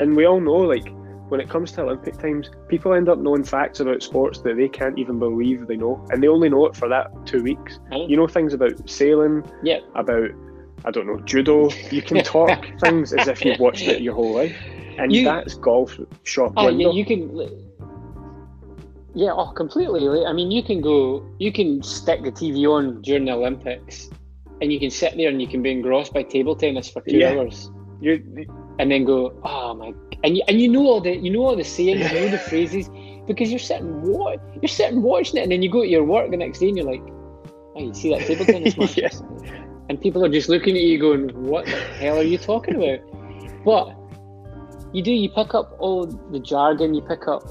and 0.00 0.16
we 0.16 0.26
all 0.26 0.40
know 0.40 0.56
like 0.56 0.92
when 1.28 1.40
it 1.40 1.48
comes 1.48 1.72
to 1.72 1.80
olympic 1.82 2.16
times 2.18 2.50
people 2.68 2.92
end 2.92 3.08
up 3.08 3.18
knowing 3.18 3.42
facts 3.42 3.80
about 3.80 4.00
sports 4.02 4.38
that 4.40 4.56
they 4.56 4.68
can't 4.68 4.96
even 4.98 5.18
believe 5.18 5.66
they 5.66 5.76
know 5.76 6.04
and 6.10 6.22
they 6.22 6.28
only 6.28 6.48
know 6.48 6.66
it 6.66 6.76
for 6.76 6.86
that 6.88 7.10
two 7.26 7.42
weeks 7.42 7.80
know. 7.90 8.06
you 8.06 8.16
know 8.16 8.28
things 8.28 8.52
about 8.54 8.88
sailing 8.88 9.42
Yeah. 9.64 9.78
about 9.96 10.28
i 10.84 10.90
don't 10.92 11.06
know 11.08 11.18
judo 11.24 11.70
you 11.90 12.00
can 12.02 12.22
talk 12.36 12.64
things 12.80 13.12
as 13.12 13.26
if 13.26 13.44
you've 13.44 13.58
watched 13.58 13.88
it 13.88 14.02
your 14.02 14.14
whole 14.14 14.34
life 14.34 14.56
and 14.98 15.12
You- 15.14 15.24
that's 15.24 15.54
golf 15.54 15.98
shop 16.24 16.52
Oh, 16.56 16.66
window 16.66 16.90
yeah, 16.90 16.94
you 16.98 17.04
can. 17.04 17.20
Yeah, 19.14 19.32
oh, 19.34 19.50
completely. 19.52 20.26
I 20.26 20.32
mean, 20.32 20.50
you 20.50 20.62
can 20.62 20.80
go, 20.82 21.24
you 21.38 21.50
can 21.50 21.82
stick 21.82 22.22
the 22.22 22.30
TV 22.30 22.66
on 22.70 23.00
during 23.00 23.24
the 23.24 23.32
Olympics, 23.32 24.10
and 24.60 24.70
you 24.72 24.78
can 24.78 24.90
sit 24.90 25.16
there 25.16 25.30
and 25.30 25.40
you 25.40 25.48
can 25.48 25.62
be 25.62 25.70
engrossed 25.70 26.12
by 26.12 26.22
table 26.22 26.54
tennis 26.54 26.90
for 26.90 27.00
two 27.00 27.18
Yeah. 27.18 27.30
hours, 27.30 27.70
you 28.00 28.22
and 28.78 28.90
then 28.90 29.04
go, 29.06 29.32
oh 29.42 29.72
my, 29.74 29.94
and 30.22 30.36
you, 30.36 30.42
and 30.48 30.60
you 30.60 30.68
know 30.68 30.86
all 30.86 31.00
the, 31.00 31.16
you 31.16 31.30
know 31.30 31.46
all 31.46 31.56
the 31.56 31.64
sayings, 31.64 32.12
you 32.12 32.20
know 32.20 32.28
the 32.28 32.36
phrases, 32.50 32.90
because 33.26 33.48
you're 33.50 33.58
sitting 33.58 34.02
what, 34.02 34.38
you're 34.60 34.68
sitting 34.68 35.00
watching 35.00 35.38
it, 35.40 35.44
and 35.44 35.50
then 35.52 35.62
you 35.62 35.70
go 35.70 35.80
to 35.82 35.88
your 35.88 36.04
work 36.04 36.30
the 36.30 36.36
next 36.36 36.58
day 36.58 36.68
and 36.68 36.76
you're 36.76 36.84
like, 36.86 37.02
oh, 37.74 37.80
you 37.80 37.94
see 37.94 38.10
that 38.10 38.26
table 38.26 38.44
tennis 38.52 38.76
match, 38.76 38.98
Yeah. 38.98 39.08
and 39.88 39.98
people 39.98 40.22
are 40.26 40.28
just 40.28 40.50
looking 40.50 40.76
at 40.76 40.82
you 40.82 40.98
going, 40.98 41.30
what 41.42 41.64
the 41.64 41.76
hell 41.98 42.18
are 42.18 42.22
you 42.22 42.36
talking 42.36 42.74
about? 42.76 43.00
But 43.64 43.94
you 44.96 45.02
do, 45.02 45.12
you 45.12 45.28
pick 45.28 45.54
up 45.54 45.76
all 45.78 46.06
the 46.06 46.40
jargon, 46.40 46.94
you 46.94 47.02
pick 47.02 47.28
up 47.28 47.42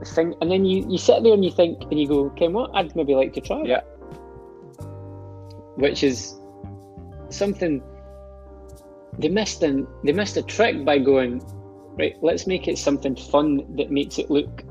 the 0.00 0.06
thing, 0.06 0.34
and 0.40 0.50
then 0.50 0.64
you, 0.64 0.86
you 0.88 0.96
sit 0.96 1.22
there 1.22 1.34
and 1.34 1.44
you 1.44 1.50
think, 1.50 1.82
and 1.90 2.00
you 2.00 2.08
go, 2.08 2.26
okay, 2.28 2.48
what? 2.48 2.70
I'd 2.74 2.96
maybe 2.96 3.14
like 3.14 3.34
to 3.34 3.40
try 3.42 3.62
Yeah. 3.64 3.82
Which 5.76 6.02
is 6.02 6.40
something 7.28 7.82
they 9.18 9.28
missed 9.28 9.62
an, 9.62 9.86
they 10.04 10.12
missed 10.12 10.38
a 10.38 10.42
trick 10.42 10.86
by 10.86 10.98
going, 10.98 11.42
right, 11.98 12.16
let's 12.22 12.46
make 12.46 12.66
it 12.66 12.78
something 12.78 13.14
fun 13.14 13.76
that 13.76 13.90
makes 13.90 14.18
it 14.18 14.30
look 14.30 14.64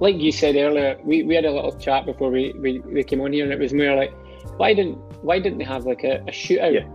like 0.00 0.18
you 0.18 0.32
said 0.32 0.56
earlier, 0.56 0.98
we, 1.04 1.22
we 1.22 1.34
had 1.36 1.44
a 1.44 1.50
little 1.52 1.78
chat 1.78 2.06
before 2.06 2.28
we, 2.28 2.52
we, 2.58 2.80
we 2.80 3.04
came 3.04 3.20
on 3.20 3.32
here 3.32 3.44
and 3.44 3.52
it 3.52 3.58
was 3.58 3.72
more 3.72 3.94
like 3.94 4.12
why 4.56 4.74
didn't 4.74 4.96
why 5.22 5.38
didn't 5.38 5.58
they 5.58 5.64
have 5.64 5.84
like 5.84 6.02
a, 6.02 6.16
a 6.22 6.32
shootout 6.32 6.74
Yeah. 6.74 6.88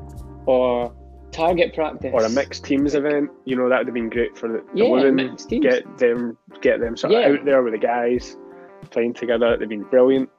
or 0.46 0.94
target 1.32 1.74
practice. 1.76 2.12
Or 2.14 2.24
a 2.24 2.30
mixed 2.30 2.64
teams 2.66 2.96
event 2.96 3.30
you 3.46 3.56
know 3.56 3.70
that 3.70 3.80
would 3.80 3.88
have 3.88 3.94
been 3.94 4.10
great 4.10 4.38
for 4.38 4.48
the, 4.48 4.58
the 4.74 4.84
Yeah, 4.84 4.90
women. 4.90 5.16
mixed 5.16 5.50
teams. 5.50 5.66
get 5.66 5.98
them 5.98 6.38
get 6.62 6.80
them 6.80 6.96
sort 6.98 7.14
of 7.14 7.40
out 7.40 7.46
there 7.46 7.62
with 7.64 7.74
the 7.74 7.80
guys 7.80 8.38
playing 8.92 9.14
together. 9.14 9.58
They've 9.58 9.68
been 9.70 9.84
brilliant. 9.84 10.30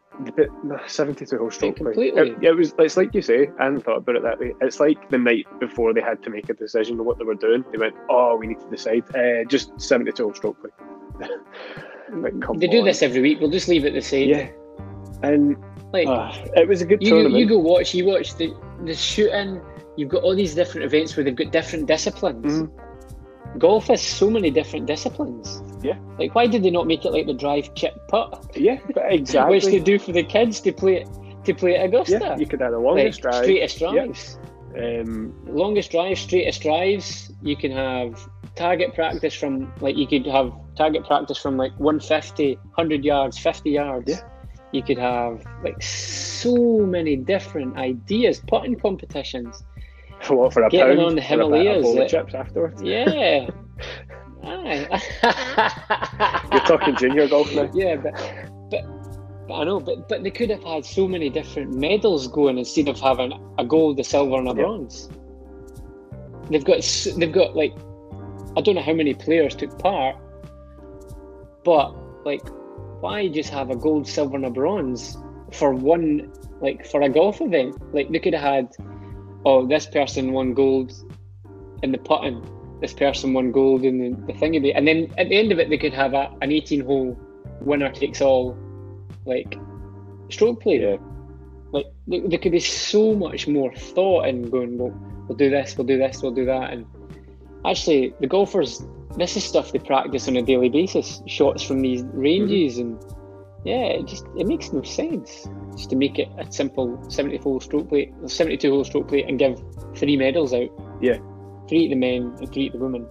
No, 0.64 0.76
72 0.88 1.38
whole 1.38 1.48
stroke 1.50 1.76
play. 1.76 1.84
completely. 1.92 2.30
It, 2.32 2.42
it 2.42 2.52
was 2.56 2.74
it's 2.78 2.96
like 2.96 3.14
you 3.14 3.22
say 3.22 3.50
I 3.60 3.64
hadn't 3.64 3.82
thought 3.84 3.98
about 3.98 4.16
it 4.16 4.22
that 4.24 4.40
way. 4.40 4.52
It's 4.60 4.80
like 4.80 5.08
the 5.10 5.18
night 5.18 5.46
before 5.60 5.94
they 5.94 6.00
had 6.00 6.22
to 6.24 6.30
make 6.30 6.48
a 6.50 6.54
decision 6.54 6.98
on 6.98 7.06
what 7.06 7.18
they 7.18 7.24
were 7.24 7.36
doing. 7.36 7.64
They 7.70 7.78
went 7.78 7.94
oh 8.10 8.34
we 8.36 8.48
need 8.48 8.58
to 8.60 8.68
decide. 8.68 9.04
Uh, 9.14 9.44
just 9.44 9.80
72 9.80 10.22
hole 10.22 10.34
stroke 10.34 10.56
play. 10.60 11.28
Like, 12.10 12.32
they 12.58 12.66
do 12.68 12.78
on. 12.78 12.86
this 12.86 13.02
every 13.02 13.20
week. 13.20 13.38
We'll 13.38 13.50
just 13.50 13.68
leave 13.68 13.84
it 13.84 13.92
the 13.92 14.00
same. 14.00 14.30
Yeah. 14.30 14.48
And 15.22 15.56
like 15.92 16.06
uh, 16.08 16.32
it 16.56 16.66
was 16.66 16.80
a 16.80 16.86
good 16.86 17.02
you, 17.02 17.10
tournament 17.10 17.34
you 17.36 17.46
go 17.46 17.58
watch 17.58 17.94
you 17.94 18.06
watch 18.06 18.34
the 18.36 18.54
the 18.84 18.94
shooting 18.94 19.60
you've 19.98 20.08
got 20.08 20.22
all 20.22 20.34
these 20.42 20.54
different 20.54 20.84
events 20.86 21.16
where 21.16 21.24
they've 21.24 21.36
got 21.44 21.50
different 21.52 21.86
disciplines. 21.86 22.52
Mhm. 22.62 22.70
golf 23.58 23.86
has 23.88 24.00
so 24.02 24.28
many 24.30 24.50
different 24.50 24.86
disciplines. 24.86 25.62
Yeah. 25.82 25.98
like 26.18 26.34
why 26.34 26.46
did 26.46 26.62
they 26.62 26.70
not 26.70 26.86
make 26.86 27.04
it 27.04 27.12
like 27.16 27.26
the 27.26 27.34
drive 27.44 27.74
chip 27.74 27.94
putt? 28.08 28.30
Yeah 28.54 28.78
but 28.94 29.04
exactly. 29.20 29.56
Which 29.56 29.64
they 29.64 29.80
do 29.80 29.98
for 29.98 30.12
the 30.12 30.22
kids 30.22 30.60
to 30.66 30.72
play 30.72 30.96
it 31.02 31.08
to 31.44 31.54
play 31.54 31.76
at 31.76 31.86
augusta. 31.86 32.18
Yeah 32.20 32.36
you 32.36 32.46
could 32.46 32.60
have 32.60 32.72
the 32.72 32.78
like 32.78 32.86
longest 32.96 33.22
drive. 33.22 33.34
straightest 33.44 33.80
Yeah. 33.80 33.92
drives. 33.92 34.38
Um, 34.78 35.34
longest 35.46 35.90
drives 35.90 36.20
straightest 36.20 36.60
drives. 36.62 37.32
You 37.42 37.56
can 37.56 37.72
have 37.72 38.10
target 38.54 38.94
practice 38.94 39.34
from 39.34 39.72
like 39.80 39.96
you 39.96 40.06
could 40.06 40.26
have 40.26 40.52
target 40.76 41.04
practice 41.06 41.38
from 41.38 41.56
like 41.56 41.72
150 41.78 42.54
100 42.56 43.04
yards 43.04 43.38
50 43.38 43.70
yards. 43.70 44.10
Yeah. 44.10 44.20
you 44.72 44.82
could 44.82 44.98
have 44.98 45.42
like 45.64 45.80
so 45.82 46.54
many 46.96 47.16
different 47.16 47.76
ideas 47.78 48.42
putting 48.46 48.74
competitions 48.78 49.64
what 50.28 50.52
for 50.52 50.64
a 50.64 50.70
Get 50.70 50.86
pound? 50.86 50.98
on 51.00 51.14
the 51.16 51.22
for 51.22 51.26
a 51.26 51.30
Himalayas, 51.30 51.96
uh, 51.96 52.08
chips 52.08 52.34
afterwards? 52.34 52.82
Yeah. 52.82 53.48
Aye. 54.44 54.86
you're 56.52 56.60
talking 56.62 56.96
junior 56.96 57.28
golf 57.28 57.52
now. 57.54 57.68
Yeah 57.74 57.96
but, 57.96 58.14
but 58.70 58.84
but 59.48 59.54
I 59.54 59.64
know 59.64 59.80
but 59.80 60.08
but 60.08 60.22
they 60.22 60.30
could 60.30 60.50
have 60.50 60.62
had 60.62 60.84
so 60.84 61.08
many 61.08 61.28
different 61.28 61.74
medals 61.74 62.28
going 62.28 62.56
instead 62.58 62.88
of 62.88 62.98
having 63.00 63.32
a 63.58 63.64
gold 63.64 63.98
a 64.00 64.04
silver 64.04 64.36
and 64.36 64.46
a 64.48 64.50
Yeah. 64.50 64.62
bronze. 64.62 65.08
They've 66.50 66.64
got 66.64 66.80
they've 67.16 67.32
got 67.32 67.56
like 67.56 67.74
I 68.56 68.60
don't 68.60 68.74
know 68.76 68.82
how 68.82 68.94
many 68.94 69.12
players 69.14 69.54
took 69.54 69.76
part 69.78 70.16
but 71.64 71.92
like 72.24 72.42
why 73.00 73.28
just 73.28 73.50
have 73.50 73.70
a 73.70 73.76
gold 73.76 74.06
silver 74.06 74.36
and 74.36 74.46
a 74.46 74.50
bronze 74.50 75.16
for 75.52 75.72
one 75.74 76.32
like 76.60 76.86
for 76.86 77.02
a 77.02 77.08
golf 77.08 77.40
event? 77.40 77.76
Like 77.94 78.10
they 78.10 78.18
could 78.18 78.34
have 78.34 78.42
had 78.42 78.68
oh 79.44 79.66
this 79.66 79.86
person 79.86 80.32
won 80.32 80.54
gold 80.54 80.92
in 81.82 81.92
the 81.92 81.98
putting. 81.98 82.46
This 82.80 82.92
person 82.92 83.32
won 83.32 83.50
gold 83.50 83.84
in 83.84 83.98
the, 83.98 84.32
the 84.32 84.38
thingy 84.38 84.72
and 84.74 84.86
then 84.86 85.12
at 85.18 85.28
the 85.28 85.36
end 85.36 85.52
of 85.52 85.58
it 85.58 85.68
they 85.68 85.78
could 85.78 85.92
have 85.92 86.14
a, 86.14 86.32
an 86.42 86.52
18 86.52 86.84
hole 86.84 87.18
winner 87.60 87.90
takes 87.90 88.20
all 88.20 88.56
like 89.24 89.58
stroke 90.30 90.62
play. 90.62 90.80
Yeah. 90.80 90.96
Like 91.72 91.86
there, 92.06 92.20
there 92.26 92.38
could 92.38 92.52
be 92.52 92.60
so 92.60 93.14
much 93.14 93.48
more 93.48 93.74
thought 93.74 94.26
in 94.26 94.48
going 94.48 94.78
well 94.78 94.94
we'll 95.28 95.36
do 95.36 95.50
this 95.50 95.76
we'll 95.76 95.86
do 95.86 95.98
this 95.98 96.22
we'll 96.22 96.32
do 96.32 96.44
that. 96.46 96.72
And 96.72 96.86
actually 97.64 98.14
the 98.20 98.26
golfers 98.26 98.82
this 99.16 99.36
is 99.36 99.44
stuff 99.44 99.72
they 99.72 99.78
practice 99.78 100.28
on 100.28 100.36
a 100.36 100.42
daily 100.42 100.68
basis 100.68 101.22
shots 101.26 101.62
from 101.62 101.80
these 101.80 102.02
ranges 102.12 102.78
mm-hmm. 102.78 102.92
and 102.92 103.17
yeah 103.64 103.86
it 103.86 104.06
just 104.06 104.24
it 104.36 104.46
makes 104.46 104.72
no 104.72 104.82
sense 104.82 105.48
just 105.76 105.90
to 105.90 105.96
make 105.96 106.18
it 106.18 106.28
a 106.38 106.50
simple 106.52 106.98
74 107.10 107.60
stroke 107.62 107.88
plate 107.88 108.12
72 108.26 108.70
hole 108.70 108.84
stroke 108.84 109.08
plate 109.08 109.26
and 109.28 109.38
give 109.38 109.60
three 109.96 110.16
medals 110.16 110.52
out 110.54 110.68
Yeah. 111.00 111.18
three 111.68 111.88
to 111.88 111.94
the 111.94 112.00
men 112.00 112.34
and 112.38 112.52
three 112.52 112.70
to 112.70 112.78
the 112.78 112.84
women 112.84 113.06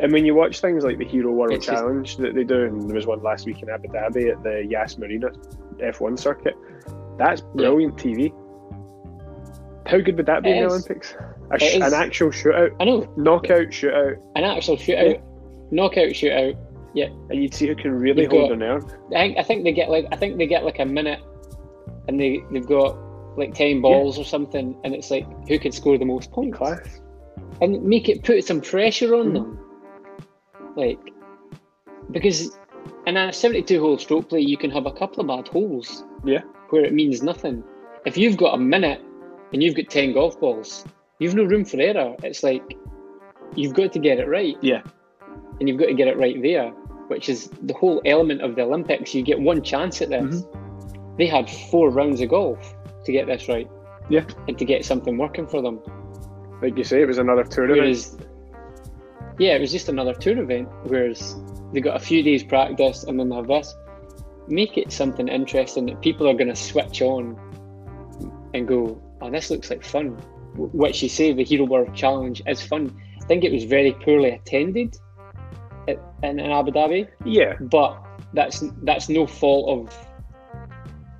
And 0.00 0.12
when 0.12 0.24
you 0.24 0.34
watch 0.34 0.60
things 0.62 0.82
like 0.82 0.96
the 0.96 1.04
Hero 1.04 1.30
World 1.30 1.52
It's 1.52 1.66
just- 1.66 1.76
Challenge 1.78 2.16
that 2.18 2.34
they 2.34 2.44
do, 2.44 2.64
and 2.64 2.88
there 2.88 2.96
was 2.96 3.06
one 3.06 3.22
last 3.22 3.44
week 3.46 3.62
in 3.62 3.68
Abu 3.68 3.88
Dhabi 3.88 4.30
at 4.32 4.42
the 4.42 4.64
Yas 4.66 4.96
Marina 4.96 5.28
F1 5.78 6.18
circuit, 6.18 6.54
that's 7.18 7.42
brilliant 7.42 7.96
TV. 7.98 8.32
How 9.86 9.98
good 9.98 10.16
would 10.16 10.26
that 10.26 10.42
be 10.42 10.50
It 10.50 10.56
in 10.56 10.62
the. 10.62 10.68
Olympics? 10.70 11.14
Sh- 11.58 11.62
is. 11.74 11.82
an 11.82 11.92
actual 11.94 12.30
shootout, 12.30 12.70
I 12.80 12.84
know 12.84 13.12
knockout 13.16 13.68
shootout, 13.68 14.16
an 14.36 14.44
actual 14.44 14.76
shootout 14.76 15.20
knockout 15.72 16.10
shootout 16.10 16.56
and 16.94 17.42
you'd 17.42 17.54
see 17.54 17.68
who 17.68 17.74
can 17.76 17.92
really 17.92 18.22
You've 18.22 18.30
hold 18.32 18.50
got- 18.50 18.58
their 18.58 18.68
nerve. 18.68 18.84
I 19.14 19.20
think 19.20 19.38
I 19.38 19.42
think 19.42 19.64
they 19.64 19.72
get 19.72 19.90
like 19.90 20.06
I 20.12 20.16
think 20.16 20.36
they 20.38 20.46
get 20.46 20.64
like 20.64 20.78
a 20.78 20.84
minute, 20.86 21.20
and 22.08 22.18
they 22.18 22.42
they've 22.50 22.66
got 22.66 22.96
like 23.36 23.54
ten 23.54 23.80
balls 23.80 24.18
or 24.18 24.24
something, 24.24 24.76
and 24.84 24.94
it's 24.94 25.10
like 25.10 25.26
who 25.48 25.58
can 25.58 25.72
score 25.72 25.96
the 25.98 26.04
most 26.04 26.30
points, 26.32 26.58
Class. 26.58 27.00
and 27.60 27.82
make 27.82 28.08
it 28.08 28.24
put 28.24 28.44
some 28.44 28.60
pressure 28.60 29.14
on 29.14 29.28
Mhm. 29.30 29.34
them, 29.34 29.58
like 30.76 30.98
because 32.10 32.56
in 33.06 33.16
a 33.16 33.32
seventy-two 33.32 33.80
hole 33.80 33.98
stroke 33.98 34.28
play 34.28 34.40
you 34.40 34.56
can 34.56 34.70
have 34.70 34.86
a 34.86 34.92
couple 34.92 35.20
of 35.20 35.26
bad 35.28 35.48
holes, 35.48 36.04
Yeah. 36.24 36.42
where 36.70 36.84
it 36.84 36.92
means 36.92 37.22
nothing. 37.22 37.62
If 38.04 38.16
you've 38.16 38.36
got 38.36 38.54
a 38.54 38.58
minute 38.58 39.00
and 39.52 39.62
you've 39.62 39.74
got 39.76 39.88
ten 39.88 40.12
golf 40.12 40.40
balls, 40.40 40.84
you've 41.18 41.34
no 41.34 41.44
room 41.44 41.64
for 41.64 41.80
error. 41.80 42.16
It's 42.24 42.42
like 42.42 42.76
you've 43.54 43.74
got 43.74 43.92
to 43.92 43.98
get 43.98 44.18
it 44.18 44.28
right 44.28 44.56
Yeah. 44.60 44.82
and 45.58 45.68
you've 45.68 45.78
got 45.78 45.86
to 45.86 45.94
get 45.94 46.08
it 46.08 46.16
right 46.16 46.40
there, 46.42 46.72
which 47.10 47.28
is 47.28 47.50
the 47.62 47.74
whole 47.74 48.00
element 48.04 48.40
of 48.40 48.54
the 48.54 48.62
Olympics. 48.62 49.12
You 49.12 49.22
get 49.22 49.40
one 49.40 49.62
chance 49.62 50.00
at 50.00 50.10
this. 50.10 50.42
Mm-hmm. 50.42 51.16
They 51.16 51.26
had 51.26 51.50
four 51.50 51.90
rounds 51.90 52.20
of 52.20 52.28
golf 52.28 52.74
to 53.04 53.10
get 53.10 53.26
this 53.26 53.48
right. 53.48 53.68
Yeah. 54.08 54.24
And 54.46 54.56
to 54.56 54.64
get 54.64 54.84
something 54.84 55.18
working 55.18 55.48
for 55.48 55.60
them. 55.60 55.80
Like 56.62 56.78
you 56.78 56.84
say, 56.84 57.02
it 57.02 57.06
was 57.06 57.18
another 57.18 57.42
tour 57.42 57.66
Whereas, 57.66 58.16
yeah, 59.40 59.56
it 59.56 59.60
was 59.60 59.72
just 59.72 59.88
another 59.88 60.14
tour 60.14 60.38
event. 60.38 60.68
Whereas 60.84 61.34
they 61.72 61.80
got 61.80 61.96
a 61.96 61.98
few 61.98 62.22
days 62.22 62.44
practice 62.44 63.02
and 63.02 63.18
then 63.18 63.28
they 63.28 63.34
have 63.34 63.48
this. 63.48 63.74
Make 64.46 64.78
it 64.78 64.92
something 64.92 65.26
interesting 65.26 65.86
that 65.86 66.00
people 66.00 66.28
are 66.28 66.34
going 66.34 66.48
to 66.48 66.56
switch 66.56 67.02
on 67.02 67.36
and 68.54 68.68
go, 68.68 69.02
oh, 69.20 69.30
this 69.30 69.50
looks 69.50 69.68
like 69.68 69.82
fun. 69.82 70.10
Which 70.54 71.02
you 71.02 71.08
say 71.08 71.32
the 71.32 71.42
Hero 71.42 71.64
World 71.64 71.92
Challenge 71.92 72.40
is 72.46 72.62
fun. 72.62 72.96
I 73.20 73.26
think 73.26 73.42
it 73.42 73.52
was 73.52 73.64
very 73.64 73.94
poorly 73.94 74.30
attended 74.30 74.94
at, 74.94 75.00
in, 76.22 76.38
in 76.40 76.50
Abu 76.50 76.70
Dhabi, 76.70 77.08
Yeah, 77.24 77.54
but 77.60 77.96
that's 78.32 78.62
that's 78.82 79.08
no 79.08 79.26
fault 79.26 79.68
of 79.88 80.08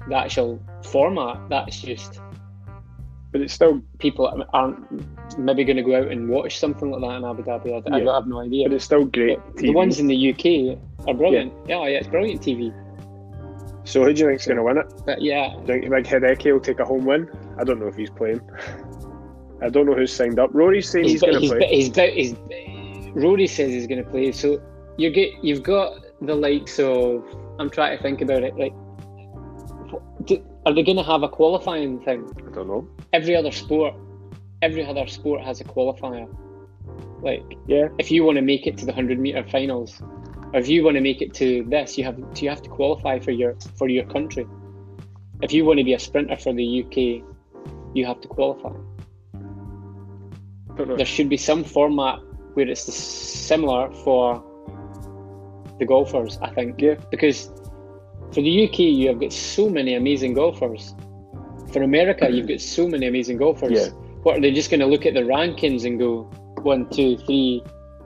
the 0.09 0.17
actual 0.17 0.61
format. 0.85 1.49
That's 1.49 1.81
just 1.81 2.21
but 3.33 3.41
it's 3.41 3.55
still 3.55 3.81
people 3.99 4.45
aren't 4.53 5.39
maybe 5.39 5.63
going 5.65 5.77
to 5.77 5.83
go 5.85 5.97
out 5.97 6.11
and 6.11 6.29
watch 6.29 6.59
something 6.59 6.91
like 6.91 7.01
that 7.01 7.17
in 7.17 7.25
Abu 7.25 7.45
Dhabi. 7.45 7.73
I, 7.73 7.95
I 7.95 7.99
Yeah. 7.99 8.05
don't 8.05 8.15
have 8.15 8.27
no 8.27 8.41
idea. 8.41 8.69
but 8.69 8.75
it's 8.75 8.85
still 8.85 9.05
great. 9.05 9.39
TV. 9.55 9.61
the 9.61 9.71
ones 9.73 10.01
in 10.01 10.09
the 10.09 10.31
UK 10.31 10.79
are 11.07 11.15
brilliant. 11.15 11.53
Yeah, 11.67 11.77
yeah, 11.77 11.83
oh, 11.83 11.99
it's 12.01 12.09
brilliant 12.09 12.43
TV. 12.43 12.75
So 13.85 14.05
who 14.05 14.13
do 14.13 14.23
you 14.23 14.29
think's 14.29 14.47
going 14.47 14.57
to 14.57 14.63
win 14.63 14.79
it? 14.79 14.87
But 15.07 15.23
yeah, 15.23 15.55
Do 15.65 15.75
you 15.75 15.81
think 15.81 15.91
Big 15.91 16.05
Hideki 16.07 16.53
will 16.53 16.61
take 16.61 16.81
a 16.81 16.85
home 16.85 17.05
win? 17.05 17.29
I 17.59 17.65
don't 17.65 17.79
know 17.81 17.87
if 17.87 17.97
he's 17.97 18.11
playing. 18.11 18.41
I 19.63 19.69
don't 19.69 19.87
know 19.87 19.95
who's 19.95 20.13
signed 20.13 20.39
up. 20.39 20.51
Rory's 20.53 20.89
saying 20.89 21.05
he's, 21.05 21.13
he's, 21.15 21.21
going 21.23 21.41
to 21.41 21.49
play. 21.49 21.67
he's, 21.69 21.95
he's, 21.97 22.37
Rory 23.15 23.47
says 23.47 23.71
he's 23.71 23.87
going 23.87 24.03
to 24.03 24.11
play. 24.11 24.33
So 24.33 24.61
you 24.97 25.11
get 25.11 25.33
you've 25.43 25.63
got 25.63 26.05
the 26.21 26.35
likes 26.35 26.79
of 26.79 27.25
I'm 27.59 27.71
trying 27.71 27.97
to 27.97 28.03
think 28.03 28.21
about 28.21 28.43
it. 28.43 28.57
Like, 28.57 28.75
do, 30.25 30.45
are 30.67 30.75
they 30.75 30.83
going 30.83 30.97
to 30.97 31.03
have 31.03 31.23
a 31.23 31.29
qualifying 31.29 32.01
thing? 32.01 32.31
I 32.47 32.55
don't 32.55 32.69
know. 32.69 32.89
Every 33.13 33.37
other 33.37 33.53
sport, 33.53 33.95
every 34.63 34.85
other 34.85 35.07
sport 35.07 35.43
has 35.43 35.61
a 35.61 35.65
qualifier. 35.65 36.29
Like 37.23 37.45
Yeah, 37.67 37.89
if 37.99 38.11
you 38.11 38.25
want 38.25 38.37
to 38.37 38.43
make 38.43 38.67
it 38.67 38.79
to 38.79 38.87
the 38.87 38.93
hundred 38.93 39.19
meter 39.19 39.45
finals, 39.45 40.01
or 40.53 40.61
if 40.61 40.69
you 40.69 40.85
want 40.85 40.97
to 40.97 41.01
make 41.01 41.21
it 41.21 41.35
to 41.35 41.65
this, 41.65 41.99
you 41.99 42.05
have 42.05 42.17
to, 42.17 42.43
you 42.43 42.49
have 42.49 42.63
to 42.63 42.71
qualify 42.71 43.19
for 43.19 43.31
your 43.31 43.55
for 43.77 43.89
your 43.89 44.05
country. 44.05 44.47
If 45.43 45.53
you 45.53 45.65
want 45.65 45.79
to 45.79 45.85
be 45.85 45.95
a 45.95 45.99
sprinter 45.99 46.37
for 46.37 46.53
the 46.53 46.85
UK, 46.85 47.25
you 47.95 48.07
have 48.07 48.21
to 48.21 48.29
qualify. 48.29 48.73
There 50.77 51.07
should 51.07 51.29
be 51.29 51.37
some 51.37 51.65
format 51.65 52.21
where 52.61 52.69
it's 52.69 52.83
similar 52.83 53.91
for 54.05 54.43
the 55.79 55.87
golfers. 55.87 56.39
I 56.43 56.51
think 56.51 56.81
Yeah, 56.81 56.95
because 57.11 57.51
for 58.33 58.43
the 58.43 58.65
UK 58.69 58.79
you 58.81 59.09
have 59.09 59.21
got 59.21 59.33
so 59.33 59.69
many 59.69 59.95
amazing 59.95 60.35
golfers. 60.35 60.95
For 61.73 61.83
America, 61.83 62.29
you've 62.31 62.49
got 62.49 62.61
so 62.61 62.89
many 62.89 63.07
amazing 63.07 63.39
golfers. 63.39 63.73
Yeah. 63.73 63.89
What 64.25 64.37
are 64.39 64.41
they 64.41 64.51
just 64.53 64.71
going 64.71 64.81
to 64.81 64.87
look 64.87 65.07
at 65.07 65.15
the 65.15 65.21
rankings 65.21 65.85
and 65.87 65.99
go 65.99 66.25
one, 66.63 66.89
two, 66.91 67.17
three? 67.19 67.63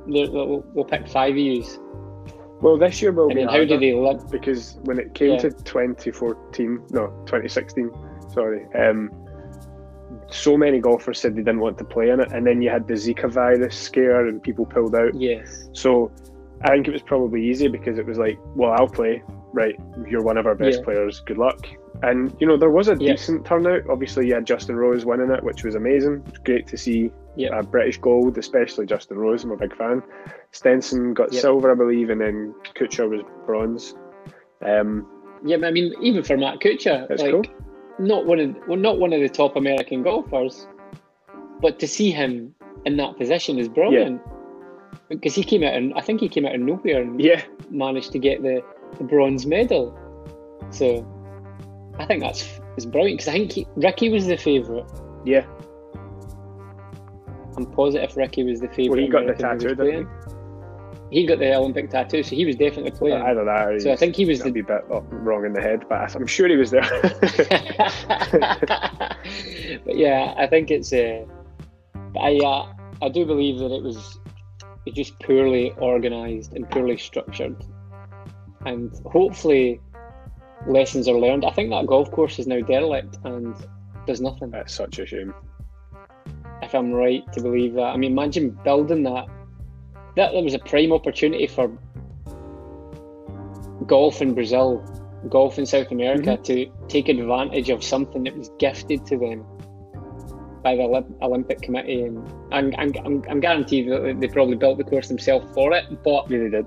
We'll, 0.07 0.63
we'll 0.75 0.85
pick 0.85 1.09
five 1.09 1.33
of 1.33 1.39
yous. 1.39 1.79
well, 2.61 2.77
this 2.79 3.01
year 3.03 3.11
will 3.11 3.25
And 3.31 3.35
be 3.37 3.41
then 3.41 3.49
how 3.49 3.65
do 3.65 3.79
they 3.79 3.95
look? 3.95 4.31
because 4.31 4.77
when 4.85 4.99
it 4.99 5.15
came 5.15 5.31
Yeah. 5.33 5.39
to 5.39 5.51
2014, 5.51 6.87
no, 6.91 7.07
2016, 7.27 7.91
sorry, 8.33 8.67
um, 8.75 9.11
so 10.31 10.57
many 10.57 10.79
golfers 10.81 11.21
said 11.21 11.33
they 11.35 11.43
didn't 11.43 11.61
want 11.61 11.79
to 11.79 11.85
play 11.85 12.11
in 12.11 12.21
it, 12.21 12.33
and 12.33 12.47
then 12.47 12.63
you 12.63 12.71
had 12.71 12.87
the 12.87 12.95
Zika 12.95 13.31
virus 13.31 13.77
scare 13.77 14.27
and 14.27 14.43
people 14.43 14.67
pulled 14.67 14.95
out. 14.95 15.15
Yes. 15.15 15.69
So 15.73 16.11
I 16.63 16.71
think 16.71 16.89
it 16.89 16.93
was 16.93 17.03
probably 17.03 17.47
easy 17.47 17.69
because 17.69 17.99
it 17.99 18.07
was 18.07 18.19
like, 18.19 18.39
well, 18.55 18.73
I'll 18.73 18.89
play. 18.89 19.23
Right, 19.53 19.77
you're 20.09 20.23
one 20.23 20.37
of 20.37 20.47
our 20.47 20.57
best 20.57 20.79
Yeah. 20.79 20.85
players. 20.85 21.21
Good 21.21 21.39
luck. 21.39 21.65
And 22.03 22.35
you 22.41 22.47
know 22.47 22.57
there 22.57 22.71
was 22.71 22.89
a 22.89 22.97
Yeah. 22.99 23.13
decent 23.13 23.47
turnout. 23.47 23.83
Obviously, 23.89 24.27
you 24.27 24.35
had 24.35 24.45
Justin 24.47 24.75
Rose 24.77 25.07
winning 25.07 25.31
it, 25.31 25.45
which 25.45 25.63
was 25.63 25.77
amazing. 25.77 26.15
It 26.27 26.31
was 26.31 26.39
great 26.45 26.67
to 26.67 26.77
see 26.77 27.13
Yeah. 27.37 27.57
uh, 27.59 27.63
British 27.63 27.99
gold, 27.99 28.37
especially 28.37 28.87
Justin 28.87 29.17
Rose. 29.19 29.45
I'm 29.45 29.53
a 29.53 29.57
big 29.57 29.77
fan. 29.77 30.03
Stenson 30.51 31.15
got 31.15 31.33
silver, 31.33 31.71
I 31.71 31.75
believe, 31.75 32.11
and 32.11 32.21
then 32.21 32.53
Kuchar 32.75 33.09
was 33.09 33.21
bronze. 33.47 33.95
Um, 34.63 35.07
Yeah, 35.45 35.59
but 35.59 35.67
I 35.67 35.71
mean, 35.73 35.93
even 36.01 36.23
for 36.25 36.37
Matt 36.37 36.59
Kuchar, 36.61 37.07
That's 37.07 37.23
like 37.23 37.31
cool. 37.33 37.43
Not 37.99 38.27
one 38.27 38.41
of 38.41 38.57
well, 38.67 38.79
not 38.79 38.99
one 38.99 39.13
of 39.13 39.21
the 39.21 39.29
top 39.29 39.57
American 39.57 40.03
golfers, 40.03 40.67
but 41.61 41.79
to 41.81 41.87
see 41.87 42.11
him 42.11 42.55
in 42.85 42.97
that 42.97 43.17
position 43.17 43.59
is 43.59 43.69
brilliant. 43.69 44.21
Because 45.09 45.35
he 45.35 45.45
came 45.45 45.63
out 45.63 45.75
and 45.75 45.93
I 45.95 46.01
think 46.01 46.21
he 46.21 46.29
came 46.29 46.47
out 46.47 46.55
of 46.55 46.61
nowhere 46.61 47.03
and 47.03 47.21
yeah, 47.21 47.43
managed 47.71 48.13
to 48.13 48.19
get 48.19 48.43
the, 48.43 48.63
the 48.99 49.05
bronze 49.05 49.47
medal. 49.47 49.97
So 50.71 51.07
I 51.99 52.07
think 52.07 52.23
that's 52.23 52.61
is 52.77 52.87
brilliant 52.87 53.19
because 53.19 53.29
I 53.29 53.33
think 53.33 53.53
he, 53.53 53.67
Rickie 53.77 54.09
was 54.09 54.27
the 54.27 54.37
favourite. 54.37 54.87
yeah. 55.25 55.45
I'm 57.57 57.67
positive 57.67 58.17
Rickie 58.17 58.43
was 58.43 58.61
the 58.61 58.69
favourite. 58.69 58.91
Well, 58.91 58.99
he 58.99 59.07
got 59.09 59.27
the 59.27 59.45
American 59.45 59.55
was 59.55 59.63
tattoo, 59.63 59.75
didn't 59.77 59.77
playing. 59.77 60.09
He 61.15 61.25
got 61.27 61.39
the 61.39 61.55
Olympic 61.55 61.91
tattoo, 61.91 62.25
so 62.25 62.35
he 62.35 62.45
was 62.45 62.57
definitely 62.57 62.91
playing. 62.91 63.23
Either 63.23 63.45
that, 63.45 63.69
or 63.69 63.79
so 63.79 63.93
I 63.93 63.97
think 63.97 64.17
he 64.17 64.25
was 64.25 64.41
the 64.41 64.51
wee 64.51 64.63
bit 64.63 64.83
up- 64.91 65.05
wrong 65.11 65.47
in 65.47 65.53
the 65.53 65.61
head, 65.61 65.85
but 65.89 66.13
I'm 66.13 66.27
sure 66.27 66.49
he 66.49 66.57
was 66.57 66.73
there. 66.73 66.83
but 69.85 69.97
yeah, 69.97 70.35
I 70.37 70.49
think 70.49 70.73
it's. 70.73 70.93
Uh, 70.93 71.25
but 72.13 72.19
I 72.19 72.37
uh, 72.39 72.67
I 73.01 73.09
do 73.11 73.25
believe 73.25 73.61
that 73.61 73.71
it 73.71 73.81
was 73.81 74.19
just 74.93 75.17
poorly 75.21 75.73
organised 75.79 76.53
and 76.53 76.69
poorly 76.69 76.97
structured, 76.97 77.65
and 78.67 78.93
hopefully 79.07 79.81
lessons 80.67 81.07
are 81.07 81.17
learned. 81.17 81.45
I 81.45 81.53
think 81.53 81.71
that 81.71 81.87
golf 81.87 82.11
course 82.11 82.41
is 82.41 82.49
now 82.49 82.61
derelict 82.61 83.19
and 83.23 83.55
does 84.09 84.21
nothing. 84.21 84.51
That's 84.51 84.75
such 84.75 84.99
a 84.99 85.07
shame. 85.07 85.33
If 86.61 86.75
I'm 86.75 86.93
right 86.93 87.23
to 87.35 87.41
believe 87.41 87.75
that, 87.75 87.95
I 87.95 87.97
mean, 87.97 88.11
imagine 88.11 88.59
building 88.65 89.05
that. 89.05 89.27
That, 90.17 90.33
that 90.33 90.43
was 90.43 90.55
a 90.55 90.59
prime 90.59 90.93
opportunity 90.93 91.47
for 91.47 91.71
golf 93.87 94.23
in 94.23 94.35
Brazil, 94.35 94.85
golf 95.29 95.59
in 95.59 95.67
South 95.67 95.91
America 95.91 96.31
mm-hmm. 96.31 96.43
to 96.43 96.71
take 96.89 97.09
advantage 97.09 97.71
of 97.71 97.83
something 97.83 98.25
that 98.25 98.37
was 98.37 98.51
gifted 98.59 99.05
to 99.07 99.19
them 99.19 99.45
by 100.63 100.77
the 100.77 101.05
Olympic 101.21 101.61
Committee, 101.61 102.03
and 102.03 102.27
I'm, 102.51 102.75
I'm, 102.79 102.93
I'm, 103.05 103.23
I'm 103.29 103.41
guaranteed 103.41 103.91
that 103.91 104.17
they 104.19 104.29
probably 104.29 104.57
built 104.57 104.79
the 104.79 104.85
course 104.85 105.09
themselves 105.09 105.47
for 105.53 105.73
it. 105.73 106.03
But 106.03 106.29
Really 106.31 106.51
did. 106.51 106.67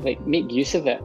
like, 0.00 0.26
make 0.26 0.50
use 0.50 0.74
of 0.74 0.86
it. 0.86 1.02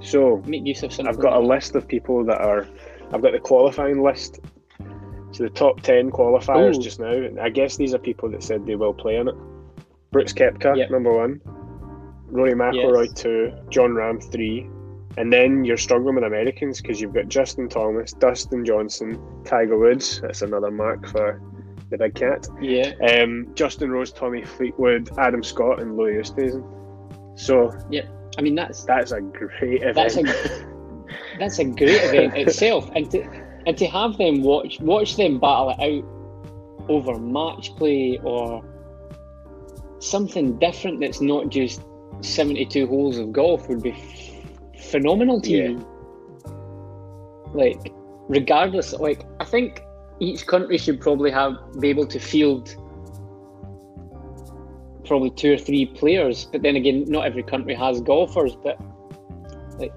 So 0.00 0.42
Make 0.44 0.66
use 0.66 0.82
of 0.82 0.92
something. 0.92 1.14
I've 1.14 1.20
got 1.20 1.34
a 1.34 1.40
list 1.40 1.76
of 1.76 1.86
people 1.86 2.24
that 2.24 2.40
are. 2.40 2.66
I've 3.12 3.22
got 3.22 3.32
the 3.32 3.38
qualifying 3.38 4.02
list. 4.02 4.40
So 5.30 5.44
the 5.44 5.50
top 5.50 5.80
ten 5.82 6.10
qualifiers 6.10 6.76
Ooh. 6.76 6.82
just 6.82 6.98
now. 6.98 7.28
I 7.40 7.48
guess 7.48 7.76
these 7.76 7.94
are 7.94 7.98
people 7.98 8.28
that 8.30 8.42
said 8.42 8.66
they 8.66 8.74
will 8.74 8.92
play 8.92 9.16
in 9.16 9.28
it. 9.28 9.36
Brooks 10.12 10.32
Koepka, 10.32 10.76
Yep. 10.76 10.90
number 10.90 11.12
one. 11.12 11.40
Rory 12.28 12.52
McIlroy, 12.52 13.06
Yes. 13.06 13.14
two. 13.14 13.52
Jon 13.70 13.90
Rahm, 13.90 14.22
three. 14.32 14.68
And 15.18 15.30
then 15.32 15.64
you're 15.64 15.76
struggling 15.76 16.14
with 16.14 16.24
Americans 16.24 16.80
because 16.80 17.00
you've 17.00 17.12
got 17.12 17.28
Justin 17.28 17.68
Thomas, 17.68 18.12
Dustin 18.12 18.64
Johnson, 18.64 19.18
Tiger 19.44 19.78
Woods. 19.78 20.20
That's 20.22 20.40
another 20.42 20.70
mark 20.70 21.06
for 21.08 21.40
the 21.90 21.98
big 21.98 22.14
cat. 22.14 22.48
Yeah, 22.62 22.92
Um, 23.02 23.48
Justin 23.54 23.90
Rose, 23.90 24.12
Tommy 24.12 24.42
Fleetwood, 24.42 25.10
Adam 25.18 25.42
Scott, 25.42 25.82
and 25.82 25.96
Louis 25.98 26.14
Oosthuizen. 26.14 26.64
So 27.38 27.70
Yep. 27.90 28.04
I 28.38 28.40
mean 28.42 28.54
that's 28.54 28.84
that's 28.84 29.12
a 29.12 29.20
great 29.20 29.82
event. 29.82 29.94
That's 29.96 30.16
a- 30.16 30.64
that's 31.38 31.58
a 31.58 31.64
great 31.64 32.00
event 32.04 32.34
itself, 32.38 32.90
and 32.94 33.10
to 33.10 33.22
and 33.66 33.76
to 33.76 33.86
have 33.86 34.16
them 34.16 34.42
watch 34.42 34.80
watch 34.80 35.16
them 35.16 35.38
battle 35.38 35.70
it 35.78 35.80
out 35.80 36.88
over 36.88 37.18
match 37.18 37.76
play 37.76 38.18
or 38.24 38.64
something 40.02 40.58
different 40.58 41.00
that's 41.00 41.20
not 41.20 41.48
just 41.48 41.82
seventy 42.20 42.66
two 42.66 42.86
holes 42.86 43.18
of 43.18 43.32
golf 43.32 43.68
would 43.68 43.82
be 43.82 43.92
f- 43.92 44.82
phenomenal 44.90 45.40
TV. 45.40 45.84
Like, 47.54 47.92
regardless, 48.28 48.92
like 48.94 49.24
I 49.40 49.44
think 49.44 49.82
each 50.20 50.46
country 50.46 50.78
should 50.78 51.00
probably 51.00 51.30
have 51.30 51.54
be 51.80 51.88
able 51.88 52.06
to 52.06 52.18
field 52.18 52.76
probably 55.04 55.30
two 55.30 55.54
or 55.54 55.58
three 55.58 55.86
players. 55.86 56.46
But 56.50 56.62
then 56.62 56.76
again, 56.76 57.04
not 57.08 57.26
every 57.26 57.42
country 57.42 57.74
has 57.74 58.00
golfers. 58.00 58.56
But 58.56 58.80
like, 59.78 59.92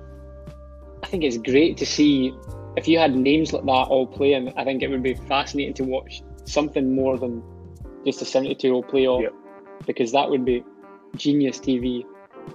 I 1.04 1.08
think 1.08 1.24
it's 1.24 1.38
great 1.38 1.78
to 1.78 1.86
see 1.86 2.34
if 2.76 2.88
you 2.88 3.00
had 3.00 3.16
names 3.16 3.54
like 3.54 3.64
that 3.64 3.88
all 3.90 4.08
playing. 4.08 4.52
I 4.58 4.64
think 4.64 4.84
it 4.84 4.90
would 4.90 5.04
be 5.04 5.14
fascinating 5.14 5.74
to 5.76 5.84
watch 5.84 6.22
something 6.46 6.94
more 6.94 7.18
than 7.18 7.42
just 8.06 8.22
a 8.22 8.26
seventy-two 8.26 8.72
hole 8.72 8.84
playoff, 8.84 9.22
Yep. 9.24 9.34
Because 9.86 10.12
that 10.12 10.30
would 10.30 10.46
be 10.46 10.64
genius 11.16 11.60
TV. 11.60 12.06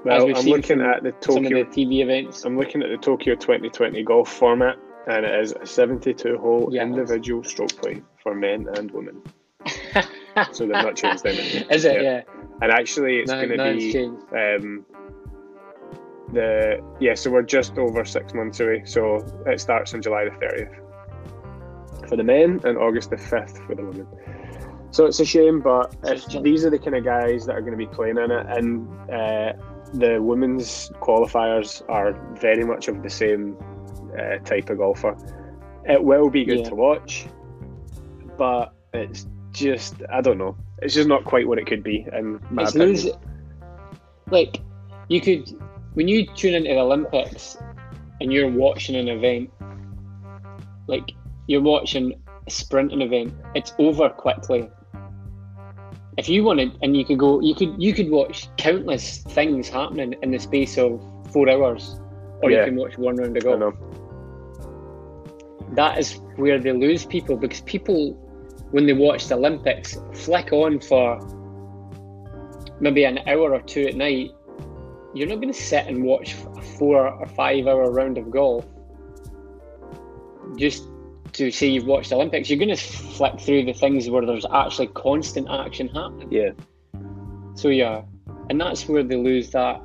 well, 0.05 0.27
I'm 0.37 0.45
looking 0.47 0.81
at 0.81 1.03
the 1.03 1.15
Some 1.21 1.39
of 1.39 1.43
Tokyo. 1.45 1.65
the 1.65 1.71
TV 1.71 2.03
events. 2.03 2.45
I'm 2.45 2.57
looking 2.59 2.83
at 2.83 2.91
the 2.91 2.97
Tokyo 2.99 3.35
2020 3.35 4.03
golf 4.05 4.31
format, 4.33 4.77
and 5.09 5.25
it 5.25 5.41
is 5.41 5.53
a 5.61 5.67
72 5.67 6.39
hole 6.39 6.69
Yeah. 6.71 6.83
individual 6.83 7.43
stroke 7.43 7.75
play 7.77 8.03
for 8.23 8.35
men 8.35 8.67
and 8.77 8.91
women. 8.91 9.23
So 10.53 10.63
they've 10.65 10.71
not 10.71 10.95
changed 10.95 11.27
anything. 11.27 11.69
Is 11.71 11.85
it? 11.85 12.03
Yeah. 12.03 12.03
Yeah. 12.03 12.23
And 12.63 12.71
actually, 12.71 13.19
it's 13.19 13.31
No, 13.33 13.37
going 13.45 13.49
to 13.51 13.57
no, 13.57 13.77
be 13.77 13.97
um, 14.33 14.87
the 16.33 16.81
yeah. 17.01 17.15
So 17.15 17.31
we're 17.33 17.43
just 17.43 17.77
over 17.79 18.05
six 18.05 18.33
months 18.33 18.61
away. 18.61 18.83
So 18.85 19.17
it 19.47 19.61
starts 19.61 19.93
on 19.93 20.01
July 20.03 20.27
the 20.27 20.31
30th 20.31 22.09
for 22.09 22.17
the 22.17 22.23
men 22.23 22.61
and 22.65 22.79
August 22.79 23.11
the 23.11 23.17
5th 23.17 23.67
for 23.67 23.75
the 23.75 23.85
women. 23.85 24.07
So 24.93 25.07
it's 25.07 25.21
a 25.21 25.25
shame, 25.25 25.61
but 25.61 25.95
if 26.05 26.27
these 26.43 26.65
are 26.65 26.71
the 26.71 26.79
kind 26.79 26.97
of 26.97 27.05
guys 27.05 27.47
that 27.47 27.55
are 27.57 27.61
going 27.61 27.73
to 27.73 27.77
be 27.79 27.87
playing 27.87 28.19
in 28.19 28.31
it, 28.31 28.47
and 28.49 28.89
uh, 29.11 29.53
the 29.95 30.21
women's 30.21 30.91
qualifiers 31.01 31.83
are 31.89 32.13
very 32.41 32.65
much 32.65 32.89
of 32.89 33.03
the 33.03 33.11
same 33.11 33.57
uh, 34.19 34.39
type 34.39 34.69
of 34.71 34.79
golfer, 34.79 35.17
it 35.89 36.03
will 36.03 36.29
be 36.29 36.45
good 36.45 36.61
Yeah. 36.61 36.69
to 36.71 36.75
watch, 36.75 37.27
but 38.37 38.73
it's 38.93 39.27
just 39.53 39.95
I 40.13 40.21
don't 40.21 40.39
know. 40.39 40.57
It's 40.83 40.95
just 40.95 41.09
not 41.09 41.25
quite 41.25 41.47
what 41.47 41.59
it 41.59 41.67
could 41.67 41.83
be, 41.83 42.07
in 42.13 42.41
my 42.51 42.63
it's 42.63 42.73
opinion. 42.75 42.91
lose 42.91 43.09
like 44.31 44.61
you 45.09 45.21
could 45.21 45.49
when 45.95 46.09
you 46.09 46.27
tune 46.35 46.55
into 46.55 46.71
the 46.71 46.79
Olympics 46.79 47.57
and 48.21 48.33
you're 48.33 48.49
watching 48.51 48.95
an 48.97 49.09
event 49.09 49.51
like 50.87 51.13
you're 51.49 51.63
watching 51.63 52.21
a 52.47 52.51
sprinting 52.51 53.01
event 53.03 53.35
it's 53.57 53.73
over 53.79 54.09
quickly 54.09 54.69
if 56.19 56.29
you 56.29 56.45
wanted 56.45 56.77
and 56.83 56.97
you 56.97 57.05
could 57.05 57.19
go 57.19 57.41
you 57.41 57.55
could 57.55 57.75
you 57.81 57.93
could 57.95 58.11
watch 58.11 58.49
countless 58.57 59.19
things 59.29 59.69
happening 59.69 60.15
in 60.23 60.31
the 60.31 60.39
space 60.39 60.77
of 60.79 61.01
four 61.33 61.49
hours 61.49 62.01
or 62.43 62.51
Yeah. 62.51 62.61
you 62.61 62.65
can 62.67 62.77
watch 62.77 62.99
one 62.99 63.17
round 63.17 63.37
of 63.37 63.45
golf 63.45 63.75
that 65.73 65.99
is 65.99 66.21
where 66.37 66.59
they 66.59 66.73
lose 66.73 67.07
people 67.07 67.37
because 67.37 67.61
people 67.63 68.15
when 68.73 68.87
they 68.87 68.93
watch 68.93 69.29
the 69.29 69.35
olympics 69.35 69.97
flick 70.15 70.53
on 70.53 70.81
for 70.81 71.19
maybe 72.81 73.05
an 73.05 73.21
hour 73.29 73.55
or 73.55 73.61
two 73.63 73.87
at 73.87 73.95
night 73.95 74.31
you're 75.15 75.29
not 75.29 75.37
going 75.37 75.53
to 75.53 75.61
sit 75.61 75.87
and 75.87 76.03
watch 76.03 76.35
a 76.57 76.63
four 76.79 77.09
or 77.09 77.27
five 77.27 77.67
hour 77.67 77.91
round 77.93 78.19
of 78.19 78.31
golf 78.31 78.65
just 80.57 80.90
to 81.33 81.51
say 81.51 81.67
you've 81.69 81.87
watched 81.87 82.11
the 82.11 82.17
olympics 82.17 82.49
you're 82.51 82.59
going 82.59 82.69
to 82.69 82.77
flick 82.77 83.39
through 83.41 83.65
the 83.65 83.73
things 83.73 84.09
where 84.09 84.25
there's 84.25 84.47
actually 84.53 84.89
constant 84.89 85.49
action 85.51 85.89
happening. 85.89 86.29
Yeah, 86.31 86.51
so 87.55 87.69
yeah. 87.69 88.03
And 88.49 88.61
that's 88.61 88.89
where 88.89 89.05
they 89.05 89.17
lose 89.17 89.51
that 89.51 89.81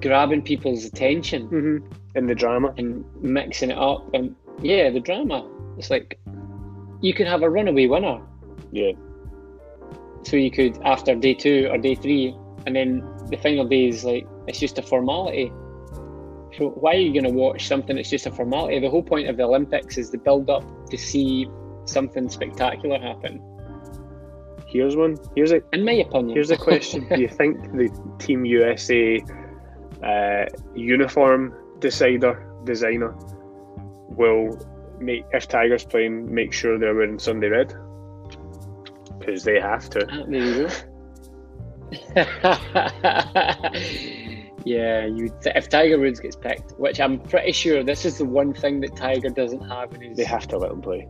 grabbing 0.00 0.42
people's 0.42 0.84
attention 0.84 1.48
mm-hmm. 1.48 1.94
and 2.14 2.28
the 2.28 2.34
drama. 2.34 2.74
and 2.76 3.04
mixing 3.22 3.70
it 3.70 3.78
up. 3.78 4.12
And 4.14 4.34
yeah 4.62 4.90
the 4.90 5.00
drama. 5.00 5.48
It's 5.78 5.90
like 5.90 6.18
you 7.00 7.14
could 7.14 7.26
have 7.26 7.42
a 7.42 7.50
runaway 7.50 7.86
winner. 7.86 8.20
Yeah, 8.72 8.92
so 10.26 10.36
you 10.36 10.50
could 10.50 10.76
after 10.82 11.14
day 11.14 11.34
two 11.34 11.68
or 11.70 11.78
day 11.78 11.94
three 11.94 12.34
and 12.66 12.74
then 12.74 13.08
the 13.30 13.36
final 13.36 13.64
day 13.64 13.88
is 13.88 14.04
like 14.04 14.26
it's 14.48 14.58
just 14.58 14.76
a 14.76 14.82
formality 14.82 15.52
so 16.56 16.70
why 16.70 16.94
are 16.94 16.98
you 16.98 17.12
going 17.12 17.24
to 17.24 17.38
watch 17.38 17.66
something 17.66 17.96
that's 17.96 18.10
just 18.10 18.26
a 18.26 18.30
formality 18.30 18.78
the 18.80 18.90
whole 18.90 19.02
point 19.02 19.28
of 19.28 19.36
the 19.36 19.42
olympics 19.42 19.98
is 19.98 20.10
the 20.10 20.18
build 20.18 20.48
up 20.50 20.64
to 20.90 20.96
see 20.96 21.48
something 21.84 22.28
spectacular 22.28 22.98
happen 22.98 23.42
here's 24.76 24.96
one. 24.96 25.16
Here's 25.34 25.52
a 25.52 25.62
in 25.72 25.84
my 25.84 25.92
opinion 25.92 26.34
Here's 26.34 26.50
a 26.50 26.56
question: 26.56 27.06
Do 27.14 27.20
you 27.20 27.28
think 27.28 27.72
the 27.72 27.88
Team 28.18 28.44
USA 28.44 29.22
uh, 30.02 30.44
uniform 30.74 31.54
decider 31.78 32.44
designer 32.64 33.14
will 34.08 34.58
make 34.98 35.24
if 35.32 35.48
Tigers 35.48 35.84
playing 35.84 36.32
make 36.32 36.52
sure 36.52 36.78
they're 36.78 36.94
wearing 36.94 37.18
Sunday 37.18 37.48
red? 37.48 37.74
Because 39.18 39.44
they 39.44 39.60
have 39.60 39.88
to. 39.90 40.06
Ah, 40.10 40.24
there 40.28 40.44
you 40.44 40.68
go. 40.68 40.70
yeah, 44.66 45.06
you. 45.06 45.32
If 45.44 45.68
Tiger 45.68 45.98
Woods 45.98 46.20
gets 46.20 46.36
picked, 46.36 46.72
which 46.72 47.00
I'm 47.00 47.20
pretty 47.20 47.52
sure 47.52 47.82
this 47.84 48.04
is 48.04 48.18
the 48.18 48.24
one 48.24 48.52
thing 48.52 48.80
that 48.80 48.96
Tiger 48.96 49.30
doesn't 49.30 49.66
have 49.68 49.94
in 49.94 50.00
his 50.02 50.16
They 50.18 50.24
have 50.24 50.46
to 50.48 50.58
let 50.58 50.72
him 50.72 50.82
play. 50.82 51.08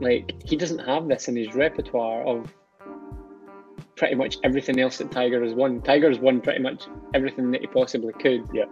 like 0.00 0.32
he 0.44 0.56
doesn't 0.56 0.80
have 0.80 1.08
this 1.08 1.28
in 1.28 1.36
his 1.36 1.54
repertoire 1.54 2.22
of 2.26 2.52
pretty 3.94 4.14
much 4.16 4.36
everything 4.44 4.78
else 4.80 4.98
that 4.98 5.10
Tiger 5.10 5.42
has 5.42 5.54
won. 5.54 5.80
Tiger 5.80 6.08
has 6.10 6.18
won 6.18 6.40
pretty 6.40 6.60
much 6.60 6.84
everything 7.14 7.50
that 7.52 7.60
he 7.62 7.66
possibly 7.68 8.12
could. 8.14 8.42
Yeah. 8.52 8.64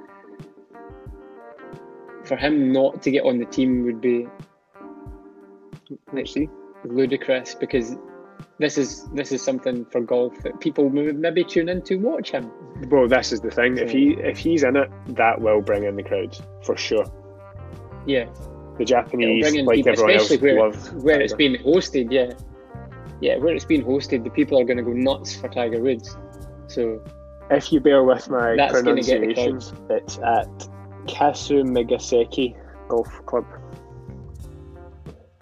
For 2.24 2.36
him 2.36 2.72
not 2.72 3.00
to 3.02 3.10
get 3.10 3.24
on 3.24 3.38
the 3.38 3.46
team 3.46 3.84
would 3.84 4.00
be 4.00 4.26
Let's 6.12 6.32
see. 6.32 6.48
ludicrous 6.84 7.54
because 7.54 7.96
this 8.64 8.78
is 8.78 9.04
this 9.18 9.30
is 9.30 9.42
something 9.42 9.84
for 9.92 10.00
golf 10.00 10.32
that 10.42 10.58
people 10.60 10.88
maybe 10.88 11.44
tune 11.44 11.68
in 11.68 11.82
to 11.82 11.96
watch 11.96 12.30
him. 12.30 12.50
Well, 12.88 13.06
this 13.06 13.30
is 13.30 13.40
the 13.40 13.50
thing. 13.50 13.76
If 13.76 13.90
he 13.90 14.14
if 14.32 14.38
he's 14.38 14.62
in 14.64 14.76
it, 14.76 14.90
that 15.22 15.38
will 15.40 15.60
bring 15.60 15.84
in 15.84 15.96
the 15.96 16.02
crowds 16.02 16.40
for 16.62 16.76
sure. 16.76 17.04
Yeah, 18.06 18.26
The 18.78 18.84
Japanese, 18.86 19.44
like 19.44 19.76
people, 19.76 19.92
everyone 19.92 20.14
else, 20.14 20.30
especially 20.30 20.52
where 20.54 20.62
love 20.70 21.04
where 21.04 21.20
it's 21.20 21.32
Tiger. 21.32 21.38
being 21.42 21.56
hosted. 21.62 22.06
Yeah, 22.10 22.32
yeah, 23.20 23.36
where 23.36 23.54
it's 23.54 23.66
being 23.66 23.84
hosted, 23.84 24.24
the 24.24 24.30
people 24.30 24.58
are 24.58 24.64
going 24.64 24.78
to 24.78 24.82
go 24.82 24.92
nuts 24.92 25.34
for 25.36 25.48
Tiger 25.48 25.80
Woods. 25.80 26.16
So 26.66 27.02
If 27.50 27.70
you 27.72 27.80
bear 27.80 28.02
with 28.02 28.30
my 28.30 28.56
That's 28.56 28.80
gonna 28.82 29.02
get 29.02 29.20
the 29.20 29.34
pronunciation, 29.34 29.86
it's 29.90 30.16
at 30.18 30.68
Kasumigaseki 31.06 32.56
Golf 32.88 33.12
Club. 33.26 33.46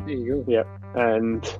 there 0.00 0.10
you 0.10 0.42
go. 0.44 0.52
Yep, 0.56 0.66
and 0.96 1.58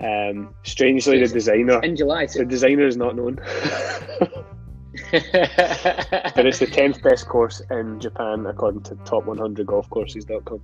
um, 0.00 0.54
strangely, 0.64 1.18
the 1.20 1.28
designer 1.28 1.80
In 1.82 1.96
July, 1.96 2.26
the 2.26 2.44
designer 2.44 2.86
is 2.86 2.96
not 2.96 3.14
known, 3.16 3.36
but 5.12 6.46
it's 6.46 6.58
the 6.58 6.66
tenth 6.70 7.02
best 7.02 7.28
course 7.28 7.60
in 7.70 8.00
Japan 8.00 8.46
according 8.46 8.82
to 8.84 8.94
top100golfcourses.com. 8.96 10.60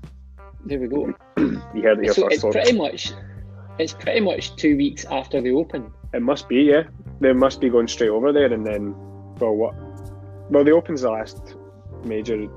there 0.65 0.79
we 0.81 0.89
go. 0.89 1.15
You 1.37 1.83
heard 1.83 1.99
it 1.99 2.05
here 2.05 2.15
So 2.15 2.23
first, 2.23 2.45
it's 2.45 2.45
pretty 2.45 2.73
much 2.77 3.13
it's 3.79 3.93
pretty 3.93 4.21
much 4.21 4.57
two 4.57 4.77
weeks 4.77 5.05
after 5.05 5.41
the 5.41 5.53
Open. 5.53 5.93
It 6.13 6.23
must 6.23 6.49
be, 6.49 6.63
yeah. 6.63 6.85
They 7.21 7.33
must 7.33 7.61
be 7.61 7.69
going 7.69 7.87
straight 7.89 8.11
over 8.11 8.33
there, 8.33 8.53
and 8.53 8.67
then, 8.67 8.95
well, 9.39 9.55
what? 9.55 9.75
Well, 10.51 10.65
the 10.65 10.73
Open's 10.73 11.03
the 11.03 11.11
last 11.11 11.55
major 12.05 12.49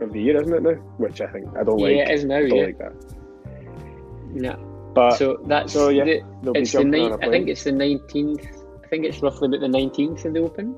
of 0.00 0.12
the 0.12 0.20
year, 0.20 0.40
isn't 0.40 0.52
it 0.54 0.62
now? 0.62 0.80
Which 0.96 1.20
I 1.20 1.26
think 1.26 1.46
I 1.56 1.62
don't 1.62 1.78
like. 1.78 1.94
yeah, 1.94 2.08
it 2.08 2.14
is 2.14 2.24
now. 2.24 2.40
don't 2.40 2.56
Yeah, 2.56 2.64
like 2.64 2.78
that. 2.78 2.94
yeah. 4.34 4.56
But 4.98 5.16
So 5.16 5.38
that's 5.46 5.72
so, 5.72 5.90
yeah, 5.90 6.04
the, 6.42 6.52
it's 6.54 6.72
the 6.72 6.82
ni- 6.82 7.12
I 7.22 7.28
think 7.30 7.48
it's 7.48 7.62
the 7.64 7.72
nineteenth. 7.72 8.44
I 8.84 8.88
think 8.88 9.04
it's 9.04 9.22
roughly 9.22 9.46
about 9.46 9.60
the 9.60 9.68
nineteenth 9.68 10.24
of 10.24 10.32
the 10.34 10.40
Open. 10.40 10.74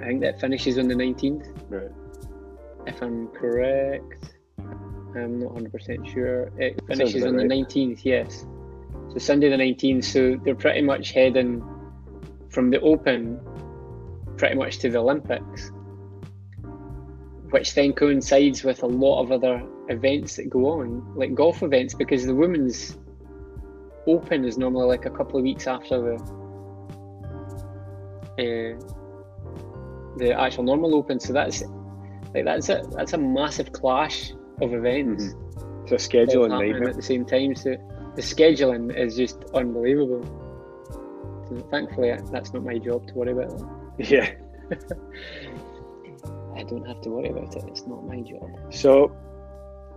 I 0.00 0.06
think 0.06 0.20
that 0.22 0.40
finishes 0.40 0.78
on 0.78 0.88
the 0.88 0.94
nineteenth, 0.94 1.46
Right. 1.68 1.90
if 2.86 3.02
I'm 3.02 3.28
correct. 3.28 4.34
I'm 4.58 5.40
not 5.40 5.52
hundred 5.52 5.72
percent 5.72 6.08
sure. 6.08 6.50
It 6.58 6.80
finishes 6.86 7.24
on 7.24 7.36
the 7.36 7.44
nineteenth. 7.44 8.04
Yes. 8.04 8.46
So 9.12 9.18
Sunday 9.18 9.50
the 9.50 9.58
nineteenth. 9.58 10.04
So 10.04 10.40
they're 10.42 10.54
pretty 10.54 10.80
much 10.82 11.12
heading 11.12 11.62
from 12.48 12.70
the 12.70 12.80
Open, 12.80 13.38
pretty 14.38 14.54
much 14.56 14.78
to 14.78 14.90
the 14.90 14.98
Olympics, 14.98 15.70
which 17.50 17.74
then 17.74 17.92
coincides 17.92 18.64
with 18.64 18.82
a 18.82 18.86
lot 18.86 19.22
of 19.22 19.32
other 19.32 19.62
events 19.88 20.36
that 20.36 20.48
go 20.48 20.80
on, 20.80 21.14
like 21.14 21.34
golf 21.34 21.62
events, 21.62 21.94
because 21.94 22.24
the 22.24 22.34
women's 22.34 22.96
Open 24.06 24.44
is 24.44 24.58
normally 24.58 24.86
like 24.86 25.06
a 25.06 25.10
couple 25.10 25.38
of 25.38 25.44
weeks 25.44 25.66
after 25.66 26.00
the 26.00 26.14
uh, 28.38 28.74
the 30.18 30.32
actual 30.38 30.64
normal 30.64 30.94
Open. 30.94 31.18
So 31.20 31.32
that's 31.32 31.62
like 32.34 32.44
that's 32.44 32.68
a 32.68 32.82
that's 32.92 33.12
a 33.12 33.18
massive 33.18 33.72
clash 33.72 34.32
of 34.60 34.72
events 34.74 35.34
It's 35.84 35.92
a 35.92 35.94
all 35.94 35.98
scheduling 35.98 36.50
happening 36.50 36.72
nightmare. 36.72 36.88
at 36.90 36.96
the 36.96 37.02
same 37.02 37.24
time. 37.24 37.54
So 37.54 37.76
the 38.16 38.22
scheduling 38.22 38.94
is 38.96 39.16
just 39.16 39.44
unbelievable. 39.54 40.22
So 41.48 41.56
thankfully, 41.70 42.16
that's 42.30 42.52
not 42.52 42.64
my 42.64 42.78
job 42.78 43.06
to 43.08 43.14
worry 43.14 43.32
about. 43.32 43.58
That. 43.58 43.68
Yeah. 44.10 44.30
I 46.56 46.62
don't 46.62 46.86
have 46.86 47.00
to 47.02 47.10
worry 47.10 47.28
about 47.28 47.54
it. 47.56 47.64
It's 47.68 47.86
not 47.86 48.04
my 48.06 48.20
job. 48.20 48.48
So 48.70 49.14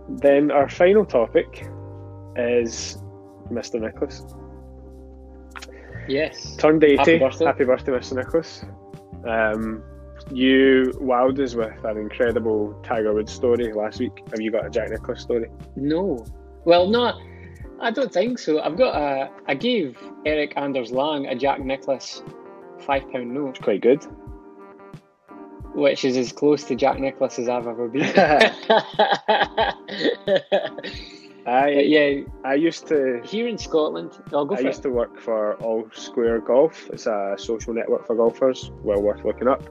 then 0.08 0.50
our 0.50 0.68
final 0.68 1.04
topic 1.04 1.66
is 2.36 2.98
Mr. 3.50 3.80
Nicklaus. 3.80 4.24
Yes. 6.08 6.56
Turned 6.56 6.82
80. 6.82 6.96
Happy 6.96 7.18
birthday. 7.18 7.44
Happy 7.44 7.64
birthday, 7.64 7.92
Mr. 7.92 8.16
Nicklaus. 8.16 8.64
Um, 9.26 9.82
you 10.30 10.92
wowed 11.00 11.38
us 11.38 11.54
with 11.54 11.84
an 11.84 11.96
incredible 11.98 12.78
Tiger 12.82 13.14
Woods 13.14 13.32
story 13.32 13.72
last 13.72 14.00
week. 14.00 14.22
Have 14.30 14.40
you 14.40 14.50
got 14.50 14.66
a 14.66 14.70
Jack 14.70 14.90
Nicklaus 14.90 15.20
story? 15.20 15.48
No. 15.76 16.24
Well, 16.64 16.88
no, 16.88 17.18
I 17.80 17.90
don't 17.90 18.12
think 18.12 18.38
so. 18.38 18.60
I've 18.60 18.76
got 18.76 18.96
a. 18.96 19.30
I 19.46 19.54
gave 19.54 19.96
Erik 20.26 20.54
Anders 20.56 20.92
Lang 20.92 21.26
a 21.26 21.34
Jack 21.34 21.60
Nicklaus 21.60 22.22
five 22.80 23.10
pound 23.12 23.32
note, 23.32 23.50
It's 23.50 23.58
Quite 23.60 23.82
good. 23.82 24.04
which 25.74 26.04
is 26.04 26.16
as 26.16 26.32
close 26.32 26.64
to 26.64 26.74
Jack 26.74 26.98
Nicklaus 26.98 27.38
as 27.38 27.48
I've 27.48 27.66
ever 27.66 27.88
been. 27.88 28.02
I 31.48 31.68
yeah, 31.70 32.24
I 32.44 32.54
used 32.54 32.86
to 32.88 33.20
here 33.24 33.48
in 33.48 33.58
Scotland, 33.58 34.10
I'll 34.32 34.44
go 34.44 34.54
I 34.54 34.60
used 34.60 34.80
it. 34.80 34.82
to 34.82 34.90
work 34.90 35.18
for 35.18 35.54
All 35.56 35.88
Square 35.94 36.40
Golf. 36.40 36.88
It's 36.92 37.06
a 37.06 37.36
social 37.38 37.72
network 37.72 38.06
for 38.06 38.14
golfers, 38.16 38.70
well 38.82 39.00
worth 39.00 39.24
looking 39.24 39.48
up. 39.48 39.62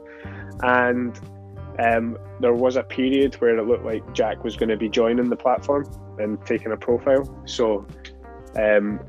And 0.63 1.19
um, 1.79 2.17
there 2.39 2.53
was 2.53 2.75
a 2.77 2.83
period 2.83 3.35
where 3.35 3.57
it 3.57 3.67
looked 3.67 3.85
like 3.85 4.03
Jack 4.13 4.43
was 4.43 4.55
going 4.55 4.69
to 4.69 4.77
be 4.77 4.89
joining 4.89 5.29
the 5.29 5.35
platform 5.35 5.85
and 6.17 6.43
taking 6.45 6.71
a 6.71 6.77
profile. 6.77 7.23
So 7.45 7.85
Um, 8.57 8.99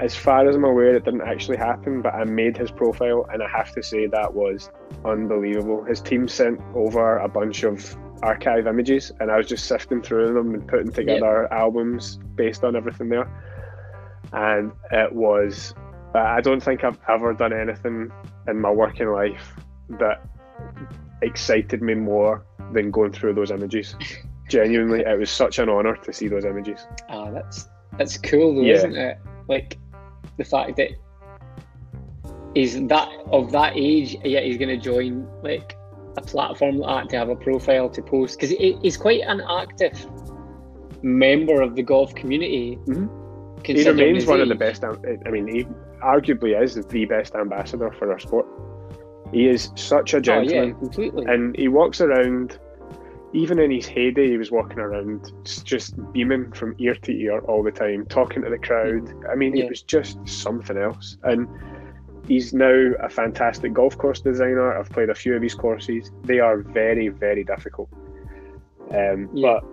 as 0.00 0.14
far 0.16 0.48
as 0.48 0.56
I'm 0.56 0.64
aware, 0.64 0.94
it 0.96 1.04
didn't 1.04 1.22
actually 1.22 1.56
happen, 1.56 2.02
but 2.02 2.14
I 2.14 2.24
made 2.24 2.56
his 2.56 2.70
profile, 2.70 3.26
and 3.32 3.42
I 3.42 3.48
have 3.48 3.72
to 3.72 3.82
say 3.82 4.06
that 4.06 4.34
was 4.34 4.70
unbelievable. 5.04 5.84
His 5.84 6.00
team 6.00 6.28
sent 6.28 6.60
over 6.74 7.18
a 7.18 7.28
bunch 7.28 7.62
of 7.62 7.96
archive 8.22 8.66
images, 8.66 9.12
and 9.20 9.30
I 9.30 9.36
was 9.36 9.46
just 9.46 9.66
sifting 9.66 10.02
through 10.02 10.34
them 10.34 10.54
and 10.54 10.66
putting 10.66 10.92
together 10.92 11.48
yep. 11.50 11.52
albums 11.52 12.18
based 12.34 12.64
on 12.64 12.76
everything 12.76 13.08
there. 13.08 13.28
And 14.32 14.72
it 14.90 15.12
was, 15.12 15.74
I 16.14 16.40
don't 16.40 16.62
think 16.62 16.84
I've 16.84 16.98
ever 17.08 17.34
done 17.34 17.52
anything 17.52 18.10
in 18.48 18.60
my 18.60 18.70
working 18.70 19.08
life 19.08 19.54
that 19.98 20.24
excited 21.22 21.82
me 21.82 21.94
more 21.94 22.44
than 22.72 22.90
going 22.90 23.12
through 23.12 23.34
those 23.34 23.50
images. 23.50 23.94
Genuinely, 24.48 25.00
it 25.00 25.18
was 25.18 25.30
such 25.30 25.58
an 25.58 25.68
honour 25.68 25.96
to 25.96 26.12
see 26.12 26.28
those 26.28 26.44
images. 26.44 26.86
Ah, 27.08 27.26
oh, 27.26 27.32
that's 27.32 27.68
that's 27.98 28.18
cool 28.18 28.54
though, 28.54 28.62
yeah. 28.62 28.74
isn't 28.74 28.96
it? 28.96 29.18
Like 29.48 29.78
the 30.36 30.44
fact 30.44 30.76
that 30.76 30.90
he's 32.54 32.74
that 32.86 33.08
of 33.30 33.52
that 33.52 33.72
age, 33.76 34.16
yet 34.24 34.44
he's 34.44 34.58
going 34.58 34.68
to 34.68 34.76
join 34.76 35.26
like 35.42 35.76
a 36.16 36.22
platform 36.22 36.78
like 36.78 37.04
that 37.04 37.10
to 37.10 37.18
have 37.18 37.28
a 37.28 37.36
profile 37.36 37.88
to 37.90 38.02
post 38.02 38.38
because 38.38 38.50
he's 38.82 38.96
quite 38.96 39.22
an 39.22 39.40
active 39.48 40.06
member 41.02 41.60
of 41.60 41.74
the 41.74 41.82
golf 41.82 42.14
community. 42.14 42.78
Mm-hmm. 42.86 43.06
He 43.64 43.88
remains 43.88 44.26
one 44.26 44.40
of 44.40 44.48
the 44.48 44.54
best. 44.54 44.84
I 44.84 45.30
mean, 45.30 45.46
he 45.46 45.64
arguably 46.02 46.60
is 46.60 46.74
the 46.74 47.04
best 47.04 47.34
ambassador 47.34 47.92
for 47.92 48.10
our 48.12 48.18
sport. 48.18 48.46
He 49.32 49.48
is 49.48 49.70
such 49.76 50.14
a 50.14 50.20
gentleman. 50.20 50.58
Oh, 50.58 50.66
yeah, 50.66 50.72
completely. 50.74 51.24
And 51.26 51.56
he 51.56 51.68
walks 51.68 52.00
around, 52.00 52.58
even 53.32 53.58
in 53.58 53.70
his 53.70 53.86
heyday, 53.86 54.28
he 54.28 54.36
was 54.36 54.50
walking 54.50 54.78
around 54.78 55.32
just 55.64 55.94
beaming 56.12 56.52
from 56.52 56.74
ear 56.78 56.94
to 56.96 57.12
ear 57.12 57.38
all 57.40 57.62
the 57.62 57.70
time, 57.70 58.04
talking 58.06 58.42
to 58.42 58.50
the 58.50 58.58
crowd. 58.58 59.10
I 59.30 59.36
mean, 59.36 59.56
yeah. 59.56 59.64
it 59.64 59.70
was 59.70 59.82
just 59.82 60.18
something 60.28 60.76
else. 60.76 61.16
And 61.22 61.48
he's 62.26 62.52
now 62.52 62.92
a 63.00 63.08
fantastic 63.08 63.72
golf 63.72 63.96
course 63.98 64.20
designer. 64.20 64.76
I've 64.76 64.90
played 64.90 65.10
a 65.10 65.14
few 65.14 65.34
of 65.34 65.42
his 65.42 65.54
courses. 65.54 66.10
They 66.24 66.40
are 66.40 66.58
very, 66.58 67.08
very 67.08 67.44
difficult. 67.44 67.88
Um, 68.90 69.28
yeah. 69.32 69.58
But 69.60 69.64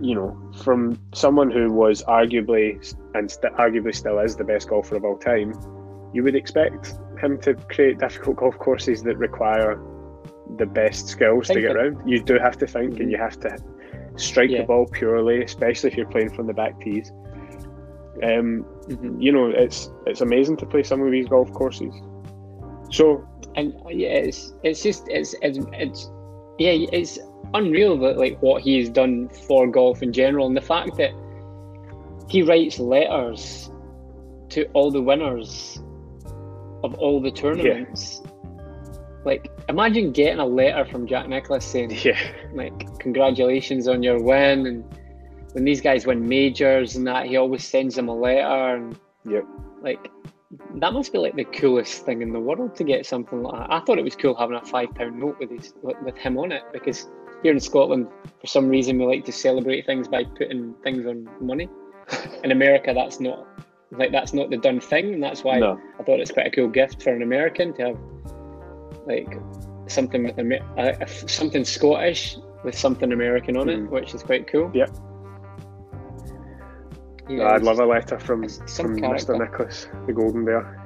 you 0.00 0.14
know, 0.14 0.38
from 0.62 1.00
someone 1.14 1.50
who 1.50 1.72
was 1.72 2.02
arguably 2.02 2.94
and 3.14 3.30
st- 3.30 3.54
arguably 3.54 3.94
still 3.94 4.18
is 4.18 4.36
the 4.36 4.44
best 4.44 4.68
golfer 4.68 4.96
of 4.96 5.04
all 5.04 5.16
time, 5.16 5.54
you 6.12 6.22
would 6.22 6.34
expect 6.34 6.98
him 7.18 7.38
to 7.40 7.54
create 7.54 7.98
difficult 7.98 8.36
golf 8.36 8.58
courses 8.58 9.02
that 9.02 9.16
require 9.16 9.80
the 10.58 10.66
best 10.66 11.08
skills 11.08 11.46
think 11.48 11.60
to 11.60 11.66
get 11.66 11.76
around. 11.76 12.06
You 12.08 12.22
do 12.22 12.38
have 12.38 12.58
to 12.58 12.66
think, 12.66 12.92
mm-hmm. 12.92 13.02
and 13.02 13.10
you 13.10 13.16
have 13.16 13.40
to 13.40 13.56
strike 14.16 14.50
yeah. 14.50 14.60
the 14.60 14.66
ball 14.66 14.86
purely, 14.86 15.42
especially 15.42 15.90
if 15.90 15.96
you're 15.96 16.08
playing 16.08 16.34
from 16.34 16.46
the 16.46 16.54
back 16.54 16.78
tees. 16.80 17.10
Um, 18.22 18.64
mm-hmm. 18.88 19.20
You 19.20 19.32
know, 19.32 19.48
it's 19.48 19.90
it's 20.06 20.20
amazing 20.20 20.56
to 20.58 20.66
play 20.66 20.82
some 20.82 21.02
of 21.02 21.10
these 21.10 21.28
golf 21.28 21.52
courses. 21.52 21.94
So, 22.90 23.26
and 23.56 23.74
yeah, 23.90 24.08
it's 24.08 24.52
it's 24.62 24.82
just 24.82 25.08
it's 25.08 25.34
it's, 25.42 25.58
it's 25.72 26.10
yeah, 26.58 26.72
it's 26.92 27.18
unreal 27.54 27.98
that 27.98 28.18
like 28.18 28.40
what 28.40 28.62
he's 28.62 28.88
done 28.88 29.28
for 29.28 29.66
golf 29.66 30.02
in 30.02 30.12
general, 30.12 30.46
and 30.46 30.56
the 30.56 30.60
fact 30.60 30.96
that 30.96 31.12
he 32.28 32.42
writes 32.42 32.78
letters 32.78 33.70
to 34.50 34.64
all 34.72 34.90
the 34.90 35.02
winners 35.02 35.80
of 36.82 36.94
all 36.94 37.20
the 37.20 37.30
tournaments. 37.30 38.20
Yeah. 38.24 38.30
Like, 39.24 39.50
imagine 39.68 40.12
getting 40.12 40.38
a 40.38 40.46
letter 40.46 40.84
from 40.84 41.06
Jack 41.06 41.28
Nicklaus 41.28 41.64
saying, 41.64 41.90
yeah. 42.04 42.18
like, 42.52 42.98
congratulations 43.00 43.88
on 43.88 44.02
your 44.02 44.22
win. 44.22 44.66
And 44.66 44.84
when 45.56 45.64
these 45.64 45.80
guys 45.80 46.06
win 46.06 46.28
majors 46.28 46.96
and 46.96 47.06
that, 47.06 47.24
he 47.24 47.38
always 47.38 47.66
sends 47.66 47.94
them 47.94 48.08
a 48.08 48.14
letter. 48.14 48.76
And, 48.76 48.94
yep. 49.24 49.46
like, 49.80 50.10
that 50.74 50.92
must 50.92 51.14
be 51.14 51.18
like 51.18 51.34
the 51.34 51.46
coolest 51.46 52.04
thing 52.04 52.20
in 52.20 52.30
the 52.34 52.38
world 52.38 52.76
to 52.76 52.84
get 52.84 53.06
something 53.06 53.42
like 53.42 53.58
that. 53.58 53.72
I 53.72 53.80
thought 53.80 53.98
it 53.98 54.04
was 54.04 54.14
cool 54.14 54.34
having 54.34 54.56
a 54.56 54.62
five 54.62 54.94
pound 54.94 55.18
note 55.18 55.38
with 55.40 55.50
his 55.50 55.72
with 55.82 56.14
him 56.18 56.36
on 56.36 56.52
it 56.52 56.62
because 56.74 57.08
here 57.42 57.54
in 57.54 57.60
Scotland, 57.60 58.06
for 58.38 58.46
some 58.46 58.68
reason, 58.68 58.98
we 58.98 59.06
like 59.06 59.24
to 59.24 59.32
celebrate 59.32 59.86
things 59.86 60.08
by 60.08 60.24
putting 60.24 60.74
things 60.84 61.06
on 61.06 61.26
money. 61.40 61.70
in 62.44 62.52
America, 62.52 62.92
that's 62.94 63.18
not 63.18 63.46
like 63.92 64.12
that's 64.12 64.34
not 64.34 64.50
the 64.50 64.58
done 64.58 64.78
thing, 64.78 65.14
and 65.14 65.22
that's 65.22 65.42
why 65.42 65.58
no. 65.58 65.80
I 65.98 66.02
thought 66.02 66.20
it's 66.20 66.32
quite 66.32 66.48
a 66.48 66.50
cool 66.50 66.68
gift 66.68 67.02
for 67.02 67.14
an 67.14 67.22
American 67.22 67.72
to 67.76 67.86
have 67.86 67.98
like 69.06 69.38
something 69.86 70.22
with 70.22 70.36
a 70.38 70.60
uh, 70.78 71.06
something 71.06 71.64
Scottish 71.64 72.36
with 72.62 72.76
something 72.76 73.10
American 73.10 73.56
on 73.56 73.68
mm. 73.68 73.86
it, 73.86 73.90
which 73.90 74.14
is 74.14 74.22
quite 74.22 74.46
cool. 74.48 74.70
Yeah. 74.74 74.88
Yeah 77.28 77.48
I'd 77.48 77.62
love 77.62 77.80
a 77.80 77.86
letter 77.86 78.18
from 78.18 78.48
from 78.48 78.96
Mr. 78.96 79.38
Nicklaus, 79.38 79.88
the 80.06 80.12
Golden 80.12 80.44
Bear. 80.44 80.82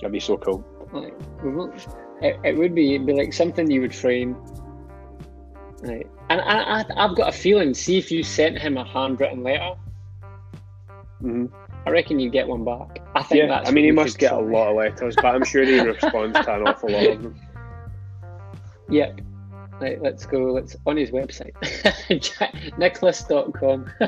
That'd 0.00 0.12
be 0.12 0.20
so 0.20 0.36
cool. 0.36 0.64
Like, 0.92 1.14
it, 2.22 2.38
it 2.44 2.56
would 2.56 2.74
be 2.74 2.94
it'd 2.94 3.06
be 3.06 3.12
like 3.12 3.32
something 3.32 3.70
you 3.70 3.80
would 3.82 3.94
frame. 3.94 4.36
Right. 5.82 6.06
And 6.30 6.40
I, 6.40 6.80
I, 6.80 6.84
I've 6.96 7.16
got 7.16 7.28
a 7.28 7.32
feeling. 7.32 7.74
See 7.74 7.98
if 7.98 8.10
you 8.10 8.22
sent 8.22 8.58
him 8.58 8.76
a 8.76 8.84
handwritten 8.84 9.42
letter 9.42 9.74
Mm-hmm. 11.22 11.46
I 11.86 11.90
reckon 11.90 12.18
you'd 12.18 12.32
get 12.32 12.46
one 12.46 12.64
back. 12.64 13.00
I 13.14 13.22
think 13.22 13.48
yeah, 13.48 13.62
I 13.64 13.70
mean, 13.70 13.84
he 13.84 13.90
must 13.90 14.18
get 14.18 14.28
try. 14.28 14.38
a 14.38 14.40
lot 14.40 14.68
of 14.68 14.76
letters, 14.76 15.16
but 15.16 15.26
I'm 15.26 15.44
sure 15.44 15.64
he 15.64 15.80
responds 15.80 16.38
to 16.38 16.54
an 16.54 16.68
awful 16.68 16.90
lot 16.90 17.06
of 17.06 17.22
them. 17.22 17.40
Yep. 18.90 19.20
Right, 19.80 20.02
let's 20.02 20.26
go. 20.26 20.52
Let's 20.52 20.76
on 20.86 20.96
his 20.96 21.10
website, 21.10 21.54
nicklaus.com. 22.78 23.90
uh, 24.00 24.06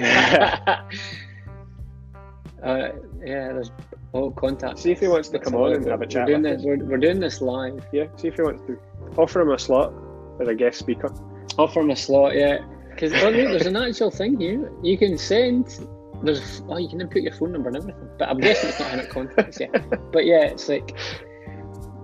yeah, 2.62 3.52
there's 3.52 3.70
all 4.12 4.32
contact. 4.32 4.80
See 4.80 4.90
if 4.90 5.00
he 5.00 5.08
wants 5.08 5.28
to 5.28 5.38
come 5.38 5.54
on 5.54 5.74
and 5.74 5.86
have 5.86 6.02
a 6.02 6.06
chat. 6.06 6.26
We're 6.26 6.38
doing, 6.38 6.42
this, 6.42 6.62
we're, 6.64 6.84
we're 6.84 6.98
doing 6.98 7.20
this 7.20 7.40
live. 7.40 7.86
Yeah, 7.92 8.06
see 8.16 8.28
if 8.28 8.34
he 8.34 8.42
wants 8.42 8.62
to 8.66 8.78
offer 9.16 9.40
him 9.40 9.50
a 9.50 9.58
slot 9.58 9.92
as 10.40 10.48
a 10.48 10.54
guest 10.54 10.78
speaker. 10.78 11.14
Offer 11.56 11.80
him 11.80 11.90
a 11.90 11.96
slot, 11.96 12.34
yeah. 12.34 12.58
Because 12.90 13.12
oh, 13.22 13.30
there's 13.30 13.66
an 13.66 13.76
actual 13.76 14.10
thing 14.10 14.40
here. 14.40 14.72
You 14.82 14.98
can 14.98 15.16
send 15.16 15.86
there's 16.22 16.62
oh 16.68 16.76
you 16.76 16.88
can 16.88 17.00
input 17.00 17.22
your 17.22 17.32
phone 17.32 17.52
number 17.52 17.68
and 17.68 17.78
everything, 17.78 18.08
but 18.18 18.28
I'm 18.28 18.38
guessing 18.38 18.70
it's 18.70 18.80
not 18.80 18.92
in 18.92 19.00
it 19.00 19.10
contacts 19.10 19.60
yet. 19.60 19.70
But 20.12 20.26
yeah, 20.26 20.46
it's 20.46 20.68
like 20.68 20.96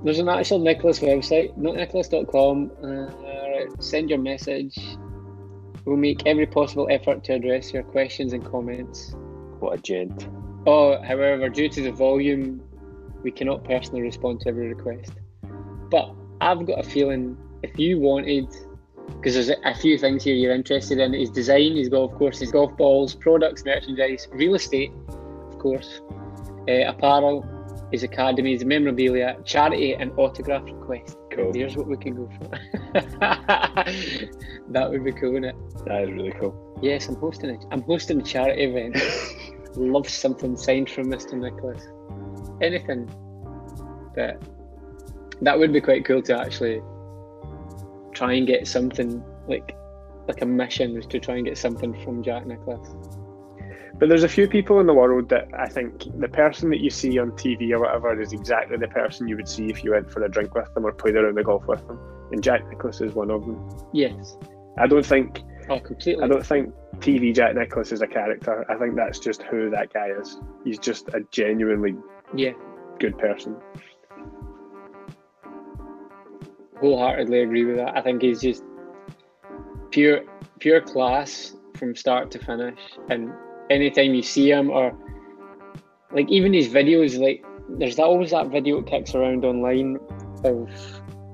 there's 0.05 0.19
an 0.19 0.29
actual 0.29 0.59
Nicklaus 0.59 1.01
website, 1.01 1.57
notnicklaus.com. 1.59 2.71
Uh, 2.83 3.26
send 3.81 4.11
your 4.11 4.19
message. 4.19 4.79
We'll 5.85 5.97
make 5.97 6.27
every 6.27 6.47
possible 6.47 6.89
effort 6.91 7.25
to 7.25 7.35
address 7.35 7.73
your 7.73 7.83
questions 7.83 8.33
and 8.33 8.45
comments. 8.45 9.15
What 9.61 9.79
a 9.79 9.83
gent. 9.83 10.29
Oh, 10.67 11.01
however, 11.03 11.49
due 11.49 11.69
to 11.69 11.83
the 11.83 11.93
volume, 11.93 12.61
we 13.23 13.31
cannot 13.31 13.65
personally 13.65 14.03
respond 14.03 14.41
to 14.41 14.49
every 14.49 14.69
request. 14.69 15.13
But 15.91 16.13
I've 16.41 16.67
got 16.67 16.81
a 16.81 16.83
feeling 16.83 17.37
if 17.63 17.79
you 17.79 17.99
wanted 18.01 18.49
because 19.17 19.35
there's 19.35 19.51
a 19.65 19.75
few 19.75 19.99
things 19.99 20.25
here 20.25 20.35
you're 20.35 20.55
interested 20.55 20.99
in 20.99 21.13
his 21.13 21.31
design, 21.31 21.77
his 21.77 21.89
golf 21.89 22.13
courses, 22.15 22.51
golf 22.51 22.77
balls, 22.77 23.15
products, 23.15 23.65
merchandise, 23.65 24.27
real 24.33 24.55
estate, 24.55 24.93
of 25.09 25.59
course, 25.59 26.01
uh, 26.69 26.89
apparel, 26.89 27.47
his 27.93 28.03
academy, 28.03 28.53
his 28.53 28.65
memorabilia, 28.65 29.37
charity, 29.45 29.95
and 29.95 30.13
autograph 30.19 30.65
request. 30.65 31.17
Cool. 31.33 31.53
Here's 31.53 31.77
what 31.77 31.87
we 31.87 31.97
can 31.97 32.15
go 32.15 32.31
for. 32.39 32.49
that 34.71 34.91
would 34.91 35.05
be 35.05 35.13
cool, 35.13 35.33
wouldn't 35.33 35.57
it? 35.57 35.85
That 35.87 36.03
is 36.05 36.11
really 36.11 36.33
cool. 36.33 36.79
Yes, 36.83 37.09
I'm 37.09 37.17
hosting 37.17 37.51
it. 37.51 37.65
I'm 37.71 37.83
hosting 37.83 38.21
a 38.21 38.23
charity 38.23 38.63
event. 38.65 38.97
Love 39.77 40.09
something 40.09 40.57
signed 40.57 40.91
from 40.91 41.07
Mr. 41.07 41.35
Nicklaus. 41.35 41.87
Anything. 42.61 43.09
But 44.15 44.43
that 45.43 45.59
would 45.59 45.73
be 45.73 45.81
quite 45.81 46.05
cool 46.05 46.23
to 46.23 46.39
actually 46.39 46.81
try 48.13 48.33
and 48.33 48.47
get 48.47 48.67
something 48.67 49.23
like 49.47 49.77
like 50.27 50.43
a 50.43 50.47
mission 50.47 50.95
was 50.95 51.07
to 51.07 51.21
try 51.21 51.37
and 51.37 51.45
get 51.45 51.57
something 51.57 51.93
from 52.03 52.23
Jack 52.23 52.47
Nicklaus. 52.47 52.97
But 53.99 54.09
there's 54.09 54.25
a 54.25 54.29
few 54.29 54.47
people 54.49 54.81
in 54.81 54.87
the 54.87 54.95
world 54.95 55.29
that 55.31 55.49
I 55.59 55.69
think 55.69 56.05
the 56.21 56.29
person 56.29 56.71
that 56.71 56.81
you 56.81 56.91
see 56.91 57.19
on 57.19 57.31
TV 57.33 57.73
or 57.73 57.81
whatever 57.81 58.21
is 58.21 58.33
exactly 58.33 58.77
the 58.77 58.89
person 58.89 59.27
you 59.27 59.37
would 59.37 59.49
see 59.49 59.67
if 59.67 59.83
you 59.83 59.93
went 59.93 60.11
for 60.11 60.23
a 60.25 60.29
drink 60.29 60.55
with 60.55 60.73
them 60.75 60.85
or 60.85 60.93
played 60.93 61.17
around 61.17 61.37
the 61.37 61.45
golf 61.45 61.67
with 61.67 61.87
them. 61.87 61.99
And 62.31 62.43
Jack 62.43 62.69
Nicklaus 62.69 63.01
is 63.01 63.13
one 63.13 63.31
of 63.31 63.47
them. 63.47 63.69
Yes. 63.93 64.37
I 64.79 64.87
don't 64.87 65.07
think. 65.07 65.43
Oh, 65.71 65.81
completely. 65.81 66.23
I 66.23 66.29
don't 66.29 66.45
think 66.45 66.75
TV 66.99 67.35
Jack 67.35 67.55
Nicklaus 67.55 67.93
is 67.93 68.03
a 68.03 68.07
character. 68.07 68.71
I 68.71 68.77
think 68.77 68.97
that's 68.97 69.19
just 69.19 69.43
who 69.45 69.71
that 69.71 69.93
guy 69.93 70.09
is. 70.21 70.41
He's 70.65 70.79
just 70.79 71.09
a 71.09 71.21
genuinely 71.31 71.95
yeah 72.35 72.53
good 72.99 73.17
person 73.19 73.57
wholeheartedly 76.81 77.41
agree 77.41 77.65
with 77.65 77.77
that. 77.77 77.97
I 77.97 78.03
think 78.03 78.23
he's 78.23 78.41
just 78.41 78.63
pure 79.91 80.25
pure 80.59 80.81
class 80.81 81.57
from 81.77 81.95
start 81.95 82.31
to 82.33 82.39
finish. 82.39 82.79
And 83.11 83.33
anytime 83.71 84.15
you 84.15 84.23
see 84.23 84.51
him 84.51 84.71
or 84.71 84.97
like 86.13 86.31
even 86.31 86.53
his 86.53 86.69
videos, 86.69 87.19
like 87.19 87.45
there's 87.79 87.99
always 87.99 88.31
that 88.31 88.49
video 88.49 88.81
that 88.81 88.91
kicks 88.91 89.15
around 89.15 89.45
online 89.45 89.99
of 90.45 90.69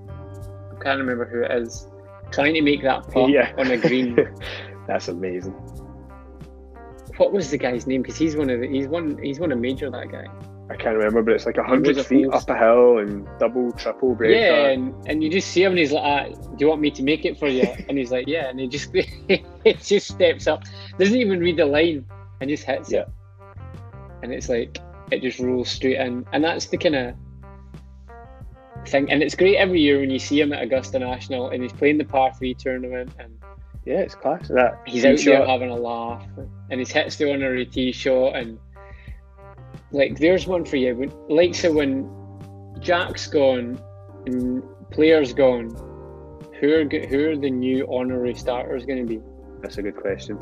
I 0.09 0.83
can't 0.83 0.99
remember 0.99 1.27
who 1.27 1.43
it 1.43 1.63
is 1.63 1.89
trying 2.33 2.55
to 2.55 2.63
make 2.63 2.83
that 2.83 3.09
putt 3.11 3.31
yeah. 3.31 3.53
on 3.59 3.71
a 3.71 3.77
green. 3.77 4.17
That's 4.87 5.09
amazing. 5.09 5.53
what 7.19 7.33
was 7.33 7.51
the 7.51 7.59
guy's 7.59 7.87
name? 7.87 8.03
Because 8.03 8.17
he's 8.17 8.35
one 8.35 8.51
of 8.51 8.61
the, 8.61 8.67
he's 8.67 8.89
one 8.89 9.19
he's 9.23 9.39
one 9.39 9.53
of 9.53 9.59
major 9.59 9.91
that 9.91 10.11
guy. 10.11 10.27
I 10.71 10.77
can't 10.77 10.97
remember, 10.97 11.23
but 11.23 11.35
it's 11.35 11.45
like 11.45 11.59
a 11.59 11.63
hundred 11.63 12.05
feet 12.07 12.33
up 12.33 12.49
a 12.49 12.57
hill 12.57 12.99
and 12.99 13.29
double, 13.39 13.73
triple 13.73 14.15
breaker. 14.15 14.35
Yeah, 14.35 14.69
and, 14.69 14.95
and 15.07 15.23
you 15.23 15.29
just 15.29 15.49
see 15.49 15.63
him 15.63 15.73
and 15.73 15.79
he's 15.79 15.93
like, 15.93 16.03
ah, 16.03 16.29
"Do 16.29 16.57
you 16.59 16.69
want 16.69 16.81
me 16.81 16.91
to 16.93 17.03
make 17.03 17.25
it 17.27 17.39
for 17.39 17.49
you?" 17.49 17.67
And 17.89 17.99
he's 17.99 18.11
like, 18.11 18.27
"Yeah," 18.27 18.49
and 18.49 18.59
he 18.59 18.69
just 18.69 18.91
he 19.29 19.45
just 19.75 20.09
steps 20.09 20.47
up, 20.47 20.65
doesn't 20.99 21.17
even 21.17 21.41
read 21.41 21.59
the 21.59 21.67
line, 21.67 22.07
and 22.43 22.51
just 22.51 22.65
hits 22.65 22.91
Yeah. 22.91 23.03
it. 23.03 23.09
And 24.23 24.33
it's 24.33 24.49
like 24.49 24.79
it 25.11 25.23
just 25.23 25.39
rolls 25.39 25.71
straight 25.71 25.97
in, 25.99 26.27
and 26.33 26.43
that's 26.45 26.67
the 26.67 26.77
kind 26.77 26.95
of 26.97 27.15
thing. 28.87 29.11
And 29.11 29.23
it's 29.23 29.35
great 29.35 29.57
every 29.57 29.81
year 29.81 30.01
when 30.01 30.11
you 30.11 30.19
see 30.19 30.41
him 30.41 30.53
at 30.53 30.63
Augusta 30.63 30.99
National 30.99 31.51
and 31.51 31.63
he's 31.63 31.73
playing 31.73 31.99
the 31.99 32.05
par 32.05 32.33
three 32.35 32.55
tournament 32.55 33.13
and 33.19 33.33
yeah, 33.85 33.99
it's 34.01 34.15
class. 34.15 34.49
That 34.49 34.81
he's 34.87 35.05
out 35.05 35.19
there 35.25 35.47
having 35.47 35.71
a 35.71 35.77
laugh 35.77 36.25
and 36.71 36.81
he's 36.81 36.91
hits 36.91 37.17
the 37.17 37.33
honorary 37.33 37.67
tee 37.67 37.93
shot 37.93 38.37
and 38.37 38.59
like 39.93 40.19
there's 40.19 40.47
one 40.47 40.65
for 40.65 40.77
you 40.77 40.97
when 40.97 41.13
like 41.29 41.55
so 41.55 41.73
when 41.73 42.11
Jack's 42.81 43.27
gone 43.27 43.81
and 44.27 44.63
players 44.91 45.33
gone 45.33 45.71
who 46.61 46.73
are 46.75 46.85
who 47.07 47.31
are 47.31 47.37
the 47.37 47.51
new 47.51 47.87
honorary 47.93 48.35
starters 48.35 48.85
going 48.85 49.07
to 49.07 49.15
be 49.15 49.21
That's 49.61 49.79
a 49.79 49.83
good 49.83 49.97
question. 49.97 50.39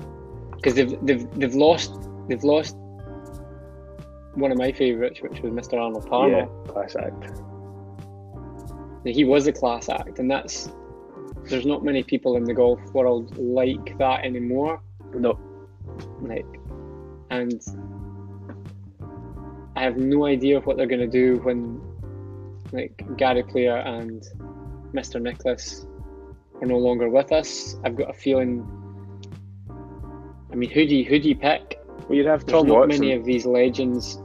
Because 0.61 0.75
they've, 0.75 0.95
they've 1.03 1.31
they've 1.39 1.55
lost 1.55 1.95
they've 2.29 2.43
lost 2.45 2.77
one 4.35 4.53
of 4.53 4.59
my 4.59 4.73
favourites 4.73 5.21
which 5.23 5.41
was 5.41 5.53
Mr 5.53 5.81
Arnold 5.81 6.07
Palmer 6.09 6.47
Yeah, 6.49 6.73
class 6.73 6.95
act. 6.97 7.33
he 9.05 9.25
was 9.25 9.47
a 9.47 9.53
class 9.53 9.89
act 9.89 10.19
and 10.19 10.31
that's 10.31 10.71
there's 11.45 11.67
not 11.67 11.83
many 11.85 12.03
people 12.03 12.37
in 12.37 12.45
the 12.45 12.55
golf 12.55 12.81
world 12.93 13.37
like 13.39 13.97
that 13.99 14.25
anymore 14.25 14.81
No, 15.15 15.39
like 16.21 16.47
and 17.31 17.61
I 19.77 19.83
have 19.83 19.97
no 19.97 20.27
idea 20.27 20.61
what 20.61 20.77
they're 20.77 20.87
going 20.87 21.01
to 21.01 21.07
do 21.07 21.39
when 21.43 21.81
like 22.73 23.03
Gary 23.17 23.43
Player 23.43 23.77
and 23.79 24.23
Mr 24.93 25.21
Nicklaus 25.21 25.87
are 26.61 26.67
no 26.67 26.77
longer 26.77 27.09
with 27.09 27.33
us. 27.33 27.77
I've 27.85 27.97
got 27.97 28.11
a 28.11 28.13
feeling. 28.13 28.67
I 30.53 30.57
mean, 30.57 30.71
who 30.71 30.87
do 30.87 30.95
you, 30.97 31.05
who 31.05 31.19
do 31.19 31.29
you 31.29 31.37
pick? 31.37 31.79
well, 32.09 32.17
you'd 32.17 32.27
have 32.27 32.45
Tom 32.47 32.67
Watson. 32.69 33.01
many 33.01 33.13
of 33.15 33.25
these 33.25 33.47
legends. 33.47 34.19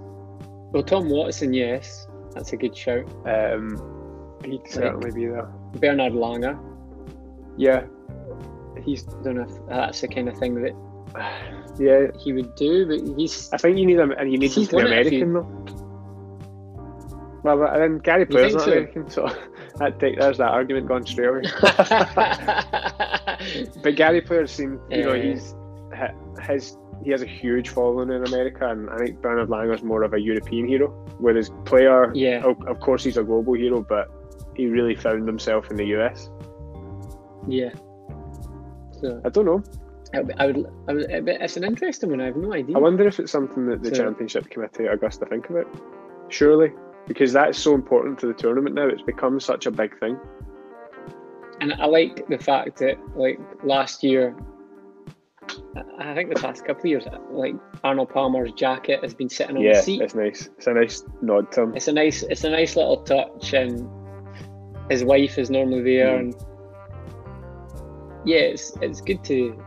Well, 0.71 0.83
Tom 0.83 1.09
Watson, 1.09 1.53
yes, 1.53 2.07
that's 2.33 2.53
a 2.53 2.57
good 2.57 2.75
shout. 2.75 3.05
Um, 3.25 3.77
he'd 4.43 4.67
certainly 4.67 5.11
be 5.11 5.25
there. 5.27 5.47
Bernard 5.79 6.13
Langer, 6.13 6.57
Yeah, 7.57 7.83
he's. 8.83 9.07
I 9.07 9.23
don't 9.23 9.35
know 9.35 9.43
if 9.43 9.67
that's 9.69 10.01
the 10.01 10.07
kind 10.07 10.27
of 10.29 10.37
thing 10.37 10.55
that 10.61 10.73
Yeah, 11.79 12.07
he 12.19 12.33
would 12.33 12.55
do, 12.55 12.85
but 12.87 13.17
he's. 13.17 13.49
I 13.53 13.57
think 13.57 13.77
you 13.77 13.85
need 13.85 13.99
him, 13.99 14.11
and 14.11 14.31
you 14.31 14.37
need 14.37 14.51
him 14.51 14.63
to 14.65 14.69
be 14.69 14.75
won 14.75 14.87
it 14.87 15.07
a 15.07 15.09
few- 15.09 15.23
American 15.23 15.33
though. 15.33 15.81
Well, 17.43 17.57
but 17.59 17.77
then 17.77 17.99
Gary 17.99 18.25
Player's 18.25 18.55
not 18.55 18.63
so? 18.63 18.71
American, 18.71 19.09
so 19.09 19.27
that 19.77 19.99
take, 19.99 20.17
there's 20.19 20.39
that 20.39 20.49
argument 20.49 20.87
gone 20.87 21.05
straight 21.05 21.27
away. 21.27 21.43
But 23.83 23.95
Gary 23.95 24.21
Player 24.21 24.47
seemed, 24.47 24.79
you 24.89 25.03
know, 25.03 25.13
he's 25.13 25.53
his 26.41 26.77
he 27.03 27.11
has 27.11 27.21
a 27.21 27.25
huge 27.27 27.69
following 27.69 28.09
in 28.09 28.25
America, 28.25 28.69
and 28.69 28.89
I 28.89 28.97
think 28.97 29.21
Bernard 29.21 29.49
Langer's 29.49 29.83
more 29.83 30.03
of 30.03 30.13
a 30.13 30.19
European 30.19 30.67
hero. 30.67 30.87
Whereas 31.19 31.51
Player, 31.65 32.11
Yeah. 32.15 32.41
of, 32.43 32.55
of 32.67 32.79
course, 32.79 33.03
he's 33.03 33.17
a 33.17 33.23
global 33.23 33.53
hero, 33.53 33.81
but 33.87 34.07
he 34.55 34.67
really 34.67 34.95
found 34.95 35.27
himself 35.27 35.69
in 35.69 35.77
the 35.77 35.85
US. 35.97 36.29
yeah. 37.47 37.71
So 39.01 39.21
I 39.25 39.29
don't 39.29 39.45
know. 39.45 39.61
I 40.13 40.21
would, 40.21 40.35
I 40.39 40.45
would, 40.47 40.65
I 40.89 40.93
would, 40.93 41.27
it's 41.29 41.57
an 41.57 41.65
interesting 41.65 42.09
one. 42.11 42.21
I 42.21 42.25
have 42.25 42.37
no 42.37 42.53
idea. 42.53 42.75
I 42.77 42.79
wonder 42.79 43.05
if 43.05 43.19
it's 43.19 43.31
something 43.31 43.67
that 43.67 43.83
the 43.83 43.93
So- 43.93 44.03
championship 44.03 44.49
committee 44.49 44.85
at 44.85 44.93
Augusta 44.93 45.25
think 45.25 45.49
about. 45.49 45.67
Surely, 46.29 46.71
because 47.07 47.33
that's 47.33 47.59
so 47.59 47.75
important 47.75 48.17
to 48.19 48.27
the 48.27 48.33
tournament 48.33 48.73
now. 48.73 48.87
It's 48.87 49.01
become 49.01 49.39
such 49.39 49.65
a 49.65 49.71
big 49.71 49.99
thing. 49.99 50.17
And 51.59 51.73
I 51.73 51.85
like 51.85 52.25
the 52.27 52.37
fact 52.37 52.77
that, 52.79 52.97
like 53.15 53.39
last 53.63 54.03
year, 54.03 54.35
I- 55.99 56.13
think 56.13 56.33
the 56.33 56.39
past 56.39 56.65
couple 56.65 56.81
of 56.81 56.85
years, 56.85 57.05
like 57.31 57.55
Arnold 57.83 58.09
Palmer's 58.09 58.51
jacket 58.53 59.01
has 59.03 59.13
been 59.13 59.29
sitting 59.29 59.57
on 59.57 59.63
yeah, 59.63 59.73
the 59.73 59.81
seat. 59.81 60.01
it's 60.01 60.15
nice. 60.15 60.49
It's 60.57 60.67
a 60.67 60.73
nice 60.73 61.03
nod 61.21 61.51
to 61.53 61.63
him. 61.63 61.75
It's 61.75 61.87
a 61.87 61.93
nice, 61.93 62.23
it's 62.23 62.43
a 62.43 62.49
nice 62.49 62.75
little 62.75 62.97
touch, 62.97 63.53
and 63.53 63.87
his 64.89 65.03
wife 65.03 65.37
is 65.37 65.49
normally 65.49 65.83
there, 65.97 66.07
Mm. 66.17 66.19
and 66.19 66.35
yeah, 68.25 68.37
it's 68.39 68.75
it's 68.81 69.01
good 69.01 69.23
to, 69.25 69.61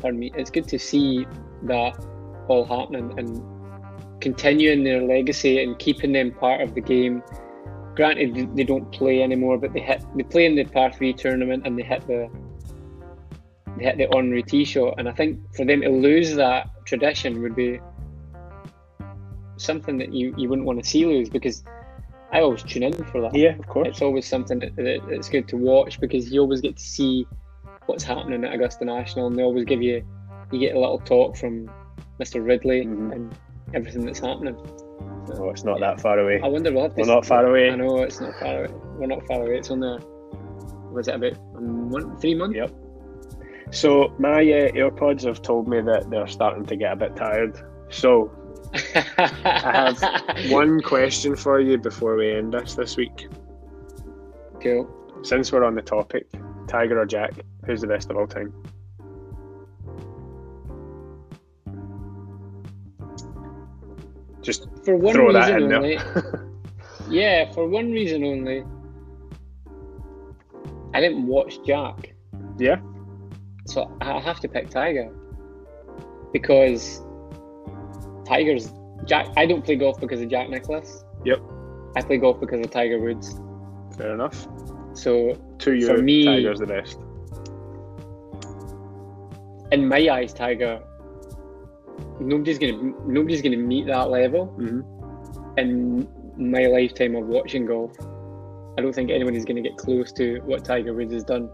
pardon 0.00 0.18
me, 0.20 0.32
it's 0.36 0.50
good 0.50 0.68
to 0.68 0.78
see 0.78 1.26
that 1.62 1.96
all 2.48 2.64
happening 2.64 3.12
and 3.18 3.42
continuing 4.20 4.84
their 4.84 5.02
legacy 5.02 5.62
and 5.62 5.78
keeping 5.78 6.12
them 6.12 6.32
part 6.32 6.60
of 6.60 6.74
the 6.74 6.80
game. 6.80 7.22
Granted, 7.94 8.54
they 8.56 8.64
don't 8.64 8.90
play 8.92 9.22
anymore, 9.22 9.56
but 9.58 9.72
they 9.72 9.80
hit, 9.80 10.02
they 10.16 10.22
play 10.22 10.44
in 10.46 10.54
the 10.54 10.64
par 10.64 10.92
three 10.92 11.12
tournament 11.14 11.66
and 11.66 11.78
they 11.78 11.82
hit 11.82 12.06
the 12.06 12.28
hit 13.78 13.98
the 13.98 14.08
honorary 14.14 14.42
tee 14.42 14.64
shot, 14.64 14.94
and 14.98 15.08
I 15.08 15.12
think 15.12 15.40
for 15.54 15.64
them 15.64 15.82
to 15.82 15.90
lose 15.90 16.34
that 16.34 16.68
tradition 16.84 17.42
would 17.42 17.54
be 17.54 17.80
something 19.56 19.98
that 19.98 20.12
you, 20.12 20.34
you 20.36 20.48
wouldn't 20.48 20.66
want 20.66 20.82
to 20.82 20.88
see 20.88 21.06
lose 21.06 21.28
because 21.28 21.64
I 22.32 22.40
always 22.40 22.62
tune 22.62 22.82
in 22.82 22.92
for 22.92 23.20
that. 23.22 23.34
Yeah, 23.34 23.56
of 23.56 23.66
course. 23.66 23.88
It's 23.88 24.02
always 24.02 24.26
something 24.26 24.58
that, 24.58 24.76
that 24.76 25.08
it's 25.08 25.28
good 25.28 25.48
to 25.48 25.56
watch 25.56 26.00
because 26.00 26.30
you 26.30 26.40
always 26.40 26.60
get 26.60 26.76
to 26.76 26.82
see 26.82 27.26
what's 27.86 28.04
happening 28.04 28.44
at 28.44 28.52
Augusta 28.52 28.84
National, 28.84 29.28
and 29.28 29.38
they 29.38 29.42
always 29.42 29.64
give 29.64 29.82
you 29.82 30.04
you 30.52 30.60
get 30.60 30.76
a 30.76 30.78
little 30.78 31.00
talk 31.00 31.36
from 31.36 31.68
Mr. 32.20 32.44
Ridley 32.44 32.84
Mhm. 32.84 33.12
and 33.12 33.34
everything 33.74 34.06
that's 34.06 34.20
happening. 34.20 34.56
Oh, 35.34 35.50
it's 35.50 35.64
not 35.64 35.80
that 35.80 36.00
far 36.00 36.18
away. 36.20 36.40
I 36.40 36.46
wonder 36.46 36.70
to 36.70 36.92
We're 36.96 37.04
not 37.04 37.26
far 37.26 37.46
away. 37.46 37.70
I 37.70 37.74
know 37.74 38.02
it's 38.02 38.20
not 38.20 38.38
far 38.38 38.64
away. 38.64 38.74
We're 38.96 39.06
not 39.06 39.26
far 39.26 39.42
away. 39.42 39.58
It's 39.58 39.70
on 39.70 39.80
the 39.80 39.98
was 40.92 41.08
it 41.08 41.14
about 41.14 41.32
a 41.56 41.60
month, 41.60 42.20
three 42.20 42.34
months? 42.34 42.56
Yep. 42.56 42.70
So 43.70 44.14
my 44.18 44.40
uh, 44.40 44.70
AirPods 44.72 45.22
have 45.24 45.42
told 45.42 45.68
me 45.68 45.80
that 45.82 46.08
they're 46.10 46.26
starting 46.28 46.64
to 46.66 46.76
get 46.76 46.92
a 46.92 46.96
bit 46.96 47.16
tired. 47.16 47.60
So 47.90 48.30
I 48.72 49.30
have 49.98 50.50
one 50.50 50.80
question 50.80 51.36
for 51.36 51.60
you 51.60 51.76
before 51.78 52.16
we 52.16 52.32
end 52.32 52.52
this 52.52 52.74
this 52.74 52.96
week. 52.96 53.28
Cool. 54.62 54.88
Since 55.22 55.52
we're 55.52 55.64
on 55.64 55.74
the 55.74 55.82
topic, 55.82 56.26
Tiger 56.68 57.00
or 57.00 57.06
Jack, 57.06 57.32
who's 57.64 57.80
the 57.80 57.86
best 57.86 58.10
of 58.10 58.16
all 58.16 58.26
time? 58.26 58.52
Just 64.42 64.68
For 64.84 64.96
one 64.96 65.14
throw 65.14 65.32
that 65.32 65.52
reason 65.54 65.62
in 65.64 65.72
only. 65.72 65.96
there. 65.96 66.42
Yeah, 67.08 67.52
for 67.52 67.68
one 67.68 67.92
reason 67.92 68.24
only. 68.24 68.64
I 70.92 71.00
didn't 71.00 71.24
watch 71.28 71.62
Jack, 71.64 72.14
yeah, 72.58 72.80
so 73.66 73.96
I 74.00 74.18
have 74.20 74.40
to 74.40 74.48
pick 74.48 74.70
Tiger 74.70 75.10
because 76.32 77.02
Tiger's 78.26 78.72
Jack. 79.04 79.26
I 79.36 79.46
don't 79.46 79.64
play 79.64 79.76
golf 79.76 80.00
because 80.00 80.20
of 80.20 80.28
Jack 80.28 80.48
Nicklaus. 80.50 81.04
Yep. 81.24 81.40
I 81.96 82.00
play 82.02 82.18
golf 82.18 82.40
because 82.40 82.60
of 82.64 82.70
Tiger 82.70 82.98
Woods. 82.98 83.40
fair 83.96 84.14
enough. 84.14 84.46
So 84.94 85.34
To 85.58 85.72
you, 85.74 85.86
For 85.86 85.98
me- 85.98 86.24
Tiger's 86.24 86.58
the 86.60 86.66
best. 86.66 86.98
in 89.72 89.86
my 89.88 90.08
eyes, 90.08 90.32
Tiger, 90.32 90.80
nobody's 92.20 92.58
gonna 92.58 92.92
nobody's 93.06 93.42
gonna 93.42 93.56
meet 93.56 93.86
that 93.86 94.10
level 94.10 94.46
hmm 94.46 94.80
in 95.58 96.06
my 96.36 96.66
lifetime 96.66 97.14
of 97.16 97.26
watching 97.26 97.64
golf. 97.64 97.92
I 98.78 98.82
don't 98.82 98.94
think 98.94 99.10
anyone 99.10 99.34
is 99.34 99.46
going 99.46 99.56
to 99.56 99.62
get 99.66 99.78
close 99.78 100.12
to 100.12 100.38
what 100.44 100.66
Tiger 100.66 100.92
Woods 100.92 101.14
has 101.14 101.24
done. 101.24 101.48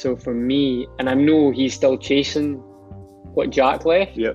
So 0.00 0.16
for 0.16 0.32
me, 0.32 0.88
and 0.98 1.10
I 1.10 1.12
know 1.12 1.50
he's 1.50 1.74
still 1.74 1.98
chasing 1.98 2.54
what 3.34 3.50
Jack 3.50 3.84
left. 3.84 4.16
Yep. 4.16 4.34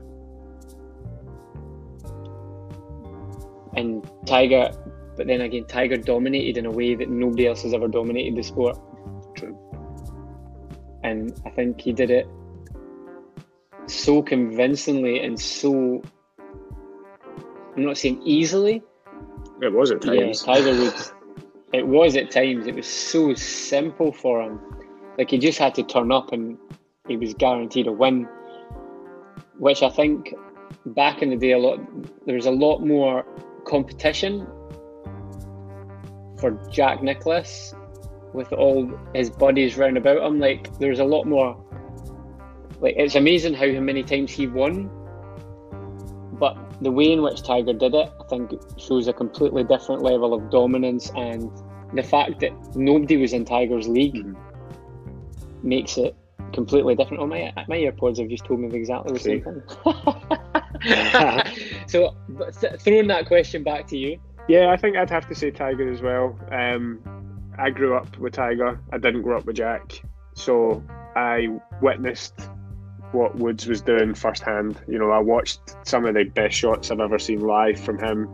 And 3.76 4.07
Tiger, 4.28 4.70
but 5.18 5.26
then 5.26 5.41
again, 5.41 5.66
Tiger 5.66 5.97
dominated 5.97 6.59
in 6.59 6.68
a 6.68 6.72
way 6.72 6.93
that 6.93 7.09
nobody 7.09 7.47
else 7.47 7.63
has 7.63 7.74
ever 7.74 7.88
dominated 7.88 8.36
the 8.36 8.43
sport. 8.43 8.78
True. 9.36 9.57
And 11.03 11.34
I 11.47 11.49
think 11.49 11.82
he 11.82 11.93
did 11.93 12.11
it 12.11 12.28
so 13.88 14.22
convincingly 14.22 15.22
and 15.22 15.39
so. 15.39 16.03
I'm 17.76 17.86
not 17.86 17.97
saying 17.97 18.22
easily, 18.24 18.84
It 19.63 19.74
was 19.74 19.89
at 19.89 20.03
times. 20.03 20.45
yeah, 20.45 20.53
Tiger 20.53 20.80
Woods. 20.80 21.11
It 21.74 21.88
was 21.88 22.16
at 22.16 22.30
times. 22.30 22.68
It 22.68 22.76
was 22.76 22.86
so 22.86 23.34
simple 23.34 24.11
for 24.11 24.43
him. 24.43 24.59
Like 25.18 25.32
he 25.32 25.38
just 25.38 25.57
had 25.57 25.76
to 25.76 25.84
turn 25.84 26.11
up 26.11 26.32
and 26.32 26.57
he 27.07 27.18
was 27.18 27.34
guaranteed 27.34 27.88
a 27.88 27.91
win. 27.91 28.28
Which 29.57 29.84
I 29.84 29.89
think 29.89 30.34
back 30.88 31.22
in 31.22 31.30
the 31.30 31.38
day, 31.38 31.51
a 31.51 31.57
lot 31.57 31.80
there 32.26 32.36
was 32.36 32.45
a 32.45 32.51
lot 32.51 32.80
more 32.80 33.26
competition 33.66 34.47
for 36.39 36.51
Jack 36.72 37.01
Nicklaus 37.01 37.74
with 38.34 38.51
all 38.51 38.91
his 39.13 39.30
buddies 39.30 39.78
round 39.78 39.97
about 39.97 40.22
him. 40.22 40.39
Like 40.39 40.78
there 40.80 40.89
was 40.89 40.99
a 40.99 41.05
lot 41.05 41.26
more. 41.26 41.55
like 42.82 42.95
it's 42.97 43.16
amazing 43.16 43.53
how 43.53 43.68
many 43.68 44.03
times 44.03 44.32
he 44.32 44.47
won, 44.47 44.89
but 46.34 46.57
the 46.82 46.91
way 46.91 47.13
in 47.13 47.22
which 47.22 47.41
Tiger 47.41 47.74
did 47.74 47.95
it, 47.95 48.11
I 48.20 48.28
think, 48.28 48.51
shows 48.78 49.07
a 49.07 49.13
completely 49.13 49.63
different 49.63 50.01
level 50.01 50.34
of 50.34 50.49
dominance, 50.49 51.09
and 51.16 51.49
the 51.93 52.03
fact 52.03 52.41
that 52.41 52.51
nobody 52.76 53.16
was 53.16 53.32
in 53.32 53.45
Tiger's 53.45 53.88
league 53.88 54.16
mm-hmm. 54.16 54.44
Makes 55.66 55.97
it 55.97 56.16
completely 56.53 56.95
different. 56.95 57.22
Oh, 57.22 57.28
my 57.28 57.51
my 57.68 57.78
AirPods 57.78 58.20
have 58.20 58.30
just 58.30 58.45
told 58.45 58.59
me 58.59 58.76
exactly 58.76 59.13
the 59.13 59.20
same 59.20 59.43
thing. 59.43 59.61
so, 61.88 62.16
th- 62.59 62.82
throwing 62.82 63.07
that 63.07 63.26
question 63.28 63.63
back 63.63 63.88
to 63.88 63.97
you. 63.97 64.20
Yeah, 64.47 64.70
I 64.70 64.78
think 64.78 64.95
I'd 64.95 65.09
have 65.09 65.28
to 65.30 65.36
say 65.36 65.51
Tiger 65.51 65.91
as 65.91 66.01
well. 66.01 66.39
Um, 66.51 67.01
I 67.57 67.70
grew 67.72 67.95
up 67.95 68.18
with 68.18 68.34
Tiger. 68.34 68.80
I 68.91 68.97
didn't 68.97 69.24
grow 69.24 69.38
up 69.38 69.45
with 69.45 69.55
Jack, 69.55 70.01
so 70.34 70.84
I 71.16 71.47
witnessed 71.82 72.49
what 73.11 73.36
Woods 73.36 73.66
was 73.66 73.82
doing 73.82 74.13
firsthand. 74.13 74.80
You 74.88 74.99
know, 74.99 75.11
I 75.11 75.20
watched 75.20 75.59
some 75.84 76.05
of 76.05 76.13
the 76.13 76.26
best 76.26 76.55
shots 76.55 76.91
I've 76.91 76.99
ever 76.99 77.18
seen 77.18 77.39
live 77.39 77.80
from 77.80 77.97
him. 77.97 78.30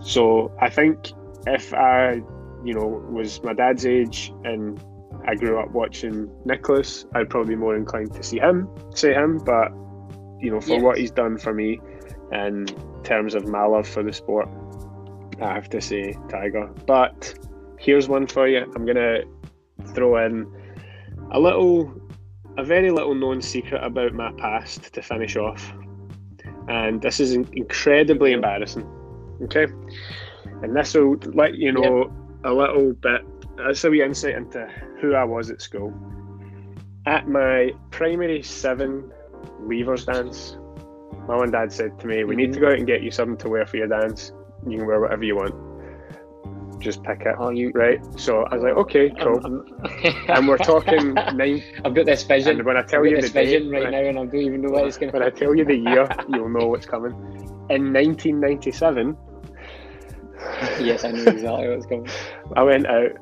So 0.00 0.52
I 0.60 0.70
think 0.70 1.12
if 1.46 1.74
I, 1.74 2.22
you 2.64 2.74
know, 2.74 2.86
was 3.10 3.42
my 3.42 3.54
dad's 3.54 3.86
age 3.86 4.32
and 4.44 4.80
I 5.26 5.34
grew 5.34 5.60
up 5.60 5.70
watching 5.72 6.30
Nicklaus, 6.44 7.06
I'd 7.14 7.30
probably 7.30 7.54
be 7.54 7.60
more 7.60 7.76
inclined 7.76 8.14
to 8.14 8.22
see 8.22 8.38
him, 8.38 8.68
say 8.94 9.12
him. 9.12 9.38
But 9.38 9.72
you 10.40 10.50
know, 10.50 10.60
for 10.60 10.74
yes. 10.74 10.82
what 10.82 10.98
he's 10.98 11.10
done 11.10 11.38
for 11.38 11.52
me 11.52 11.80
in 12.32 12.66
terms 13.02 13.34
of 13.34 13.48
my 13.48 13.64
love 13.64 13.86
for 13.86 14.02
the 14.02 14.12
sport, 14.12 14.48
I 15.40 15.52
have 15.52 15.68
to 15.70 15.80
say 15.80 16.14
Tiger. 16.28 16.66
But 16.86 17.34
here's 17.78 18.08
one 18.08 18.26
for 18.26 18.48
you. 18.48 18.70
I'm 18.74 18.86
gonna 18.86 19.20
throw 19.94 20.24
in 20.24 20.46
a 21.32 21.40
little, 21.40 21.92
a 22.56 22.64
very 22.64 22.90
little 22.90 23.14
known 23.14 23.42
secret 23.42 23.82
about 23.82 24.14
my 24.14 24.32
past 24.32 24.92
to 24.94 25.02
finish 25.02 25.36
off, 25.36 25.72
and 26.68 27.02
this 27.02 27.20
is 27.20 27.32
incredibly 27.32 28.32
embarrassing. 28.32 28.86
Okay, 29.42 29.66
and 30.62 30.74
this 30.74 30.94
will 30.94 31.16
let 31.34 31.54
you 31.54 31.72
know 31.72 31.98
yep. 31.98 32.27
A 32.44 32.52
little 32.52 32.92
bit. 32.92 33.22
Uh, 33.58 33.68
That's 33.68 33.84
a 33.84 33.90
wee 33.90 34.02
insight 34.02 34.34
into 34.34 34.66
who 35.00 35.14
I 35.14 35.24
was 35.24 35.50
at 35.50 35.60
school. 35.60 35.92
At 37.06 37.28
my 37.28 37.72
primary 37.90 38.42
seven 38.42 39.10
leavers 39.62 40.06
dance, 40.06 40.56
mum 41.26 41.42
and 41.42 41.52
dad 41.52 41.72
said 41.72 41.98
to 42.00 42.06
me, 42.06 42.24
"We 42.24 42.36
need 42.36 42.52
to 42.52 42.60
go 42.60 42.68
out 42.68 42.78
and 42.78 42.86
get 42.86 43.02
you 43.02 43.10
something 43.10 43.38
to 43.38 43.48
wear 43.48 43.66
for 43.66 43.76
your 43.76 43.88
dance. 43.88 44.32
You 44.66 44.78
can 44.78 44.86
wear 44.86 45.00
whatever 45.00 45.24
you 45.24 45.36
want." 45.36 45.68
just 46.80 47.02
pick 47.02 47.22
it. 47.22 47.34
Oh, 47.38 47.50
you 47.50 47.70
right? 47.74 48.00
So 48.18 48.44
I 48.44 48.54
was 48.54 48.64
like, 48.64 48.74
okay, 48.74 49.10
um, 49.10 49.16
cool. 49.16 49.40
I'm, 49.44 49.54
um, 49.54 49.66
I'm 50.04 50.14
and 50.36 50.48
we're 50.48 50.58
talking 50.58 51.14
nine. 51.14 51.62
I've 51.84 51.94
got 51.94 52.06
this 52.06 52.22
vision. 52.22 52.58
And 52.58 52.66
when 52.66 52.76
I 52.76 52.82
tell 52.82 53.04
you 53.06 53.20
the 53.20 53.28
vision 53.28 53.70
right 53.70 53.90
now, 53.90 53.98
and 53.98 54.18
I 54.18 54.24
don't 54.24 54.34
even 54.34 54.62
know 54.62 54.70
what 54.70 54.86
it's 54.86 54.96
going 54.96 55.12
to. 55.12 55.18
When 55.18 55.26
I 55.26 55.30
tell 55.30 55.54
you 55.54 55.64
the 55.64 55.76
year, 55.76 56.08
you'll 56.28 56.48
know 56.48 56.66
what's 56.68 56.86
coming. 56.86 57.12
In 57.70 57.92
1997. 57.92 59.16
yes, 60.80 61.04
I 61.04 61.12
knew 61.12 61.24
exactly 61.24 61.68
what 61.68 61.70
what's 61.70 61.86
coming. 61.86 62.08
I 62.56 62.62
went 62.62 62.86
out, 62.86 63.12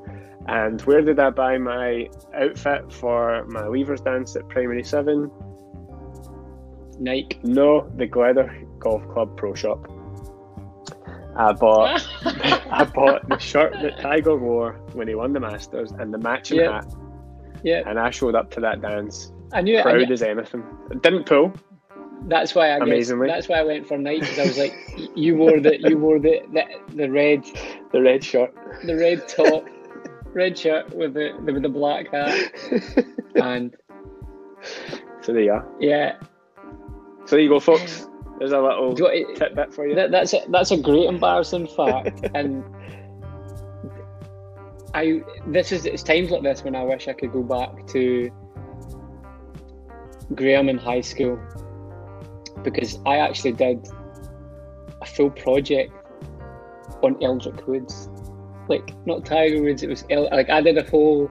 and 0.49 0.81
where 0.83 1.03
did 1.03 1.19
I 1.19 1.31
buy 1.31 1.59
my 1.59 2.09
outfit 2.35 2.93
for 2.93 3.45
my 3.47 3.63
leavers 3.63 4.05
dance 4.05 4.37
at 4.37 4.49
primary 4.49 4.85
seven? 4.85 5.31
Nike. 6.99 7.39
No, 7.43 7.91
the 7.97 8.07
Gleather 8.07 8.55
Golf 8.79 9.07
Club 9.09 9.37
Pro 9.37 9.55
Shop. 9.55 9.91
I 11.37 11.53
bought 11.53 12.07
I 12.25 12.85
bought 12.85 13.29
the 13.29 13.39
shirt 13.39 13.73
that 13.83 14.01
Tiger 14.01 14.37
wore 14.37 14.81
when 14.93 15.07
he 15.07 15.15
won 15.15 15.33
the 15.33 15.41
Masters 15.41 15.93
and 15.93 16.13
the 16.13 16.19
matching 16.19 16.59
yep. 16.59 16.73
hat. 16.73 16.95
Yeah. 17.63 17.83
And 17.87 17.99
I 17.99 18.11
showed 18.11 18.35
up 18.35 18.51
to 18.53 18.61
that 18.61 18.81
dance. 18.81 19.33
I 19.53 19.61
knew 19.61 19.81
proud 19.83 20.01
it, 20.01 20.11
as 20.11 20.23
anything. 20.23 20.65
It 20.91 21.03
didn't 21.03 21.27
pull. 21.27 21.53
That's 22.23 22.55
why 22.55 22.71
I 22.71 22.79
amazingly. 22.79 23.29
Guess, 23.29 23.37
that's 23.37 23.49
why 23.49 23.61
I 23.61 23.63
went 23.63 23.87
for 23.87 23.99
night 23.99 24.21
because 24.21 24.39
I 24.39 24.47
was 24.47 24.59
like, 24.59 24.75
you 25.15 25.37
wore 25.37 25.61
the 25.61 25.79
you 25.81 25.99
wore 25.99 26.19
the, 26.19 26.41
the 26.53 26.65
the 26.95 27.11
red 27.11 27.45
the 27.93 28.03
red 28.03 28.25
shirt, 28.25 28.55
the 28.85 28.97
red 28.97 29.29
top, 29.29 29.65
red 30.33 30.59
shirt 30.59 30.95
with 30.95 31.15
the, 31.15 31.39
the 31.45 31.53
with 31.53 31.63
the 31.63 31.69
black 31.69 32.11
hat, 32.11 32.53
and 33.37 33.77
so 35.21 35.33
there 35.33 35.43
you 35.43 35.53
are. 35.53 35.67
Yeah. 35.79 36.17
So 37.27 37.37
there 37.37 37.41
you 37.41 37.49
go, 37.49 37.61
folks. 37.61 38.09
There's 38.39 38.53
a 38.53 38.61
little 38.61 38.95
you, 38.99 39.35
tidbit 39.35 39.73
for 39.73 39.87
you. 39.87 39.95
That, 39.95 40.11
that's 40.11 40.35
a, 40.35 40.43
that's 40.51 40.71
a 40.71 40.77
great 40.77 41.09
embarrassing 41.09 41.69
fact, 41.69 42.29
and 42.35 42.65
I 44.95 45.23
this 45.47 45.73
is 45.73 45.87
it's 45.87 46.03
times 46.03 46.31
like 46.31 46.43
this 46.43 46.65
when 46.65 46.75
I 46.75 46.83
wish 46.83 47.09
I 47.09 47.13
could 47.13 47.33
go 47.33 47.43
back 47.43 47.87
to 47.89 48.31
Graham 50.35 50.69
in 50.69 50.79
high 50.79 51.01
school 51.03 51.39
because 52.63 52.99
I 53.07 53.19
actually 53.19 53.53
did 53.53 53.89
a 55.01 55.07
full 55.07 55.31
project 55.31 55.93
on 57.03 57.17
Eldrick 57.23 57.67
Woods, 57.67 58.09
like 58.69 58.95
not 59.07 59.25
Tiger 59.25 59.63
Woods. 59.63 59.83
It 59.83 59.91
was 59.91 60.05
El- 60.11 60.29
like 60.31 60.51
I 60.51 60.61
did 60.61 60.79
a 60.79 60.89
whole 60.89 61.31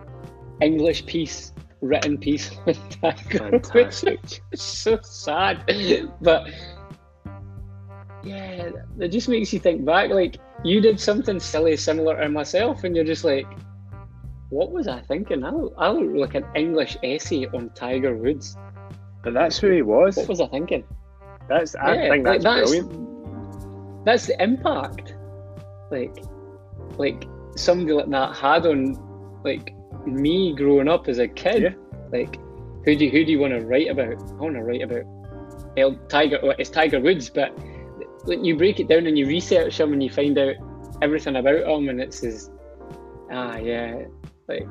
English 0.62 1.06
piece 1.06 1.54
written 1.82 2.18
piece 2.18 2.52
on 2.68 2.74
Tiger 2.90 3.38
Fantastic. 3.40 4.22
Woods, 4.22 4.42
which 4.52 4.60
so 4.60 5.00
sad, 5.02 5.64
but 6.22 6.48
yeah, 8.24 8.72
it 9.00 9.10
just 9.10 9.30
makes 9.30 9.54
you 9.54 9.60
think 9.60 9.86
back. 9.86 10.10
Like 10.10 10.38
you 10.64 10.82
did 10.82 11.00
something 11.00 11.40
silly, 11.40 11.78
similar 11.78 12.20
to 12.22 12.30
myself, 12.30 12.84
and 12.84 12.96
you're 12.96 13.06
just 13.06 13.24
like, 13.24 13.46
what 14.50 14.72
was 14.72 14.88
I 14.88 15.02
thinking? 15.02 15.44
I 15.44 15.52
look, 15.52 15.74
I 15.78 15.90
look 15.90 16.16
like 16.16 16.36
an 16.36 16.46
English 16.56 16.98
essay 17.04 17.46
on 17.48 17.70
Tiger 17.76 18.16
Woods. 18.16 18.58
But 19.24 19.34
that's 19.34 19.58
who 19.58 19.72
he 19.72 19.82
was. 19.82 20.18
What 20.18 20.28
was 20.28 20.42
I 20.42 20.48
thinking? 20.48 20.84
That's 21.48 21.76
I 21.76 21.96
yeah, 21.96 22.10
think 22.10 22.24
that's, 22.24 22.44
like, 22.44 22.58
that's 22.58 22.72
brilliant. 22.72 24.06
That's 24.06 24.28
the 24.28 24.42
impact. 24.42 25.16
Like, 25.92 26.24
like 26.98 27.28
somebody 27.56 27.94
like 27.94 28.10
that 28.10 28.36
had 28.36 28.66
on, 28.66 28.98
like 29.44 29.74
me 30.06 30.54
growing 30.56 30.88
up 30.88 31.08
as 31.08 31.20
a 31.20 31.28
kid. 31.28 31.64
Yeah. 31.64 31.74
Like, 32.12 32.38
who 32.86 32.96
do 32.96 33.06
you, 33.06 33.12
who 33.12 33.26
do 33.26 33.32
you 33.32 33.40
want 33.40 33.54
to 33.54 33.66
write 33.66 33.90
about? 33.90 34.14
I 34.14 34.34
want 34.36 34.56
to 34.56 34.64
write 34.64 34.82
about 34.82 35.06
El 35.78 35.96
Tiger. 36.08 36.40
Well, 36.42 36.56
it's 36.58 36.70
Tiger 36.70 37.00
Woods, 37.00 37.30
but 37.30 37.50
when 38.26 38.44
you 38.44 38.56
break 38.58 38.80
it 38.80 38.88
down 38.88 39.08
and 39.08 39.18
you 39.18 39.28
research 39.28 39.80
him 39.80 39.94
and 39.94 40.02
you 40.02 40.10
find 40.10 40.38
out 40.38 40.56
everything 41.02 41.36
about 41.36 41.68
him, 41.68 41.90
and 41.90 42.02
it 42.02 42.14
says, 42.14 42.50
ah, 43.32 43.58
yeah, 43.58 44.04
like, 44.48 44.68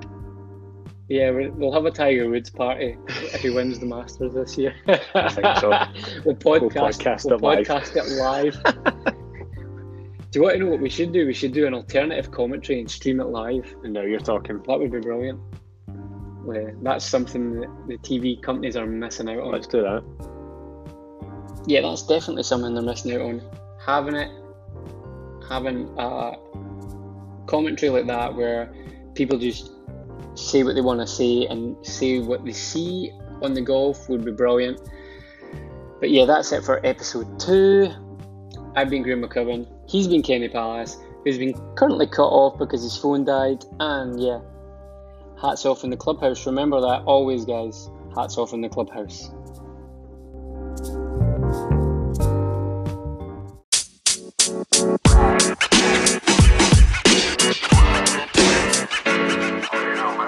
yeah, 1.08 1.30
we'll 1.30 1.72
have 1.72 1.84
a 1.84 1.90
Tiger 1.90 2.28
Woods 2.28 2.50
party 2.50 2.96
if 3.08 3.40
he 3.40 3.50
wins 3.50 3.78
the 3.78 3.86
Masters 3.86 4.34
this 4.34 4.56
year. 4.58 4.74
I 5.14 5.28
think 5.28 5.46
so. 5.58 5.70
we'll 6.24 6.36
podcast, 6.36 6.60
we'll 6.60 6.70
podcast, 6.70 7.40
we'll 7.40 7.58
it, 7.58 7.66
podcast 7.66 8.18
live. 8.18 8.54
it 8.54 9.04
live. 9.04 9.04
do 10.30 10.38
you 10.38 10.42
want 10.42 10.54
to 10.54 10.64
know 10.64 10.70
what 10.70 10.80
we 10.80 10.88
should 10.90 11.12
do? 11.12 11.26
We 11.26 11.34
should 11.34 11.52
do 11.52 11.66
an 11.66 11.74
alternative 11.74 12.30
commentary 12.30 12.80
and 12.80 12.90
stream 12.90 13.20
it 13.20 13.26
live. 13.26 13.74
And 13.84 13.92
now 13.92 14.02
you're 14.02 14.20
talking. 14.20 14.62
That 14.66 14.78
would 14.78 14.92
be 14.92 15.00
brilliant. 15.00 15.40
Yeah, 16.46 16.70
that's 16.82 17.04
something 17.04 17.60
that 17.60 17.70
the 17.88 17.98
TV 17.98 18.42
companies 18.42 18.76
are 18.76 18.86
missing 18.86 19.28
out 19.28 19.40
on. 19.40 19.52
Let's 19.52 19.66
do 19.66 19.82
that 19.82 20.04
yeah, 21.66 21.80
that's 21.80 22.02
definitely 22.02 22.42
something 22.42 22.74
they're 22.74 22.82
missing 22.82 23.12
out 23.14 23.22
on. 23.22 23.42
Having 23.84 24.14
it, 24.16 24.30
having 25.48 25.94
a 25.98 26.36
commentary 27.46 27.90
like 27.90 28.06
that 28.06 28.34
where 28.34 28.72
people 29.14 29.38
just 29.38 29.70
say 30.34 30.62
what 30.62 30.74
they 30.74 30.80
want 30.80 31.00
to 31.00 31.06
say 31.06 31.46
and 31.46 31.76
say 31.86 32.18
what 32.20 32.44
they 32.44 32.52
see 32.52 33.12
on 33.42 33.54
the 33.54 33.60
golf 33.60 34.08
would 34.08 34.24
be 34.24 34.32
brilliant. 34.32 34.80
But 36.00 36.10
yeah, 36.10 36.24
that's 36.24 36.52
it 36.52 36.64
for 36.64 36.84
episode 36.84 37.38
two. 37.38 37.90
I've 38.76 38.90
been 38.90 39.02
Graham 39.02 39.22
McCubbin. 39.22 39.66
He's 39.88 40.08
been 40.08 40.22
Kenny 40.22 40.48
Palace, 40.48 40.96
who's 41.24 41.38
been 41.38 41.54
currently 41.76 42.06
cut 42.06 42.28
off 42.28 42.58
because 42.58 42.82
his 42.82 42.96
phone 42.96 43.24
died. 43.24 43.64
And 43.80 44.20
yeah, 44.20 44.40
hats 45.40 45.64
off 45.64 45.84
in 45.84 45.90
the 45.90 45.96
clubhouse. 45.96 46.44
Remember 46.46 46.80
that 46.80 47.02
always, 47.04 47.44
guys. 47.44 47.88
Hats 48.16 48.36
off 48.38 48.52
in 48.52 48.60
the 48.60 48.68
clubhouse. 48.68 49.30
you 56.26 56.33